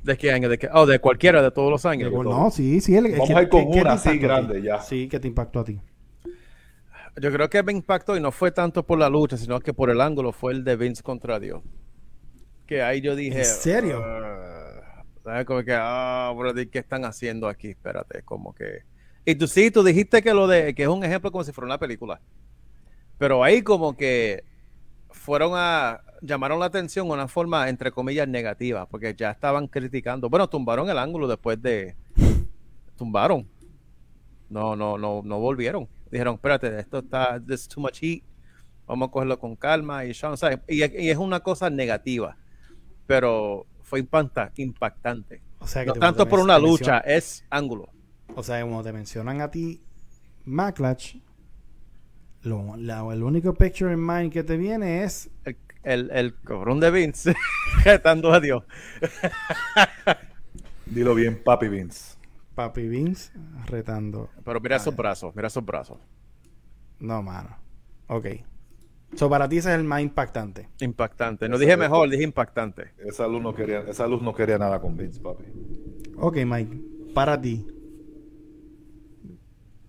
¿De 0.03 0.17
qué 0.17 0.31
año? 0.31 0.49
¿De 0.49 0.57
qué? 0.57 0.69
Oh, 0.73 0.85
de 0.85 0.99
cualquiera, 0.99 1.41
de 1.41 1.51
todos 1.51 1.69
los 1.69 1.85
años. 1.85 2.11
No, 2.11 2.49
sí, 2.49 2.79
sí. 2.81 2.95
el- 2.95 3.11
Vamos 3.11 3.27
¿qué- 3.27 3.35
a 3.35 3.41
ir 3.41 3.49
con 3.49 3.69
te 3.71 3.81
una 3.81 3.91
así 3.93 4.17
grande 4.17 4.61
ya. 4.61 4.79
Sí, 4.81 5.07
que 5.09 5.19
te 5.19 5.27
impactó 5.27 5.59
a 5.59 5.63
ti. 5.65 5.79
Yo 7.21 7.31
creo 7.31 7.49
que 7.49 7.61
me 7.63 7.73
impactó 7.73 8.15
y 8.15 8.21
no 8.21 8.31
fue 8.31 8.51
tanto 8.51 8.83
por 8.85 8.97
la 8.99 9.09
lucha, 9.09 9.37
sino 9.37 9.59
que 9.59 9.73
por 9.73 9.89
el 9.89 9.99
ángulo 10.01 10.31
fue 10.31 10.53
el 10.53 10.63
de 10.63 10.75
Vince 10.77 11.03
contra 11.03 11.39
Dios. 11.39 11.61
Que 12.65 12.81
ahí 12.83 13.01
yo 13.01 13.15
dije. 13.15 13.39
¿En 13.39 13.45
serio? 13.45 14.01
"Ah", 14.05 14.56
Como 15.45 15.63
que, 15.63 15.73
ah, 15.73 16.33
brother, 16.37 16.69
¿qué 16.69 16.79
están 16.79 17.03
haciendo 17.03 17.49
aquí? 17.49 17.69
Espérate, 17.69 18.23
como 18.23 18.55
que. 18.55 18.83
Y 19.25 19.35
tú 19.35 19.45
sí, 19.47 19.71
tú 19.71 19.83
dijiste 19.83 20.21
que 20.21 20.33
lo 20.33 20.47
de. 20.47 20.73
que 20.73 20.83
es 20.83 20.89
un 20.89 21.03
ejemplo 21.03 21.31
como 21.31 21.43
si 21.43 21.51
fuera 21.51 21.65
una 21.65 21.77
película. 21.77 22.21
Pero 23.17 23.43
ahí 23.43 23.61
como 23.61 23.97
que 23.97 24.45
fueron 25.09 25.51
a. 25.55 26.01
llamaron 26.21 26.59
la 26.59 26.67
atención 26.67 27.07
de 27.07 27.13
una 27.13 27.27
forma, 27.27 27.67
entre 27.67 27.91
comillas, 27.91 28.27
negativa, 28.27 28.85
porque 28.87 29.13
ya 29.15 29.31
estaban 29.31 29.67
criticando. 29.67 30.29
Bueno, 30.29 30.47
tumbaron 30.47 30.89
el 30.89 30.97
ángulo 30.97 31.27
después 31.27 31.61
de. 31.61 31.95
Tumbaron. 32.97 33.45
No, 34.49 34.77
no, 34.77 34.97
no, 34.97 35.21
no 35.25 35.39
volvieron. 35.39 35.89
Dijeron, 36.09 36.35
espérate, 36.35 36.79
esto 36.79 36.99
está, 36.99 37.37
this 37.45 37.61
is 37.61 37.67
too 37.67 37.81
much 37.81 37.99
heat. 37.99 38.23
Vamos 38.85 39.09
a 39.09 39.11
cogerlo 39.11 39.37
con 39.37 39.57
calma. 39.57 40.05
Y, 40.05 40.13
Sean, 40.13 40.35
y, 40.69 40.85
y 40.85 41.09
es 41.09 41.17
una 41.17 41.41
cosa 41.41 41.69
negativa. 41.69 42.37
Pero 43.05 43.65
fue 43.87 44.01
impacta- 44.03 44.51
impactante. 44.57 45.41
O 45.59 45.65
sea, 45.67 45.83
que 45.83 45.87
No 45.91 45.93
tanto 45.95 46.27
por 46.27 46.39
una 46.41 46.59
lucha, 46.59 46.99
es 46.99 47.45
ángulo. 47.49 47.87
O 48.35 48.43
sea, 48.43 48.61
como 48.61 48.83
te 48.83 48.91
mencionan 48.91 49.39
a 49.39 49.49
ti, 49.49 49.81
Backlash, 50.45 51.15
lo, 52.41 52.75
la- 52.75 53.07
el 53.13 53.23
único 53.23 53.53
picture 53.53 53.93
in 53.93 54.05
mind 54.05 54.31
que 54.33 54.43
te 54.43 54.57
viene 54.57 55.03
es 55.03 55.29
El, 55.45 55.57
el, 55.83 56.11
el 56.11 56.39
cabrón 56.41 56.81
de 56.81 56.91
Vince 56.91 57.33
retando 57.85 58.33
a 58.33 58.41
Dios. 58.41 58.63
Dilo 60.85 61.15
bien, 61.15 61.41
Papi 61.43 61.67
Vince. 61.69 62.17
Papi 62.55 62.87
Vince 62.87 63.31
retando. 63.67 64.29
Pero 64.43 64.59
mira 64.59 64.75
esos 64.75 64.95
brazos, 64.95 65.33
mira 65.35 65.47
esos 65.47 65.63
brazos. 65.63 65.97
No, 66.99 67.21
mano. 67.23 67.55
Ok. 68.07 68.25
So, 69.15 69.29
para 69.29 69.47
ti 69.47 69.57
ese 69.57 69.69
es 69.69 69.75
el 69.79 69.85
más 69.85 70.01
impactante. 70.01 70.69
Impactante. 70.81 71.47
No 71.47 71.57
dije 71.57 71.77
mejor, 71.77 72.09
dije 72.09 72.23
impactante. 72.23 72.91
Esa 72.97 73.27
luz 73.27 73.41
no 73.41 73.53
quería, 73.53 73.79
esa 73.81 74.05
luz 74.05 74.21
no 74.21 74.33
quería 74.33 74.57
nada 74.57 74.81
con 74.81 74.97
Vince, 74.97 75.21
papi. 75.21 75.45
Ok, 76.17 76.37
Mike. 76.45 76.77
Para 77.13 77.39
ti. 77.39 77.65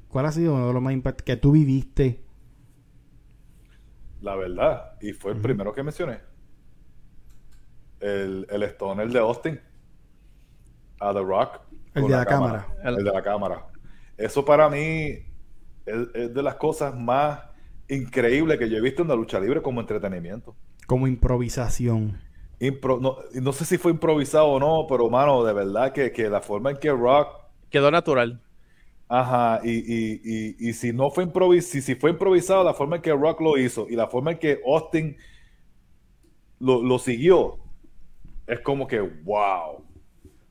¿Cuál 0.08 0.26
ha 0.26 0.32
sido 0.32 0.54
uno 0.54 0.68
de 0.68 0.72
los 0.72 0.82
más 0.82 0.92
impactantes 0.92 1.24
que 1.24 1.36
tú 1.36 1.52
viviste? 1.52 2.22
La 4.22 4.36
verdad. 4.36 4.94
Y 5.00 5.12
fue 5.12 5.32
el 5.32 5.40
primero 5.40 5.74
que 5.74 5.82
mencioné. 5.82 6.20
El, 8.00 8.46
el 8.48 8.62
Stoner 8.62 9.10
de 9.10 9.18
Austin. 9.18 9.60
A 11.00 11.12
The 11.12 11.20
Rock. 11.20 11.60
El 11.94 12.04
de 12.04 12.10
la 12.10 12.24
cámara. 12.24 12.66
El, 12.84 12.96
de 12.96 13.02
la 13.02 13.22
cámara. 13.22 13.66
Eso 14.16 14.44
para 14.44 14.70
mí 14.70 15.26
es, 15.84 16.08
es 16.14 16.32
de 16.32 16.42
las 16.42 16.54
cosas 16.54 16.94
más 16.94 17.47
increíbles 17.88 18.58
que 18.58 18.68
yo 18.68 18.76
he 18.76 18.80
visto 18.80 19.02
en 19.02 19.08
la 19.08 19.14
lucha 19.14 19.40
libre 19.40 19.62
como 19.62 19.80
entretenimiento. 19.80 20.54
Como 20.86 21.06
improvisación. 21.06 22.18
Impro- 22.60 23.00
no, 23.00 23.18
no 23.40 23.52
sé 23.52 23.64
si 23.64 23.78
fue 23.78 23.92
improvisado 23.92 24.46
o 24.48 24.58
no, 24.60 24.86
pero 24.88 25.08
mano, 25.08 25.44
de 25.44 25.52
verdad 25.52 25.92
que, 25.92 26.10
que 26.12 26.28
la 26.28 26.40
forma 26.40 26.70
en 26.70 26.76
que 26.78 26.90
Rock 26.90 27.28
Quedó 27.70 27.90
natural. 27.90 28.40
Ajá, 29.08 29.60
y, 29.64 29.70
y, 29.70 30.20
y, 30.24 30.68
y 30.68 30.72
si 30.72 30.92
no 30.92 31.10
fue 31.10 31.24
improvisado, 31.24 31.72
si, 31.72 31.82
si 31.82 31.94
fue 31.94 32.10
improvisado, 32.10 32.64
la 32.64 32.74
forma 32.74 32.96
en 32.96 33.02
que 33.02 33.12
Rock 33.12 33.40
lo 33.40 33.56
hizo 33.56 33.86
y 33.88 33.94
la 33.96 34.06
forma 34.08 34.32
en 34.32 34.38
que 34.38 34.60
Austin 34.66 35.16
lo, 36.60 36.82
lo 36.82 36.98
siguió, 36.98 37.58
es 38.46 38.60
como 38.60 38.86
que, 38.86 39.00
wow, 39.00 39.84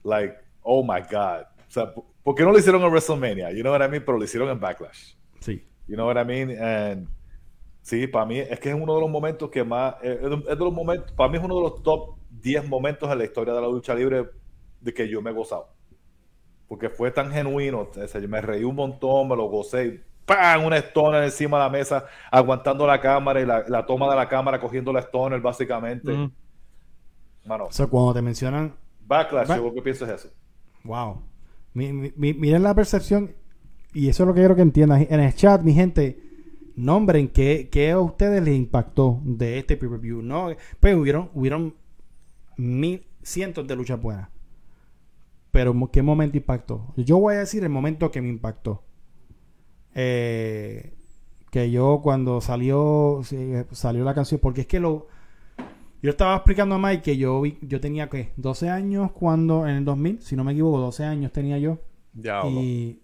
like, 0.03 0.35
oh 0.61 0.81
my 0.83 1.01
God. 1.01 1.41
O 1.67 1.71
sea, 1.71 1.93
¿por- 1.93 2.05
¿por 2.23 2.35
qué 2.35 2.43
no 2.43 2.51
lo 2.51 2.57
hicieron 2.59 2.81
en 2.81 2.89
WrestleMania? 2.89 3.51
You 3.51 3.61
know 3.61 3.73
what 3.73 3.85
I 3.85 3.89
mean? 3.89 4.03
Pero 4.05 4.17
lo 4.17 4.23
hicieron 4.23 4.49
en 4.49 4.59
Backlash. 4.59 5.13
Sí. 5.39 5.63
You 5.87 5.95
know 5.95 6.07
what 6.07 6.17
I 6.21 6.25
mean? 6.25 6.51
And 6.61 7.07
sí, 7.87 8.05
para 8.05 8.25
mí 8.25 8.37
es 8.39 8.59
que 8.59 8.69
es 8.69 8.75
uno 8.75 8.93
de 8.95 8.99
los 9.01 9.09
momentos 9.09 9.49
que 9.49 9.63
más, 9.63 9.95
es 10.03 10.19
de, 10.21 10.35
es 10.35 10.45
de 10.59 10.65
los 10.65 10.73
momentos, 10.73 11.09
para 11.13 11.29
mí 11.29 11.37
es 11.37 11.43
uno 11.43 11.55
de 11.55 11.61
los 11.61 11.81
top 11.83 12.15
10 12.41 12.67
momentos 12.67 13.09
en 13.09 13.17
la 13.17 13.23
historia 13.23 13.53
de 13.53 13.61
la 13.61 13.67
lucha 13.67 13.95
libre 13.95 14.25
de 14.81 14.93
que 14.93 15.07
yo 15.07 15.21
me 15.21 15.29
he 15.31 15.33
gozado. 15.33 15.69
Porque 16.67 16.89
fue 16.89 17.11
tan 17.11 17.31
genuino, 17.31 17.87
o 17.95 18.07
sea, 18.07 18.19
yo 18.19 18.27
me 18.27 18.41
reí 18.41 18.65
un 18.65 18.75
montón, 18.75 19.29
me 19.29 19.37
lo 19.37 19.45
gocé, 19.45 20.03
¡pam! 20.25 20.65
Una 20.65 20.77
stoner 20.79 21.23
encima 21.23 21.57
de 21.57 21.63
la 21.63 21.69
mesa, 21.69 22.05
aguantando 22.29 22.85
la 22.85 22.99
cámara 22.99 23.39
y 23.41 23.45
la, 23.45 23.63
la 23.69 23.85
toma 23.85 24.09
de 24.09 24.17
la 24.17 24.27
cámara 24.27 24.59
cogiendo 24.59 24.91
la 24.91 24.99
stoner 24.99 25.39
básicamente. 25.39 26.11
Mm. 26.11 26.31
Mano, 27.45 27.65
O 27.67 27.71
sea, 27.71 27.87
cuando 27.87 28.13
te 28.13 28.21
mencionan, 28.21 28.75
Backlash, 29.05 29.47
Ba- 29.47 29.55
yo 29.55 29.63
lo 29.63 29.73
que 29.73 29.81
pienso 29.81 30.03
es 30.05 30.11
eso. 30.11 30.29
wow. 30.83 31.21
Mi- 31.73 31.93
mi- 31.93 32.11
mi- 32.17 32.33
miren 32.33 32.63
la 32.63 32.75
percepción, 32.75 33.33
y 33.93 34.09
eso 34.09 34.23
es 34.23 34.27
lo 34.27 34.33
que 34.33 34.41
quiero 34.41 34.55
que 34.57 34.61
entiendan. 34.63 35.07
En 35.09 35.21
el 35.21 35.33
chat, 35.33 35.61
mi 35.61 35.73
gente, 35.73 36.26
nombren 36.77 37.27
qué, 37.27 37.67
qué 37.69 37.91
a 37.91 37.99
ustedes 37.99 38.41
les 38.41 38.55
impactó 38.55 39.19
de 39.25 39.59
este 39.59 39.75
pay-per-view. 39.75 40.21
¿no? 40.21 40.49
Pues 40.79 40.95
hubieron, 40.95 41.29
hubieron 41.33 41.75
mil, 42.55 43.05
cientos 43.21 43.67
de 43.67 43.75
luchas 43.75 44.01
buenas. 44.01 44.29
Pero 45.51 45.89
¿qué 45.91 46.01
momento 46.01 46.37
impactó? 46.37 46.93
Yo 46.95 47.17
voy 47.19 47.35
a 47.35 47.39
decir 47.39 47.63
el 47.63 47.69
momento 47.69 48.11
que 48.11 48.21
me 48.21 48.29
impactó. 48.29 48.83
Eh, 49.95 50.93
que 51.49 51.71
yo 51.71 52.01
cuando 52.03 52.39
salió 52.41 53.21
salió 53.71 54.03
la 54.03 54.13
canción, 54.13 54.39
porque 54.39 54.61
es 54.61 54.67
que 54.67 54.79
lo 54.79 55.07
yo 56.03 56.11
estaba 56.11 56.35
explicando 56.35 56.75
a 56.75 56.77
Mike 56.77 57.01
que 57.01 57.17
yo 57.17 57.41
vi, 57.41 57.57
yo 57.61 57.81
tenía 57.81 58.07
que 58.07 58.31
12 58.37 58.69
años 58.69 59.11
cuando 59.13 59.67
en 59.67 59.77
el 59.77 59.85
2000, 59.85 60.21
si 60.21 60.35
no 60.35 60.43
me 60.43 60.51
equivoco, 60.51 60.77
12 60.79 61.05
años 61.05 61.31
tenía 61.31 61.57
yo 61.57 61.79
Diablo. 62.13 62.51
y 62.51 63.01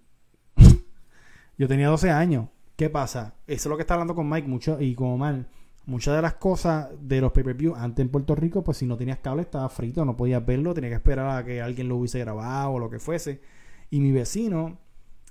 yo 1.58 1.68
tenía 1.68 1.88
12 1.88 2.12
años. 2.12 2.50
¿Qué 2.76 2.90
pasa? 2.90 3.36
Eso 3.46 3.68
es 3.68 3.70
lo 3.70 3.76
que 3.78 3.82
está 3.82 3.94
hablando 3.94 4.16
con 4.16 4.28
Mike 4.30 4.48
mucho 4.48 4.80
y 4.82 4.96
con 4.96 5.10
Omar. 5.10 5.46
Muchas 5.86 6.16
de 6.16 6.22
las 6.22 6.36
cosas 6.36 6.90
de 7.02 7.20
los 7.22 7.32
pay-per-view 7.34 7.76
antes 7.76 8.04
en 8.04 8.10
Puerto 8.10 8.36
Rico, 8.36 8.64
pues 8.64 8.78
si 8.78 8.86
no 8.86 8.96
tenías 8.98 9.20
cable 9.20 9.42
estaba 9.42 9.68
frito, 9.70 10.06
no 10.06 10.16
podías 10.16 10.46
verlo, 10.46 10.74
tenías 10.74 10.92
que 10.92 10.96
esperar 10.96 11.38
a 11.38 11.44
que 11.44 11.62
alguien 11.62 11.90
lo 11.90 11.98
hubiese 11.98 12.20
grabado 12.20 12.72
o 12.72 12.80
lo 12.80 12.90
que 12.90 13.00
fuese. 13.00 13.42
Y 13.90 14.00
mi 14.00 14.12
vecino, 14.12 14.78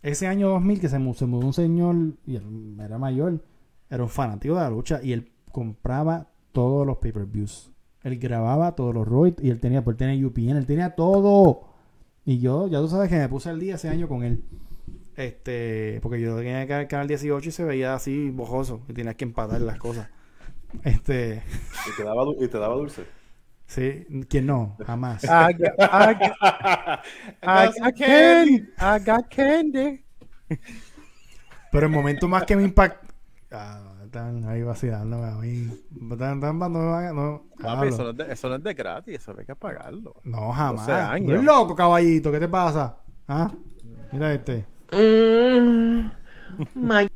ese 0.03 0.27
año 0.27 0.49
2000 0.51 0.79
que 0.81 0.89
se, 0.91 0.99
mu- 0.99 1.15
se 1.15 1.25
mudó 1.27 1.47
un 1.47 1.53
señor, 1.55 1.97
y 2.27 2.37
él 2.37 2.77
era 2.81 2.99
mayor, 2.99 3.43
era 3.89 4.03
un 4.03 4.11
fanático 4.11 4.55
de 4.55 4.61
la 4.61 4.71
lucha 4.71 5.01
y 5.03 5.13
él 5.13 5.33
compraba 5.51 6.29
todos 6.53 6.87
los 6.87 6.99
pay-per-views. 6.99 7.71
Él 8.03 8.19
grababa 8.19 8.75
todos 8.75 8.93
los 8.95 9.09
Roy 9.09 9.35
y 9.41 9.49
él 9.51 9.59
tenía, 9.59 9.83
por 9.83 9.97
tenía 9.97 10.27
UPN, 10.27 10.57
él 10.59 10.67
tenía 10.67 10.95
todo. 10.95 11.63
Y 12.27 12.39
yo, 12.41 12.69
ya 12.69 12.79
tú 12.79 12.89
sabes 12.89 13.09
que 13.09 13.17
me 13.17 13.29
puse 13.29 13.49
al 13.49 13.59
día 13.59 13.77
ese 13.77 13.89
año 13.89 14.07
con 14.07 14.23
él. 14.23 14.45
Este, 15.17 15.99
porque 16.03 16.21
yo 16.21 16.37
tenía 16.37 16.67
que 16.67 16.81
el 16.81 16.89
canal 16.89 17.07
18 17.09 17.49
y 17.49 17.53
se 17.53 17.65
veía 17.65 17.95
así 17.95 18.31
bojoso 18.31 18.83
y 18.89 18.93
tenías 18.95 19.15
que 19.15 19.25
empatar 19.25 19.61
las 19.61 19.79
cosas. 19.79 20.09
Este, 20.85 21.43
Y 21.93 21.97
te 21.97 22.03
daba, 22.05 22.25
du- 22.25 22.37
y 22.43 22.49
te 22.49 22.59
daba 22.59 22.75
dulce. 22.77 23.05
sí, 23.67 24.07
que 24.29 24.41
no, 24.41 24.77
jamás. 24.87 25.23
I 25.25 25.53
got, 25.53 25.75
I 25.79 26.15
got, 26.15 27.01
I 27.43 27.67
got 27.79 27.95
candy. 27.99 28.55
I 28.79 28.99
got 29.05 29.29
candy. 29.29 30.05
Pero 31.71 31.87
el 31.87 31.93
momento 31.93 32.27
más 32.29 32.45
que 32.45 32.57
me 32.57 32.63
impactó. 32.63 33.07
Ah, 33.51 33.93
están 34.05 34.45
ahí 34.49 34.63
vacilándome 34.63 35.27
a 35.27 35.33
mí. 35.33 35.69
Están, 36.11 36.37
están- 36.37 36.59
no, 36.59 37.13
no, 37.13 37.45
Papi, 37.63 37.89
eso 37.89 38.03
no, 38.05 38.11
es 38.11 38.17
de, 38.17 38.33
eso 38.33 38.49
no 38.49 38.55
es 38.57 38.63
de 38.63 38.73
gratis, 38.75 39.15
eso 39.15 39.35
hay 39.39 39.45
que 39.45 39.55
pagarlo. 39.55 40.15
No, 40.25 40.53
jamás. 40.53 40.87
12 40.87 40.93
años. 41.01 41.27
Tú 41.27 41.33
eres 41.33 41.45
loco, 41.45 41.75
caballito. 41.77 42.33
¿Qué 42.33 42.41
te 42.41 42.49
pasa? 42.49 42.97
¿Ah? 43.29 43.51
Mira 44.11 44.33
este. 44.33 44.65
Mm, 44.93 46.11
my 46.75 47.09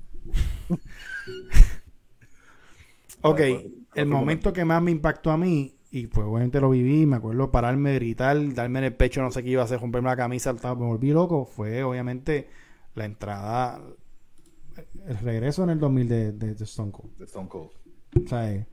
Ok, 3.20 3.38
Bueno, 3.38 3.60
el 3.94 4.06
momento 4.06 4.52
que 4.52 4.64
más 4.64 4.82
me 4.82 4.90
impactó 4.90 5.30
a 5.30 5.36
mí, 5.36 5.74
y 5.90 6.06
pues 6.06 6.26
obviamente 6.26 6.60
lo 6.60 6.70
viví, 6.70 7.06
me 7.06 7.16
acuerdo 7.16 7.50
pararme, 7.50 7.94
gritar, 7.94 8.54
darme 8.54 8.78
en 8.78 8.84
el 8.86 8.94
pecho, 8.94 9.20
no 9.20 9.30
sé 9.30 9.42
qué 9.42 9.50
iba 9.50 9.62
a 9.62 9.64
hacer, 9.64 9.80
romperme 9.80 10.08
la 10.08 10.16
camisa, 10.16 10.52
me 10.52 10.74
volví 10.74 11.10
loco, 11.10 11.44
fue 11.44 11.82
obviamente 11.82 12.48
la 12.94 13.04
entrada, 13.04 13.80
el 15.06 15.18
regreso 15.18 15.64
en 15.64 15.70
el 15.70 15.80
2000 15.80 16.08
de, 16.08 16.32
de, 16.32 16.54
de 16.54 16.64
Stone 16.64 16.92
Cold. 16.92 17.16
De 17.18 17.24
Stone 17.24 17.48
Cold. 17.48 17.70
O 18.24 18.28
sea, 18.28 18.50
eh, 18.52 18.66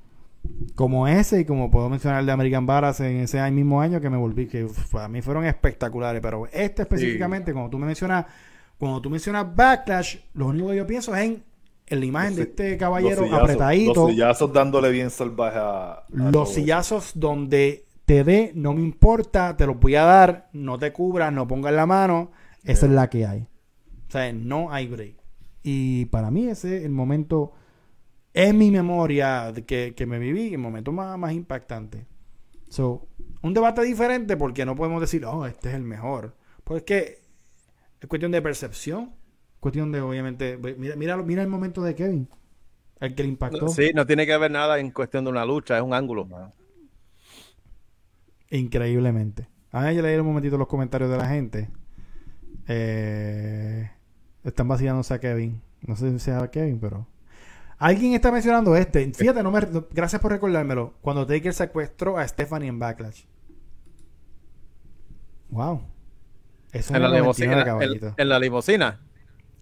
como 0.75 1.07
ese 1.07 1.41
y 1.41 1.45
como 1.45 1.71
puedo 1.71 1.89
mencionar 1.89 2.19
el 2.19 2.25
de 2.25 2.31
American 2.31 2.65
Barras 2.65 2.99
en 2.99 3.17
ese 3.17 3.49
mismo 3.51 3.81
año 3.81 4.01
que 4.01 4.09
me 4.09 4.17
volví, 4.17 4.47
que 4.47 4.67
para 4.91 5.07
mí 5.07 5.21
fueron 5.21 5.45
espectaculares, 5.45 6.21
pero 6.21 6.47
este 6.51 6.83
específicamente, 6.83 7.53
cuando 7.53 7.69
tú 7.69 7.79
me 7.79 7.85
mencionas, 7.85 8.25
cuando 8.83 9.01
tú 9.01 9.09
mencionas 9.09 9.55
Backlash, 9.55 10.17
lo 10.33 10.47
único 10.47 10.69
que 10.69 10.75
yo 10.77 10.87
pienso 10.87 11.15
es 11.15 11.21
en, 11.23 11.43
en 11.87 11.99
la 11.99 12.05
imagen 12.05 12.35
de 12.35 12.41
Los 12.41 12.49
este 12.49 12.77
caballero 12.77 13.21
Los 13.21 13.29
sillazos- 13.29 13.41
apretadito, 13.43 13.93
Los 13.93 14.09
sillazos 14.11 14.53
dándole 14.53 14.91
bien 14.91 15.09
salvaje 15.09 15.57
a. 15.59 15.91
a 15.93 16.05
los 16.31 16.53
sillazos 16.53 17.11
donde 17.15 17.85
te 18.05 18.23
dé, 18.23 18.51
no 18.55 18.73
me 18.73 18.81
importa, 18.81 19.55
te 19.55 19.65
los 19.65 19.79
voy 19.79 19.95
a 19.95 20.03
dar, 20.03 20.49
no 20.53 20.77
te 20.77 20.91
cubras, 20.91 21.31
no 21.31 21.47
pongas 21.47 21.73
la 21.73 21.85
mano, 21.85 22.31
esa 22.63 22.85
es 22.85 22.91
la 22.91 23.09
que 23.09 23.25
hay. 23.25 23.47
O 24.07 24.11
sea, 24.11 24.31
no 24.33 24.71
hay 24.71 24.87
break. 24.87 25.15
Y 25.63 26.05
para 26.05 26.29
mí 26.29 26.47
ese 26.49 26.77
es 26.77 26.83
el 26.83 26.91
momento 26.91 27.53
en 28.33 28.57
mi 28.57 28.69
memoria 28.71 29.53
que, 29.65 29.93
que 29.95 30.05
me 30.05 30.19
viví, 30.19 30.51
el 30.53 30.57
momento 30.59 30.91
más, 30.91 31.17
más 31.17 31.31
impactante. 31.31 32.05
So, 32.67 33.07
un 33.41 33.53
debate 33.53 33.81
diferente 33.83 34.35
porque 34.35 34.65
no 34.65 34.75
podemos 34.75 34.99
decir, 34.99 35.23
oh, 35.25 35.45
este 35.45 35.69
es 35.69 35.75
el 35.75 35.83
mejor. 35.83 36.35
Porque 36.65 37.22
es 38.03 38.09
cuestión 38.09 38.33
de 38.33 38.41
percepción, 38.41 39.13
cuestión 39.61 39.91
de, 39.93 40.01
obviamente, 40.01 40.57
mira, 40.77 40.97
mira, 40.97 41.17
mira 41.17 41.41
el 41.41 41.47
momento 41.47 41.81
de 41.81 41.95
Kevin, 41.95 42.27
el 42.99 43.15
que 43.15 43.23
le 43.23 43.29
impactó. 43.29 43.69
Sí, 43.69 43.91
no 43.95 44.05
tiene 44.05 44.25
que 44.25 44.37
ver 44.37 44.51
nada 44.51 44.77
en 44.77 44.91
cuestión 44.91 45.23
de 45.23 45.31
una 45.31 45.45
lucha, 45.45 45.77
es 45.77 45.83
un 45.83 45.93
ángulo. 45.93 46.27
Increíblemente. 48.49 49.47
A 49.71 49.83
ver, 49.85 49.95
yo 49.95 50.01
leí 50.01 50.17
un 50.19 50.27
momentito 50.27 50.57
los 50.57 50.67
comentarios 50.67 51.09
de 51.09 51.17
la 51.17 51.27
gente. 51.29 51.69
Eh, 52.67 53.89
están 54.43 54.67
vacilándose 54.67 55.13
a 55.13 55.19
Kevin. 55.19 55.61
No 55.81 55.95
sé 55.95 56.11
si 56.11 56.19
sea 56.19 56.51
Kevin, 56.51 56.79
pero. 56.81 57.07
Alguien 57.77 58.13
está 58.13 58.33
mencionando 58.33 58.75
este. 58.75 59.13
Fíjate, 59.13 59.41
no 59.43 59.49
me... 59.51 59.61
no- 59.61 59.87
gracias 59.91 60.21
por 60.21 60.31
recordármelo. 60.31 60.93
Cuando 61.01 61.25
Taker 61.25 61.53
secuestró 61.53 62.17
a 62.17 62.27
Stephanie 62.27 62.67
en 62.67 62.79
Backlash. 62.79 63.23
Wow. 65.49 65.92
En 66.73 67.01
la, 67.01 67.63
caballito. 67.65 68.07
en, 68.07 68.13
en 68.17 68.29
la 68.29 68.39
limusina. 68.39 68.99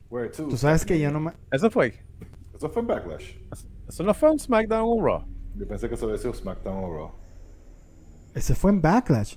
Where 0.10 0.30
to? 0.30 0.48
Tú 0.48 0.58
sabes 0.58 0.86
que 0.86 1.00
yo 1.00 1.12
no 1.12 1.20
me. 1.20 1.32
Eso 1.52 1.70
fue. 1.70 2.00
Eso 2.56 2.70
fue 2.70 2.82
en 2.82 2.88
Backlash. 2.88 3.36
Eso 3.88 4.04
no 4.04 4.14
fue 4.14 4.32
un 4.32 4.40
SmackDown 4.40 4.82
o 4.82 4.86
un 4.88 5.06
Raw. 5.06 5.26
Yo 5.56 5.68
pensé 5.68 5.90
que 5.90 5.96
eso 5.96 6.06
había 6.06 6.18
sido 6.18 6.34
SmackDown 6.34 6.84
o 6.84 6.94
Raw. 6.96 7.12
Ese 8.34 8.56
fue 8.56 8.72
en 8.72 8.82
Backlash. 8.82 9.36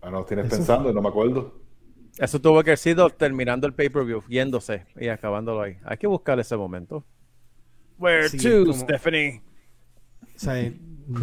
Ah, 0.00 0.10
no, 0.10 0.24
tienes 0.24 0.46
Eso- 0.46 0.56
pensando 0.56 0.90
y 0.90 0.94
no 0.94 1.02
me 1.02 1.08
acuerdo. 1.08 1.60
Eso 2.18 2.40
tuvo 2.40 2.62
que 2.62 2.70
haber 2.70 2.78
sido 2.78 3.08
terminando 3.10 3.66
el 3.66 3.72
pay-per-view, 3.74 4.22
yéndose 4.28 4.84
y 5.00 5.08
acabándolo 5.08 5.62
ahí. 5.62 5.78
Hay 5.84 5.96
que 5.96 6.06
buscar 6.06 6.38
ese 6.40 6.56
momento. 6.56 7.04
Where 7.98 8.28
Sí, 8.28 8.36
to, 8.38 8.60
como- 8.66 8.72
Stephanie? 8.74 9.42
O 10.34 10.38
sea, 10.38 10.72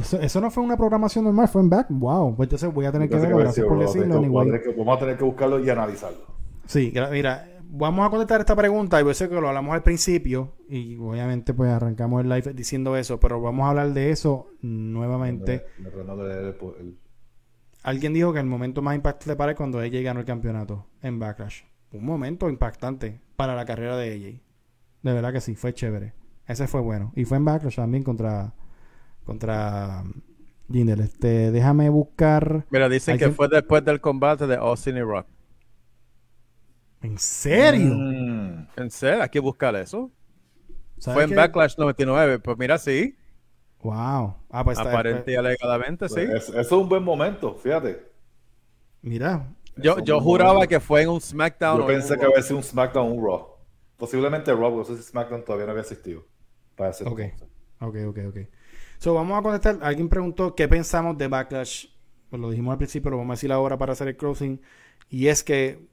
eso, 0.02 0.20
eso 0.20 0.42
no 0.42 0.52
fue 0.52 0.64
una 0.64 0.78
programación 0.78 1.26
normal, 1.26 1.48
fue 1.48 1.62
en 1.62 1.70
Back. 1.70 1.88
Wow. 1.90 2.36
Pues 2.36 2.48
entonces 2.48 2.74
voy 2.74 2.86
a 2.86 2.92
tener 2.92 3.10
que 3.10 3.16
verlo. 3.18 3.38
Gracias 3.38 3.66
por 3.66 3.80
decirlo. 3.80 4.22
Vamos, 4.22 4.42
a 4.42 4.46
tener 4.46 4.62
que, 4.64 4.70
vamos 4.74 4.96
a 4.98 5.00
tener 5.00 5.18
que 5.18 5.24
buscarlo 5.24 5.60
y 5.60 5.70
analizarlo. 5.70 6.20
Sí, 6.66 6.94
mira, 7.12 7.48
vamos 7.70 8.06
a 8.06 8.10
contestar 8.10 8.40
esta 8.42 8.56
pregunta 8.56 9.02
y 9.02 9.04
yo 9.06 9.14
sé 9.14 9.30
que 9.30 9.40
lo 9.40 9.48
hablamos 9.48 9.74
al 9.74 9.84
principio 9.84 10.54
y 10.68 10.98
obviamente 10.98 11.54
pues 11.54 11.72
arrancamos 11.72 12.22
el 12.22 12.30
live 12.30 12.54
diciendo 12.54 12.96
eso, 12.96 13.20
pero 13.20 13.42
vamos 13.42 13.66
a 13.66 13.70
hablar 13.70 13.94
de 13.94 14.12
eso 14.12 14.48
nuevamente. 14.62 15.66
El 15.78 15.86
el- 15.88 16.98
Alguien 17.82 18.14
dijo 18.14 18.34
que 18.34 18.40
el 18.40 18.46
momento 18.46 18.82
más 18.82 18.96
impactante 18.96 19.36
para 19.36 19.52
él 19.52 19.58
cuando 19.58 19.80
AJ 19.80 20.04
ganó 20.04 20.20
el 20.20 20.26
campeonato 20.26 20.86
en 21.02 21.18
Backlash. 21.18 21.62
Un 21.94 22.06
momento 22.06 22.50
impactante 22.50 23.22
para 23.36 23.56
la 23.56 23.66
carrera 23.66 23.96
de 23.96 24.14
AJ. 24.14 24.42
De 25.02 25.14
verdad 25.14 25.32
que 25.32 25.40
sí, 25.42 25.56
fue 25.56 25.74
chévere. 25.74 26.14
Ese 26.46 26.68
fue 26.68 26.82
bueno. 26.82 27.14
Y 27.16 27.24
fue 27.26 27.38
en 27.38 27.46
Backlash 27.46 27.78
también 27.78 28.04
contra 28.04 28.54
contra 29.30 30.04
Jinder. 30.72 31.00
Este, 31.02 31.52
déjame 31.52 31.90
buscar. 31.90 32.66
Mira, 32.72 32.90
dicen 32.90 33.18
que 33.20 33.30
fue 33.30 33.48
después 33.48 33.86
del 33.86 34.02
combate 34.02 34.48
de 34.48 34.56
Austin 34.56 34.98
y 34.98 35.02
Rock. 35.02 35.28
¿En 37.04 37.18
serio? 37.20 37.94
Mm. 37.94 38.68
¿En 38.76 38.90
serio? 38.92 39.22
Hay 39.24 39.30
que 39.30 39.40
buscar 39.40 39.76
eso. 39.76 40.12
¿Sabes 40.98 41.16
Fue 41.16 41.24
en? 41.26 41.36
Backlash 41.36 41.76
99. 41.78 42.40
Pues 42.40 42.58
mira, 42.58 42.78
sí. 42.80 43.16
Wow. 43.84 44.36
Ah, 44.50 44.64
pues 44.64 44.78
está- 44.80 44.90
Aparente 44.90 45.32
y 45.32 45.36
alegadamente, 45.36 46.10
sí. 46.10 46.22
Es- 46.22 46.50
eso 46.50 46.60
es 46.60 46.72
un 46.72 46.90
buen 46.90 47.04
momento, 47.04 47.54
fíjate. 47.56 48.10
Mira, 49.04 49.46
Yo, 49.78 50.00
yo 50.04 50.20
juraba 50.20 50.54
momento. 50.56 50.70
que 50.70 50.80
fue 50.80 51.04
en 51.04 51.10
un 51.10 51.22
SmackDown. 51.22 51.82
Yo 51.82 51.88
pensé 51.88 52.16
en 52.16 52.20
que 52.20 52.26
había 52.26 52.42
sido 52.42 52.58
un 52.58 52.64
SmackDown 52.64 53.12
o 53.12 53.14
un 53.14 53.26
Raw. 53.26 53.48
Posiblemente 53.96 54.52
Raw, 54.54 54.76
no 54.76 54.84
sé 54.84 54.98
si 54.98 55.04
SmackDown 55.04 55.46
todavía 55.46 55.68
no 55.68 55.72
había 55.72 55.84
existido. 55.84 56.26
Para 56.76 56.90
ese 56.90 57.06
Ok. 57.06 57.22
Ok, 57.80 57.96
ok, 58.08 58.18
ok. 58.28 58.38
So, 59.00 59.14
vamos 59.14 59.38
a 59.40 59.42
contestar. 59.42 59.80
Alguien 59.82 60.10
preguntó 60.10 60.56
qué 60.56 60.68
pensamos 60.68 61.18
de 61.18 61.28
Backlash. 61.28 61.88
Pues 62.30 62.42
lo 62.42 62.50
dijimos 62.52 62.74
al 62.74 62.78
principio, 62.78 63.10
lo 63.12 63.18
vamos 63.18 63.34
a 63.34 63.36
decir 63.38 63.52
ahora 63.52 63.78
para 63.78 63.94
hacer 63.94 64.08
el 64.10 64.18
closing. 64.18 64.62
Y 65.10 65.28
es 65.28 65.44
que, 65.44 65.88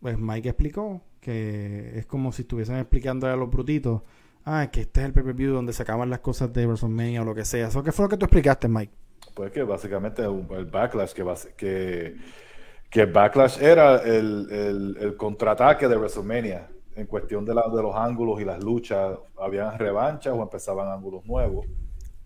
pues 0.00 0.18
Mike 0.18 0.50
explicó 0.50 1.02
que 1.20 1.98
es 1.98 2.06
como 2.06 2.32
si 2.32 2.42
estuviesen 2.42 2.76
explicando 2.76 3.26
a 3.28 3.36
los 3.36 3.50
brutitos, 3.50 4.02
ah, 4.44 4.70
que 4.72 4.82
este 4.82 5.00
es 5.00 5.06
el 5.06 5.12
pay-per-view 5.14 5.52
donde 5.54 5.72
se 5.74 5.82
acaban 5.82 6.10
las 6.10 6.20
cosas 6.20 6.52
de 6.52 6.66
WrestleMania 6.66 7.22
o 7.22 7.26
lo 7.26 7.34
que 7.34 7.44
sea. 7.44 7.68
Eso, 7.68 7.82
¿Qué 7.84 7.92
fue 7.92 8.04
lo 8.06 8.10
que 8.10 8.18
tú 8.18 8.26
explicaste, 8.26 8.68
Mike? 8.68 8.92
Pues 9.34 9.52
que 9.52 9.62
básicamente 9.64 10.22
el 10.24 10.66
backlash 10.66 11.12
que, 11.12 11.24
que, 11.56 12.16
que 12.90 13.06
backlash 13.06 13.60
era 13.62 13.96
el, 14.02 14.48
el- 14.50 14.96
el 15.00 15.16
contraataque 15.16 15.88
de 15.88 15.96
WrestleMania 15.96 16.68
en 16.96 17.06
cuestión 17.06 17.44
de, 17.44 17.54
la- 17.54 17.68
de 17.74 17.82
los 17.82 17.96
ángulos 17.96 18.40
y 18.40 18.44
las 18.46 18.62
luchas. 18.62 19.18
Habían 19.38 19.78
revanchas 19.78 20.34
o 20.34 20.42
empezaban 20.42 20.88
ángulos 20.88 21.24
nuevos. 21.26 21.66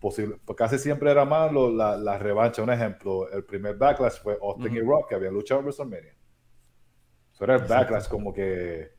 Posible, 0.01 0.37
pues 0.43 0.57
casi 0.57 0.77
siempre 0.79 1.11
era 1.11 1.23
más 1.25 1.51
lo- 1.53 1.69
la, 1.71 1.95
la 1.95 2.17
revancha. 2.17 2.61
Un 2.63 2.71
ejemplo, 2.71 3.29
el 3.31 3.43
primer 3.45 3.75
backlash 3.77 4.19
fue 4.21 4.37
Austin 4.41 4.75
y 4.75 4.81
Rock 4.81 5.09
que 5.09 5.15
habían 5.15 5.33
luchado 5.33 5.59
en 5.59 5.65
WrestleMania. 5.67 6.13
Eso 7.33 7.43
era 7.43 7.55
el 7.55 7.63
backlash 7.65 8.07
como 8.09 8.33
que 8.33 8.91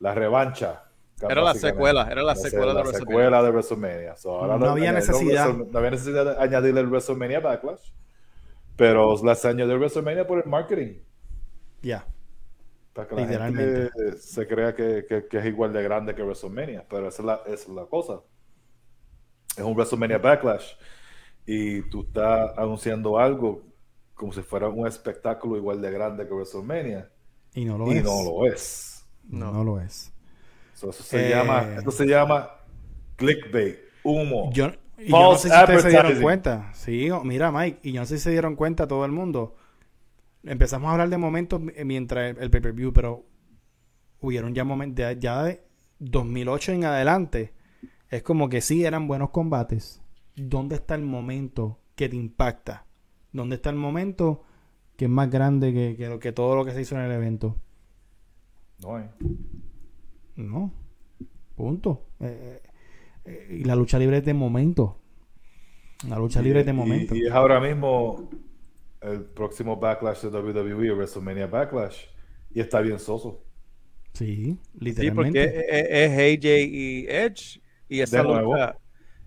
la 0.00 0.14
revancha. 0.14 0.84
Era 1.20 1.42
la 1.42 1.52
secuela, 1.54 2.08
era 2.10 2.22
la 2.22 2.34
secuela 2.34 2.68
de 2.68 2.74
la 2.74 2.80
WrestleMania. 2.80 3.06
secuela 3.08 3.42
de 3.42 3.50
WrestleMania. 3.50 4.16
So, 4.16 4.30
ahora 4.38 4.56
No 4.56 4.66
le 4.66 4.70
había 4.72 4.92
necesidad. 4.92 5.52
No 5.52 5.78
había 5.78 5.90
necesidad 5.90 6.24
de 6.36 6.42
añadirle 6.42 6.80
el 6.80 6.86
WrestleMania 6.88 7.40
Backlash. 7.40 7.90
Pero 8.76 9.14
las 9.24 9.44
añadió 9.44 9.74
el 9.74 9.80
WrestleMania 9.80 10.26
por 10.26 10.38
el 10.38 10.48
marketing. 10.48 11.00
Ya. 11.82 12.06
Para 12.94 13.06
que 13.08 13.14
la 13.16 13.20
Literalmente. 13.22 13.90
gente 13.92 14.16
se 14.18 14.46
crea 14.46 14.74
que, 14.74 15.04
que- 15.08 15.26
que 15.26 15.38
es 15.38 15.44
igual 15.46 15.72
de 15.72 15.82
grande 15.82 16.14
que 16.14 16.22
WrestleMania. 16.22 16.86
Pero 16.88 17.08
esa 17.08 17.20
es 17.22 17.26
la, 17.26 17.34
esa 17.46 17.52
es 17.52 17.68
la 17.68 17.84
cosa. 17.86 18.20
Es 19.58 19.64
un 19.64 19.74
WrestleMania 19.74 20.18
Backlash. 20.18 20.72
Y 21.46 21.82
tú 21.90 22.02
estás 22.02 22.52
anunciando 22.56 23.18
algo 23.18 23.62
como 24.14 24.32
si 24.32 24.42
fuera 24.42 24.68
un 24.68 24.86
espectáculo 24.86 25.56
igual 25.56 25.80
de 25.80 25.90
grande 25.90 26.26
que 26.26 26.34
WrestleMania. 26.34 27.10
Y 27.54 27.64
no 27.64 27.78
lo 27.78 27.92
y 27.92 27.98
es. 27.98 28.04
no 28.04 28.22
lo 28.22 28.46
es. 28.46 29.06
No. 29.28 29.52
No. 29.52 29.64
lo 29.64 29.80
es. 29.80 30.12
So, 30.74 30.90
eso, 30.90 31.02
se 31.02 31.26
Eh. 31.26 31.30
llama, 31.30 31.66
eso 31.78 31.90
se 31.90 32.06
llama 32.06 32.50
clickbait, 33.16 33.78
humo. 34.04 34.50
Yo, 34.52 34.68
y 34.98 35.10
yo 35.10 35.18
no 35.18 35.36
sé 35.36 35.48
si 35.48 35.54
ustedes 35.56 35.82
se 35.82 35.88
dieron 35.90 36.20
cuenta. 36.22 36.70
Sí, 36.74 37.10
o- 37.10 37.24
mira, 37.24 37.50
Mike, 37.50 37.80
y 37.82 37.92
yo 37.92 38.00
no 38.00 38.06
sé 38.06 38.18
si 38.18 38.24
se 38.24 38.30
dieron 38.30 38.54
cuenta 38.54 38.86
todo 38.86 39.04
el 39.04 39.10
mundo. 39.12 39.56
Empezamos 40.44 40.88
a 40.88 40.92
hablar 40.92 41.08
de 41.08 41.18
momentos 41.18 41.60
mi- 41.60 41.72
mientras 41.84 42.36
el, 42.36 42.42
el 42.42 42.50
pay-per-view, 42.50 42.92
pero 42.92 43.24
hubieron 44.20 44.54
ya 44.54 44.62
momentos, 44.64 45.04
ya 45.18 45.42
de 45.42 45.62
2008 45.98 46.72
en 46.72 46.84
adelante. 46.84 47.52
Es 48.10 48.22
como 48.22 48.48
que 48.48 48.60
sí, 48.60 48.84
eran 48.84 49.06
buenos 49.06 49.30
combates. 49.30 50.02
¿Dónde 50.34 50.76
está 50.76 50.94
el 50.94 51.02
momento 51.02 51.78
que 51.94 52.08
te 52.08 52.16
impacta? 52.16 52.86
¿Dónde 53.32 53.56
está 53.56 53.70
el 53.70 53.76
momento 53.76 54.44
que 54.96 55.04
es 55.04 55.10
más 55.10 55.30
grande 55.30 55.72
que, 55.72 56.18
que, 56.18 56.32
todo 56.32 56.56
lo 56.56 56.64
que 56.64 56.72
se 56.72 56.80
hizo 56.80 56.94
en 56.94 57.02
el 57.02 57.12
evento? 57.12 57.56
No 58.82 58.96
hay. 58.96 59.10
No. 60.36 60.72
Punto. 61.54 62.06
Eh, 62.20 62.62
eh, 63.24 63.58
y 63.60 63.64
la 63.64 63.76
lucha 63.76 63.98
libre 63.98 64.18
es 64.18 64.24
de 64.24 64.34
momento. 64.34 64.98
La 66.08 66.16
lucha 66.16 66.40
libre 66.40 66.60
es 66.60 66.66
de 66.66 66.72
momento. 66.72 67.14
Y, 67.14 67.26
es 67.26 67.32
ahora 67.32 67.60
mismo 67.60 68.30
el 69.02 69.24
próximo 69.24 69.76
Backlash 69.76 70.22
de 70.22 70.28
WWE, 70.28 70.92
WrestleMania 70.92 71.46
Backlash. 71.46 72.04
Y 72.54 72.60
está 72.60 72.80
bien 72.80 72.98
soso. 72.98 73.44
sí, 74.14 74.34
Sí, 74.34 74.58
literalmente. 74.78 75.46
porque 75.46 75.66
es, 75.68 76.12
es 76.12 76.38
AJ 76.38 76.46
y 76.72 77.06
Edge 77.08 77.67
y 77.88 78.00
esa 78.00 78.18
De 78.18 78.24
nuevo. 78.24 78.52
lucha 78.54 78.76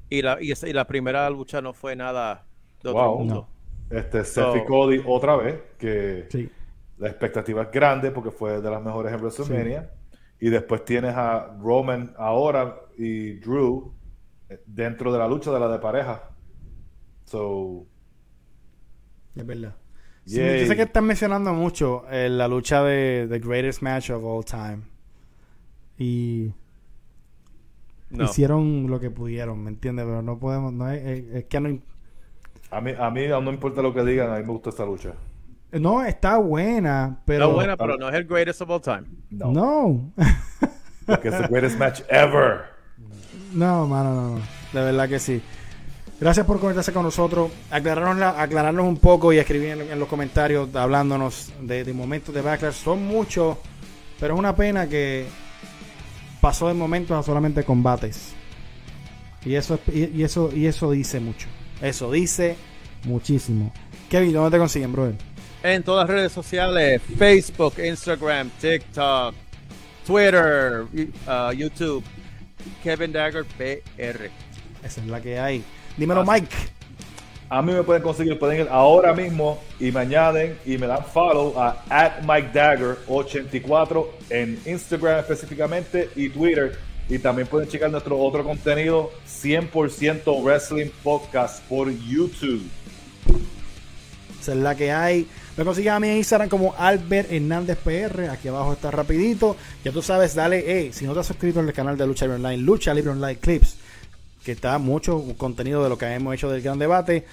y 0.09 0.21
la, 0.21 0.41
y, 0.41 0.51
esa- 0.51 0.67
y 0.67 0.73
la 0.73 0.85
primera 0.85 1.29
lucha 1.29 1.61
no 1.61 1.73
fue 1.73 1.95
nada 1.95 2.45
de 2.83 2.89
otro 2.89 3.01
Wow. 3.09 3.17
mundo. 3.19 3.47
Este 3.89 4.23
Seth 4.23 4.43
So- 4.45 4.57
y 4.57 4.65
Cody 4.65 5.01
otra 5.05 5.35
vez, 5.35 5.61
que 5.77 6.27
Sí. 6.29 6.49
la 6.97 7.07
expectativa 7.09 7.63
es 7.63 7.71
grande 7.71 8.11
porque 8.11 8.31
fue 8.31 8.61
de 8.61 8.69
las 8.69 8.81
mejores 8.81 9.11
en 9.13 9.19
WrestleMania. 9.19 9.91
Y 10.39 10.49
después 10.49 10.83
tienes 10.85 11.13
a 11.15 11.55
Roman 11.61 12.13
ahora 12.17 12.75
y 12.97 13.33
Drew 13.39 13.93
eh, 14.49 14.59
dentro 14.65 15.11
de 15.13 15.19
la 15.19 15.27
lucha 15.27 15.51
de 15.51 15.59
la 15.59 15.67
de 15.67 15.79
pareja. 15.79 16.29
So, 17.25 17.85
Es 19.35 19.45
verdad. 19.45 19.75
Sí, 20.25 20.37
yo 20.37 20.65
sé 20.67 20.75
que 20.75 20.81
están 20.83 21.05
mencionando 21.05 21.53
mucho 21.53 22.03
eh, 22.11 22.27
la 22.29 22.47
lucha 22.47 22.83
de 22.83 23.27
The 23.29 23.39
Greatest 23.39 23.81
Match 23.81 24.09
of 24.11 24.23
All 24.23 24.43
Time. 24.45 24.81
Y 25.97 26.53
No. 28.11 28.25
hicieron 28.25 28.87
lo 28.89 28.99
que 28.99 29.09
pudieron, 29.09 29.63
¿me 29.63 29.69
entiendes? 29.69 30.05
Pero 30.05 30.21
no 30.21 30.37
podemos, 30.37 30.73
no 30.73 30.89
es, 30.89 31.01
es- 31.05 31.35
es 31.35 31.45
que 31.45 31.59
no, 31.59 31.79
a 32.71 32.81
mí, 32.81 32.91
a 32.97 33.09
mí 33.09 33.27
no 33.27 33.51
importa 33.51 33.81
lo 33.81 33.93
que 33.93 34.03
digan, 34.03 34.29
a 34.31 34.37
mí 34.37 34.43
me 34.43 34.51
gusta 34.51 34.69
esta 34.69 34.85
lucha. 34.85 35.13
no 35.71 36.03
está 36.03 36.37
buena, 36.37 37.19
pero 37.25 37.45
Está 37.45 37.55
buena, 37.55 37.77
pero 37.77 37.97
no 37.97 38.09
es 38.09 38.15
el 38.15 38.25
greatest 38.25 38.61
of 38.61 38.69
all 38.69 38.81
time. 38.81 39.03
No, 39.29 39.51
no. 39.51 40.11
porque 41.05 41.29
es 41.29 41.37
the 41.37 41.47
greatest 41.47 41.77
match 41.79 42.01
ever. 42.09 42.61
No, 43.53 43.87
mano, 43.87 44.13
no, 44.13 44.29
no. 44.37 44.41
De 44.73 44.81
verdad 44.85 45.09
que 45.09 45.19
sí. 45.19 45.41
Gracias 46.19 46.45
por 46.45 46.59
conectarse 46.59 46.93
con 46.93 47.03
nosotros. 47.03 47.51
Aclararnos, 47.71 48.17
la- 48.17 48.41
aclararnos 48.41 48.85
un 48.85 48.97
poco 48.97 49.33
y 49.33 49.37
escribir 49.39 49.69
en, 49.69 49.81
en 49.81 49.99
los 49.99 50.07
comentarios 50.07 50.73
hablándonos 50.75 51.51
de, 51.61 51.83
de 51.83 51.93
momentos 51.93 52.33
de 52.33 52.41
Backlash. 52.41 52.73
Son 52.75 53.03
muchos, 53.05 53.57
pero 54.19 54.35
es 54.35 54.39
una 54.39 54.55
pena 54.55 54.87
que 54.87 55.25
pasó 56.41 56.67
de 56.67 56.73
momentos 56.73 57.17
a 57.17 57.23
solamente 57.23 57.63
combates. 57.63 58.33
Y 59.45 59.55
eso, 59.55 59.75
es- 59.87 59.95
y, 59.95 60.11
y 60.19 60.23
eso, 60.23 60.49
y 60.53 60.65
eso 60.67 60.91
dice 60.91 61.19
mucho. 61.19 61.47
Eso 61.81 62.11
dice 62.11 62.55
muchísimo. 63.05 63.71
Kevin, 64.09 64.33
¿dónde 64.33 64.51
te 64.51 64.57
consiguen, 64.59 64.91
brother? 64.91 65.15
En 65.63 65.83
todas 65.83 66.07
las 66.07 66.15
redes 66.15 66.31
sociales, 66.31 67.01
Facebook, 67.17 67.75
Instagram, 67.79 68.49
TikTok, 68.59 69.33
Twitter, 70.05 70.83
uh, 71.27 71.51
YouTube, 71.53 72.03
Kevin 72.83 73.11
Dagger 73.11 73.45
PR. 73.45 74.29
Esa 74.83 75.01
es 75.01 75.07
la 75.07 75.21
que 75.21 75.39
hay. 75.39 75.63
Dímelo. 75.97 76.25
Mike. 76.25 76.55
A 77.53 77.61
mí 77.61 77.73
me 77.73 77.83
pueden 77.83 78.01
conseguir, 78.01 78.39
pueden 78.39 78.61
ir 78.61 78.67
ahora 78.71 79.13
mismo 79.13 79.61
y 79.77 79.91
me 79.91 79.99
añaden 79.99 80.57
y 80.65 80.77
me 80.77 80.87
dan 80.87 81.03
follow 81.03 81.59
a 81.59 81.83
at 81.89 82.21
MikeDagger84 82.21 84.07
en 84.29 84.57
Instagram 84.65 85.19
específicamente 85.19 86.09
y 86.15 86.29
Twitter. 86.29 86.79
Y 87.09 87.19
también 87.19 87.49
pueden 87.49 87.67
checar 87.67 87.91
nuestro 87.91 88.17
otro 88.17 88.45
contenido 88.45 89.11
100% 89.27 90.41
Wrestling 90.41 90.91
Podcast 91.03 91.61
por 91.63 91.91
YouTube. 91.91 92.63
Esa 94.39 94.53
es 94.53 94.57
la 94.57 94.73
que 94.73 94.93
hay. 94.93 95.27
Me 95.57 95.65
consiguen 95.65 95.91
a 95.91 95.99
mí 95.99 96.07
en 96.07 96.17
Instagram 96.19 96.47
como 96.47 96.73
Albert 96.77 97.33
Hernández 97.33 97.77
PR. 97.79 98.29
Aquí 98.29 98.47
abajo 98.47 98.71
está 98.71 98.91
rapidito. 98.91 99.57
Ya 99.83 99.91
tú 99.91 100.01
sabes, 100.01 100.35
dale, 100.35 100.63
hey, 100.65 100.91
si 100.93 101.03
no 101.03 101.13
te 101.13 101.19
has 101.19 101.27
suscrito 101.27 101.59
al 101.59 101.73
canal 101.73 101.97
de 101.97 102.07
Lucha 102.07 102.23
Libre 102.23 102.37
Online, 102.37 102.63
Lucha 102.63 102.93
Libre 102.93 103.11
Online 103.11 103.35
Clips, 103.35 103.75
que 104.43 104.53
está 104.53 104.77
mucho 104.79 105.23
contenido 105.37 105.83
de 105.83 105.89
lo 105.89 105.97
que 105.97 106.05
hemos 106.07 106.33
hecho 106.33 106.49
del 106.49 106.61
gran 106.61 106.79
debate. 106.79 107.25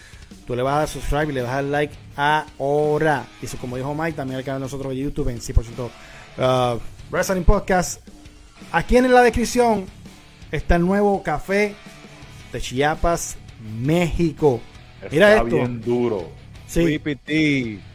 Tú 0.47 0.55
le 0.55 0.63
vas 0.63 0.75
a 0.75 0.79
dar 0.81 0.89
subscribe 0.89 1.31
y 1.31 1.33
le 1.33 1.43
vas 1.43 1.53
a 1.53 1.55
dar 1.57 1.65
like 1.65 1.95
ahora. 2.17 3.27
Y 3.41 3.47
eso, 3.47 3.57
como 3.59 3.77
dijo 3.77 3.95
Mike, 3.95 4.17
también 4.17 4.39
al 4.39 4.45
canal 4.45 4.61
de 4.61 4.67
nosotros 4.67 4.91
de 4.93 4.99
YouTube 4.99 5.29
en 5.29 5.41
100% 5.41 6.75
uh, 6.75 6.81
Wrestling 7.11 7.45
Podcast. 7.45 8.07
Aquí 8.73 8.97
en 8.97 9.13
la 9.13 9.23
descripción 9.23 9.87
está 10.53 10.77
el 10.77 10.83
nuevo 10.83 11.23
café 11.23 11.75
de 12.53 12.61
Chiapas, 12.61 13.37
México. 13.81 14.61
Mira 15.11 15.31
Está 15.33 15.45
esto. 15.45 15.57
bien 15.57 15.81
duro. 15.81 16.29
Sí. 16.67 17.01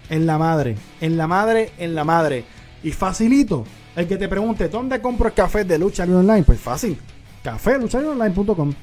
En 0.09 0.25
la 0.25 0.37
madre, 0.37 0.75
en 1.01 1.17
la 1.17 1.27
madre, 1.27 1.71
en 1.77 1.95
la 1.95 2.03
madre. 2.03 2.45
Y 2.83 2.91
facilito. 2.91 3.65
El 3.95 4.07
que 4.07 4.17
te 4.17 4.27
pregunte, 4.27 4.69
¿dónde 4.69 4.99
compro 5.01 5.27
el 5.27 5.33
café 5.33 5.63
de 5.63 5.77
Lucha 5.77 6.05
Libre 6.05 6.21
Online? 6.21 6.43
Pues 6.43 6.59
fácil. 6.59 6.97
Café 7.43 7.77
luchalibreonline.com. 7.77 8.73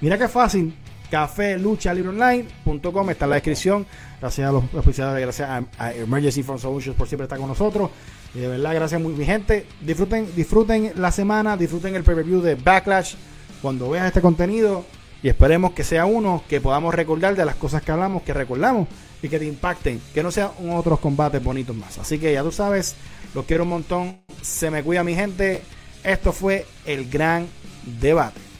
Mira 0.00 0.18
qué 0.18 0.28
fácil. 0.28 0.74
Café 1.10 1.58
luchalibreonline.com 1.58 3.10
está 3.10 3.26
en 3.26 3.30
la 3.30 3.36
descripción. 3.36 3.86
Gracias 4.20 4.48
a 4.48 4.52
los 4.52 4.64
oficiales, 4.74 5.20
gracias 5.20 5.48
a, 5.48 5.64
a 5.78 5.92
Emergency 5.92 6.42
Fund 6.42 6.58
Solutions 6.58 6.96
por 6.96 7.06
siempre 7.06 7.24
estar 7.24 7.38
con 7.38 7.48
nosotros. 7.48 7.90
Y 8.34 8.40
de 8.40 8.48
verdad, 8.48 8.74
gracias 8.74 9.00
muy 9.00 9.12
mi 9.12 9.24
gente. 9.24 9.66
Disfruten, 9.80 10.26
disfruten 10.34 10.92
la 10.96 11.12
semana, 11.12 11.56
disfruten 11.56 11.94
el 11.94 12.02
preview 12.02 12.40
de 12.40 12.56
Backlash 12.56 13.14
cuando 13.62 13.90
veas 13.90 14.06
este 14.06 14.20
contenido. 14.20 14.84
Y 15.22 15.28
esperemos 15.28 15.72
que 15.72 15.84
sea 15.84 16.04
uno 16.04 16.42
que 16.48 16.60
podamos 16.60 16.94
recordar 16.94 17.34
de 17.36 17.44
las 17.44 17.54
cosas 17.54 17.82
que 17.82 17.92
hablamos, 17.92 18.22
que 18.22 18.34
recordamos 18.34 18.88
y 19.22 19.28
que 19.28 19.38
te 19.38 19.46
impacten, 19.46 20.00
que 20.12 20.22
no 20.22 20.30
sean 20.30 20.50
otros 20.70 21.00
combates 21.00 21.42
bonitos 21.42 21.74
más. 21.74 21.96
Así 21.98 22.18
que 22.18 22.32
ya 22.32 22.42
tú 22.42 22.52
sabes, 22.52 22.96
los 23.34 23.46
quiero 23.46 23.62
un 23.62 23.70
montón. 23.70 24.18
Se 24.42 24.70
me 24.70 24.82
cuida 24.82 25.04
mi 25.04 25.14
gente. 25.14 25.62
Esto 26.02 26.32
fue 26.32 26.66
el 26.84 27.08
gran 27.08 27.46
debate. 28.00 28.53